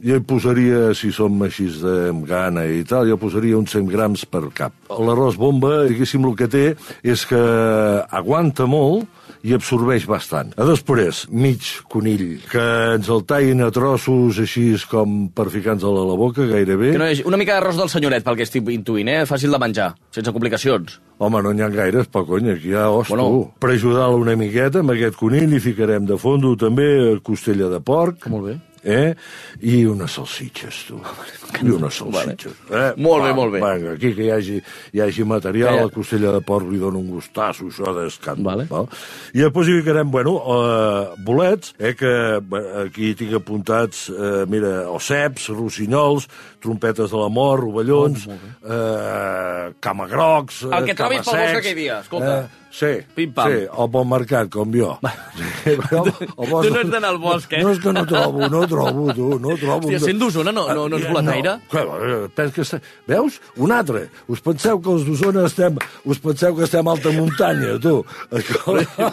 jo 0.00 0.16
hi 0.16 0.22
posaria, 0.24 0.94
si 0.96 1.10
som 1.12 1.34
així 1.44 1.66
de 1.82 2.08
gana 2.24 2.64
i 2.64 2.80
tal, 2.88 3.04
jo 3.04 3.18
posaria 3.20 3.58
uns 3.58 3.74
100 3.76 3.90
grams 3.92 4.24
per 4.24 4.46
cap. 4.56 4.72
L'arròs 4.88 5.36
bomba, 5.36 5.82
diguéssim, 5.90 6.24
el 6.24 6.36
que 6.38 6.48
té 6.48 6.64
és 7.04 7.26
que 7.28 7.40
aguanta 8.08 8.64
molt 8.64 9.04
i 9.42 9.54
absorbeix 9.56 10.06
bastant. 10.08 10.52
A 10.60 10.66
després, 10.68 11.24
mig 11.32 11.64
conill, 11.92 12.40
que 12.50 12.64
ens 12.96 13.08
el 13.12 13.24
tallin 13.28 13.64
a 13.64 13.70
trossos 13.74 14.40
així 14.42 14.66
com 14.90 15.28
per 15.34 15.48
ficar-nos 15.52 15.84
a 15.84 16.06
la 16.10 16.16
boca, 16.18 16.46
gairebé. 16.48 16.92
Que 16.94 17.02
no 17.02 17.08
és 17.10 17.22
una 17.26 17.40
mica 17.40 17.56
d'arròs 17.56 17.80
del 17.80 17.92
senyoret, 17.92 18.24
pel 18.26 18.38
que 18.38 18.46
estic 18.48 18.68
intuint, 18.72 19.08
eh? 19.08 19.22
Fàcil 19.28 19.52
de 19.54 19.60
menjar, 19.62 19.90
sense 20.14 20.32
complicacions. 20.32 21.00
Home, 21.20 21.42
no 21.44 21.52
n'hi 21.52 21.64
ha 21.64 21.68
gaires, 21.68 22.08
però 22.08 22.24
cony, 22.26 22.50
aquí 22.54 22.70
hi 22.72 22.78
ha 22.78 22.88
os, 22.90 23.08
Bueno. 23.08 23.52
Per 23.60 23.70
ajudar-la 23.74 24.16
una 24.16 24.36
miqueta, 24.36 24.80
amb 24.80 24.94
aquest 24.94 25.16
conill 25.20 25.52
hi 25.52 25.60
ficarem 25.60 26.06
de 26.08 26.16
fondo 26.16 26.54
també 26.56 27.18
costella 27.22 27.68
de 27.68 27.80
porc. 27.80 28.28
Molt 28.32 28.46
bé. 28.46 28.58
Eh? 28.84 29.14
I 29.60 29.84
unes 29.90 30.14
salsitxes, 30.16 30.78
tu. 30.88 31.00
I 31.60 31.70
unes 31.74 31.98
salsitxes. 32.00 32.54
Eh? 32.70 32.92
Molt 32.96 33.24
bé, 33.24 33.30
Va, 33.30 33.36
molt 33.36 33.52
bé. 33.52 33.60
Vinga, 33.60 33.94
aquí 33.98 34.12
que 34.16 34.24
hi 34.24 34.30
hagi, 34.32 34.60
hi 34.96 35.02
hagi 35.04 35.26
material, 35.28 35.80
la 35.82 35.92
costella 35.92 36.32
de 36.32 36.40
porc 36.46 36.70
li 36.70 36.80
dona 36.80 36.98
un 37.00 37.10
gustasso, 37.12 37.68
això 37.68 37.92
d'escàndol. 37.98 38.46
Vale. 38.50 38.68
Val? 38.70 38.88
I 39.34 39.44
després 39.44 39.68
hi 39.68 39.78
ficarem, 39.82 40.10
bueno, 40.10 40.36
uh, 40.40 41.16
bolets, 41.26 41.74
eh, 41.78 41.92
que 41.98 42.14
aquí 42.86 43.12
tinc 43.18 43.34
apuntats, 43.40 44.06
uh, 44.14 44.46
mira, 44.50 44.88
osseps, 44.90 45.50
rossinyols, 45.52 46.28
trompetes 46.60 47.10
de 47.12 47.16
la 47.20 47.28
mort, 47.32 47.62
rovellons, 47.64 48.26
uh, 48.28 49.70
camagrocs... 49.80 50.64
El 50.70 50.88
que 50.88 50.94
eh, 50.94 50.98
trobis 50.98 51.22
pel 51.26 51.38
bosc 51.44 51.60
aquell 51.60 51.76
dia, 51.78 52.00
escolta. 52.04 52.32
Eh, 52.40 52.66
sí, 52.70 52.90
Pim-pam. 53.16 53.50
sí, 53.50 53.64
al 53.70 53.88
bon 53.92 54.08
mercat, 54.08 54.50
com 54.52 54.72
jo. 54.74 54.96
Sí, 55.60 55.74
però 55.76 56.04
Tu 56.08 56.70
no 56.72 56.80
ets 56.80 56.88
d'anar 56.88 57.10
al 57.12 57.18
bosc, 57.20 57.52
eh? 57.52 57.60
No 57.60 57.74
és 57.74 57.80
que 57.82 57.92
no 57.92 58.06
trobo, 58.08 58.46
no 58.48 58.62
trobo, 58.70 59.04
tu, 59.18 59.28
no 59.42 59.56
trobo. 59.60 59.88
Hòstia, 59.90 60.00
sent 60.06 60.20
d'Osona 60.22 60.52
no- 60.54 60.68
no- 60.70 60.86
no 60.88 60.96
ens 61.00 61.08
volen 61.10 61.28
gaire? 61.34 61.56
Clar, 61.72 61.84
eh, 62.06 62.28
penso 62.34 62.62
que. 62.62 62.80
Veus? 63.10 63.40
Un 63.58 63.74
altre. 63.76 64.06
Us 64.30 64.40
penseu 64.40 64.80
que 64.80 64.94
els 64.94 65.04
d'Osona 65.08 65.44
estem... 65.50 65.76
Us 66.06 66.22
penseu 66.22 66.54
que 66.56 66.64
estem 66.68 66.86
a 66.88 66.94
alta 66.94 67.12
muntanya, 67.12 67.74
tu. 67.82 67.98
Escolta. 68.30 69.08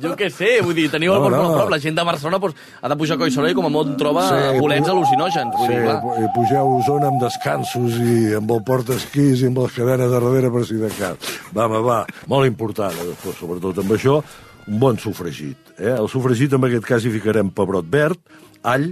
Jo 0.00 0.14
què 0.18 0.28
sé, 0.32 0.56
vull 0.64 0.74
dir, 0.76 0.86
teniu 0.92 1.14
el 1.16 1.20
No, 1.20 1.28
no, 1.30 1.36
no. 1.36 1.48
no. 1.50 1.58
prop. 1.60 1.70
La 1.74 1.78
gent 1.82 1.96
de 1.98 2.04
Barcelona 2.06 2.38
doncs, 2.42 2.56
ha 2.82 2.88
de 2.92 2.96
pujar 3.00 3.16
a 3.16 3.20
Collsola 3.20 3.50
i 3.52 3.56
com 3.58 3.66
a 3.68 3.72
molt 3.72 3.94
troba 4.00 4.26
sí, 4.30 4.58
bolets 4.62 4.88
al·lucinògens. 4.92 5.56
Vull 5.58 5.66
Sí, 5.66 5.74
dir, 5.74 5.84
clar. 5.84 6.16
i 6.24 6.30
pugeu 6.36 6.62
a 6.62 6.80
Osona 6.80 7.10
amb 7.12 7.22
descansos 7.22 7.96
i 8.00 8.16
amb 8.38 8.50
el 8.56 8.62
portaesquís 8.66 9.42
i 9.44 9.50
amb 9.50 9.62
les 9.64 9.72
cadenes 9.76 10.10
de 10.10 10.14
darrere 10.16 10.50
per 10.54 10.64
si 10.68 10.78
de 10.80 10.90
cas. 10.98 11.32
Va, 11.56 11.66
va, 11.72 11.80
va. 11.84 12.00
Molt 12.30 12.46
important, 12.48 12.92
eh, 13.02 13.34
sobretot 13.38 13.82
amb 13.82 13.96
això, 13.96 14.20
un 14.66 14.80
bon 14.82 14.98
sofregit. 14.98 15.56
Eh? 15.78 15.92
El 15.94 16.08
sofregit, 16.12 16.52
en 16.56 16.64
aquest 16.68 16.84
cas, 16.88 17.04
hi 17.06 17.12
ficarem 17.14 17.50
pebrot 17.54 17.86
verd, 17.90 18.18
all, 18.62 18.90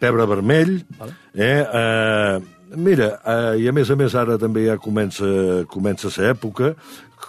pebre 0.00 0.26
vermell, 0.26 0.80
vale. 0.98 1.14
eh? 1.34 1.60
eh 1.64 2.40
Mira, 2.70 3.16
eh, 3.26 3.56
i 3.58 3.66
a 3.66 3.72
més 3.74 3.88
a 3.90 3.96
més 3.98 4.14
ara 4.14 4.36
també 4.38 4.62
ja 4.68 4.76
comença, 4.78 5.26
comença 5.66 6.06
a 6.06 6.10
ser 6.14 6.28
època, 6.30 6.76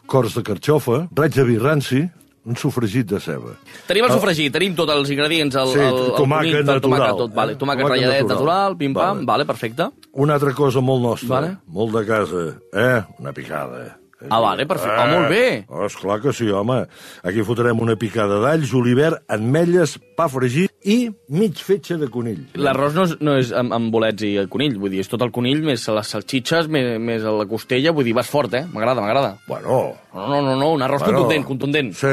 cors 0.06 0.36
de 0.38 0.44
carxofa, 0.46 1.08
raig 1.18 1.34
de 1.34 1.44
vi 1.48 1.56
ranci, 1.58 2.04
un 2.46 2.56
sofregit 2.62 3.08
de 3.10 3.18
ceba. 3.20 3.56
Tenim 3.88 4.06
el 4.06 4.14
sofregit, 4.14 4.54
tenim 4.54 4.76
tots 4.78 4.94
els 4.94 5.10
ingredients, 5.10 5.56
el, 5.58 5.72
Sí, 5.74 5.80
el, 5.82 5.88
el 5.88 6.14
tomàquet 6.14 6.52
conill, 6.54 6.60
el 6.60 6.66
natural, 6.70 6.86
tomàquet, 6.86 7.18
tot, 7.24 7.34
vale, 7.34 7.56
eh? 7.56 7.58
tomàquet, 7.58 7.86
Tomàquet 7.88 8.04
ratlladet 8.06 8.22
natural. 8.22 8.38
natural, 8.38 8.78
pim-pam, 8.78 9.16
Vale. 9.18 9.26
vale, 9.32 9.46
perfecte. 9.50 9.90
Una 10.14 10.38
altra 10.38 10.54
cosa 10.54 10.82
molt 10.86 11.02
nostra, 11.02 11.30
Vale. 11.34 11.52
molt 11.66 11.98
de 11.98 12.06
casa, 12.06 12.46
eh? 12.74 13.02
Una 13.18 13.34
picada. 13.34 13.98
Ah, 14.30 14.40
vale, 14.44 14.66
perfecte. 14.70 14.98
Ah, 14.98 15.08
molt 15.10 15.30
bé. 15.32 15.66
Oh, 15.70 15.86
esclar 15.86 16.20
que 16.22 16.34
sí, 16.34 16.50
home. 16.50 16.84
Aquí 17.24 17.42
fotrem 17.48 17.80
una 17.82 17.96
picada 17.96 18.38
d'all, 18.44 18.66
julivert, 18.70 19.24
ametlles, 19.32 19.96
pa 20.18 20.28
fregit 20.30 20.70
i 20.86 21.10
mig 21.30 21.58
fetge 21.62 21.98
de 22.02 22.08
conill. 22.10 22.44
L'arròs 22.58 22.94
no 22.98 23.04
és, 23.08 23.16
no 23.22 23.36
és 23.38 23.52
amb, 23.54 23.74
amb 23.74 23.92
bolets 23.94 24.22
i 24.26 24.36
el 24.42 24.50
conill, 24.50 24.78
vull 24.82 24.92
dir, 24.94 25.02
és 25.02 25.10
tot 25.10 25.22
el 25.26 25.32
conill 25.34 25.64
més 25.66 25.88
les 25.88 26.08
salxitxes, 26.16 26.68
més, 26.74 26.96
més 27.02 27.24
la 27.26 27.46
costella, 27.50 27.92
vull 27.94 28.06
dir, 28.06 28.14
vas 28.18 28.30
fort, 28.30 28.54
eh? 28.54 28.66
M'agrada, 28.74 29.02
m'agrada. 29.02 29.36
Bueno, 29.48 29.82
No, 30.14 30.26
no, 30.28 30.42
no, 30.44 30.58
no, 30.60 30.72
un 30.76 30.82
arròs 30.84 31.00
Bueno, 31.06 31.20
contundent, 31.22 31.46
contundent. 31.48 31.94
sí. 31.96 32.08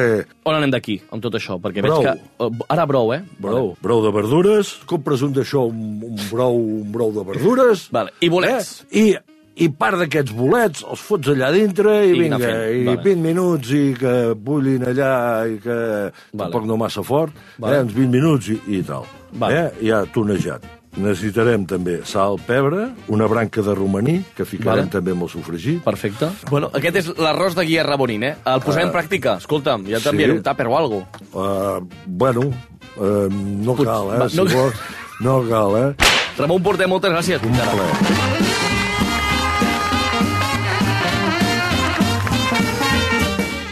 On 0.49 0.55
anem 0.55 0.71
d'aquí, 0.71 1.01
amb 1.11 1.21
tot 1.21 1.35
això? 1.35 1.57
Perquè 1.61 1.83
Brou. 1.83 2.01
veig 2.03 2.15
que... 2.15 2.45
eh, 2.47 2.67
Ara 2.73 2.85
brou, 2.87 3.11
eh? 3.13 3.23
brou. 3.39 3.73
Brou 3.83 4.05
de 4.05 4.13
verdures, 4.15 4.71
compres 4.87 5.21
un 5.27 5.33
d'això, 5.35 5.65
un, 5.69 5.99
un, 6.07 6.21
brou, 6.31 6.55
un 6.57 6.93
brou 6.95 7.11
de 7.13 7.25
verdures. 7.27 7.89
Vale, 7.93 8.15
i 8.21 8.29
bolets. 8.31 8.85
Eh? 8.93 9.03
I, 9.03 9.17
i 9.59 9.69
part 9.75 9.99
d'aquests 9.99 10.33
bolets 10.39 10.85
els 10.87 11.01
fots 11.03 11.29
allà 11.33 11.49
dintre 11.55 11.97
i, 12.07 12.13
I 12.15 12.19
vinga, 12.21 12.39
fent, 12.39 12.65
i 12.79 12.85
vale. 12.87 13.03
20 13.05 13.23
minuts 13.25 13.71
i 13.75 13.85
que 13.99 14.15
bullin 14.35 14.85
allà 14.87 15.13
i 15.51 15.59
que 15.65 15.79
Vale. 15.79 16.39
tampoc 16.45 16.67
no 16.69 16.77
massa 16.79 17.03
fort, 17.03 17.35
Vale. 17.59 17.77
eh, 17.81 17.83
uns 17.83 17.95
20 17.97 18.13
minuts 18.15 18.49
i, 18.55 18.59
i 18.79 18.83
tal. 18.87 19.07
Vale. 19.33 19.59
Eh? 19.59 19.87
Ja 19.91 20.05
tonejat. 20.15 20.63
Necessitarem 20.99 21.67
també 21.69 21.99
sal, 22.09 22.39
pebre, 22.47 22.89
una 23.13 23.27
branca 23.31 23.63
de 23.63 23.75
romaní, 23.77 24.17
que 24.35 24.47
ficarem 24.49 24.87
Vale. 24.89 24.91
també 24.95 25.13
amb 25.15 25.23
el 25.27 25.29
sofregit. 25.31 25.83
Perfecte. 25.85 26.31
Bueno, 26.51 26.71
aquest 26.75 26.97
és 27.03 27.11
l'arròs 27.21 27.55
de 27.55 27.67
Guia 27.69 27.85
Rabonín, 27.87 28.25
eh? 28.25 28.35
El 28.49 28.63
posem 28.65 28.89
en 28.89 28.95
pràctica. 28.95 29.37
Escolta'm, 29.39 29.85
ja 29.87 30.01
t'enviaré 30.03 30.33
sí. 30.33 30.39
un 30.41 30.43
tàper 30.49 30.67
o 30.67 30.77
algo. 30.79 31.03
Uh, 31.33 31.85
bueno, 32.07 32.49
uh, 32.97 33.29
no 33.31 33.77
cal, 33.79 34.15
eh? 34.17 34.19
va, 34.25 34.29
Si 34.33 34.37
no- 34.41 34.49
vols, 34.51 34.75
no 35.21 35.39
cal, 35.51 35.77
eh? 35.85 35.95
Ramon 36.39 36.63
Porter, 36.63 36.89
moltes 36.89 37.11
gràcies. 37.13 37.43
Un 37.43 37.55
plaer. 37.59 38.38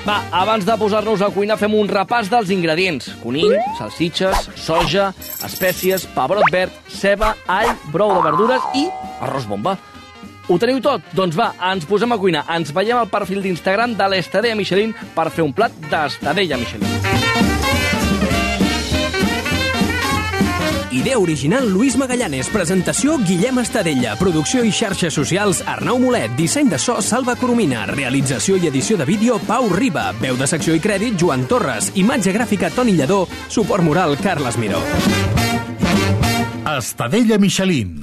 Va, 0.07 0.21
abans 0.31 0.63
de 0.63 0.75
posar-nos 0.79 1.19
a 1.19 1.33
cuinar 1.35 1.57
fem 1.59 1.73
un 1.75 1.89
repàs 1.91 2.29
dels 2.31 2.53
ingredients. 2.55 3.09
Conill, 3.25 3.57
salsitxes, 3.75 4.47
soja, 4.55 5.09
espècies, 5.49 6.07
pebrot 6.15 6.47
verd, 6.55 6.79
ceba, 6.87 7.33
all, 7.51 7.75
brou 7.91 8.15
de 8.15 8.23
verdures 8.29 8.71
i 8.79 8.87
arròs 9.27 9.51
bomba. 9.51 9.75
Ho 10.47 10.61
teniu 10.63 10.79
tot? 10.79 11.03
Doncs 11.19 11.35
va, 11.35 11.51
ens 11.73 11.91
posem 11.91 12.15
a 12.15 12.23
cuinar. 12.23 12.47
Ens 12.55 12.71
veiem 12.71 13.03
al 13.03 13.11
perfil 13.11 13.43
d'Instagram 13.43 13.99
de 13.99 14.13
l'Estadella 14.15 14.55
Michelin 14.55 14.95
per 15.17 15.33
fer 15.35 15.43
un 15.43 15.57
plat 15.57 15.75
d'Estadella 15.91 16.63
Michelin. 16.63 17.26
Idea 20.97 21.19
original 21.19 21.69
Luis 21.69 21.95
Magallanes, 22.01 22.49
presentació 22.49 23.19
Guillem 23.21 23.59
Estadella, 23.61 24.15
producció 24.17 24.63
i 24.65 24.71
xarxes 24.73 25.13
socials 25.19 25.59
Arnau 25.69 25.99
Molet, 26.01 26.33
disseny 26.39 26.71
de 26.73 26.79
so 26.81 26.95
Salva 27.05 27.35
Coromina, 27.37 27.83
realització 27.91 28.57
i 28.57 28.71
edició 28.71 28.97
de 28.97 29.05
vídeo 29.05 29.37
Pau 29.45 29.69
Riba, 29.69 30.07
veu 30.23 30.41
de 30.41 30.49
secció 30.49 30.73
i 30.73 30.81
crèdit 30.81 31.19
Joan 31.21 31.45
Torres, 31.51 31.91
imatge 32.01 32.33
gràfica 32.33 32.73
Toni 32.73 32.97
Lledó, 32.97 33.27
suport 33.53 33.85
moral 33.85 34.17
Carles 34.25 34.57
Miró. 34.57 34.81
Estadella 36.79 37.37
Michelin. 37.37 38.01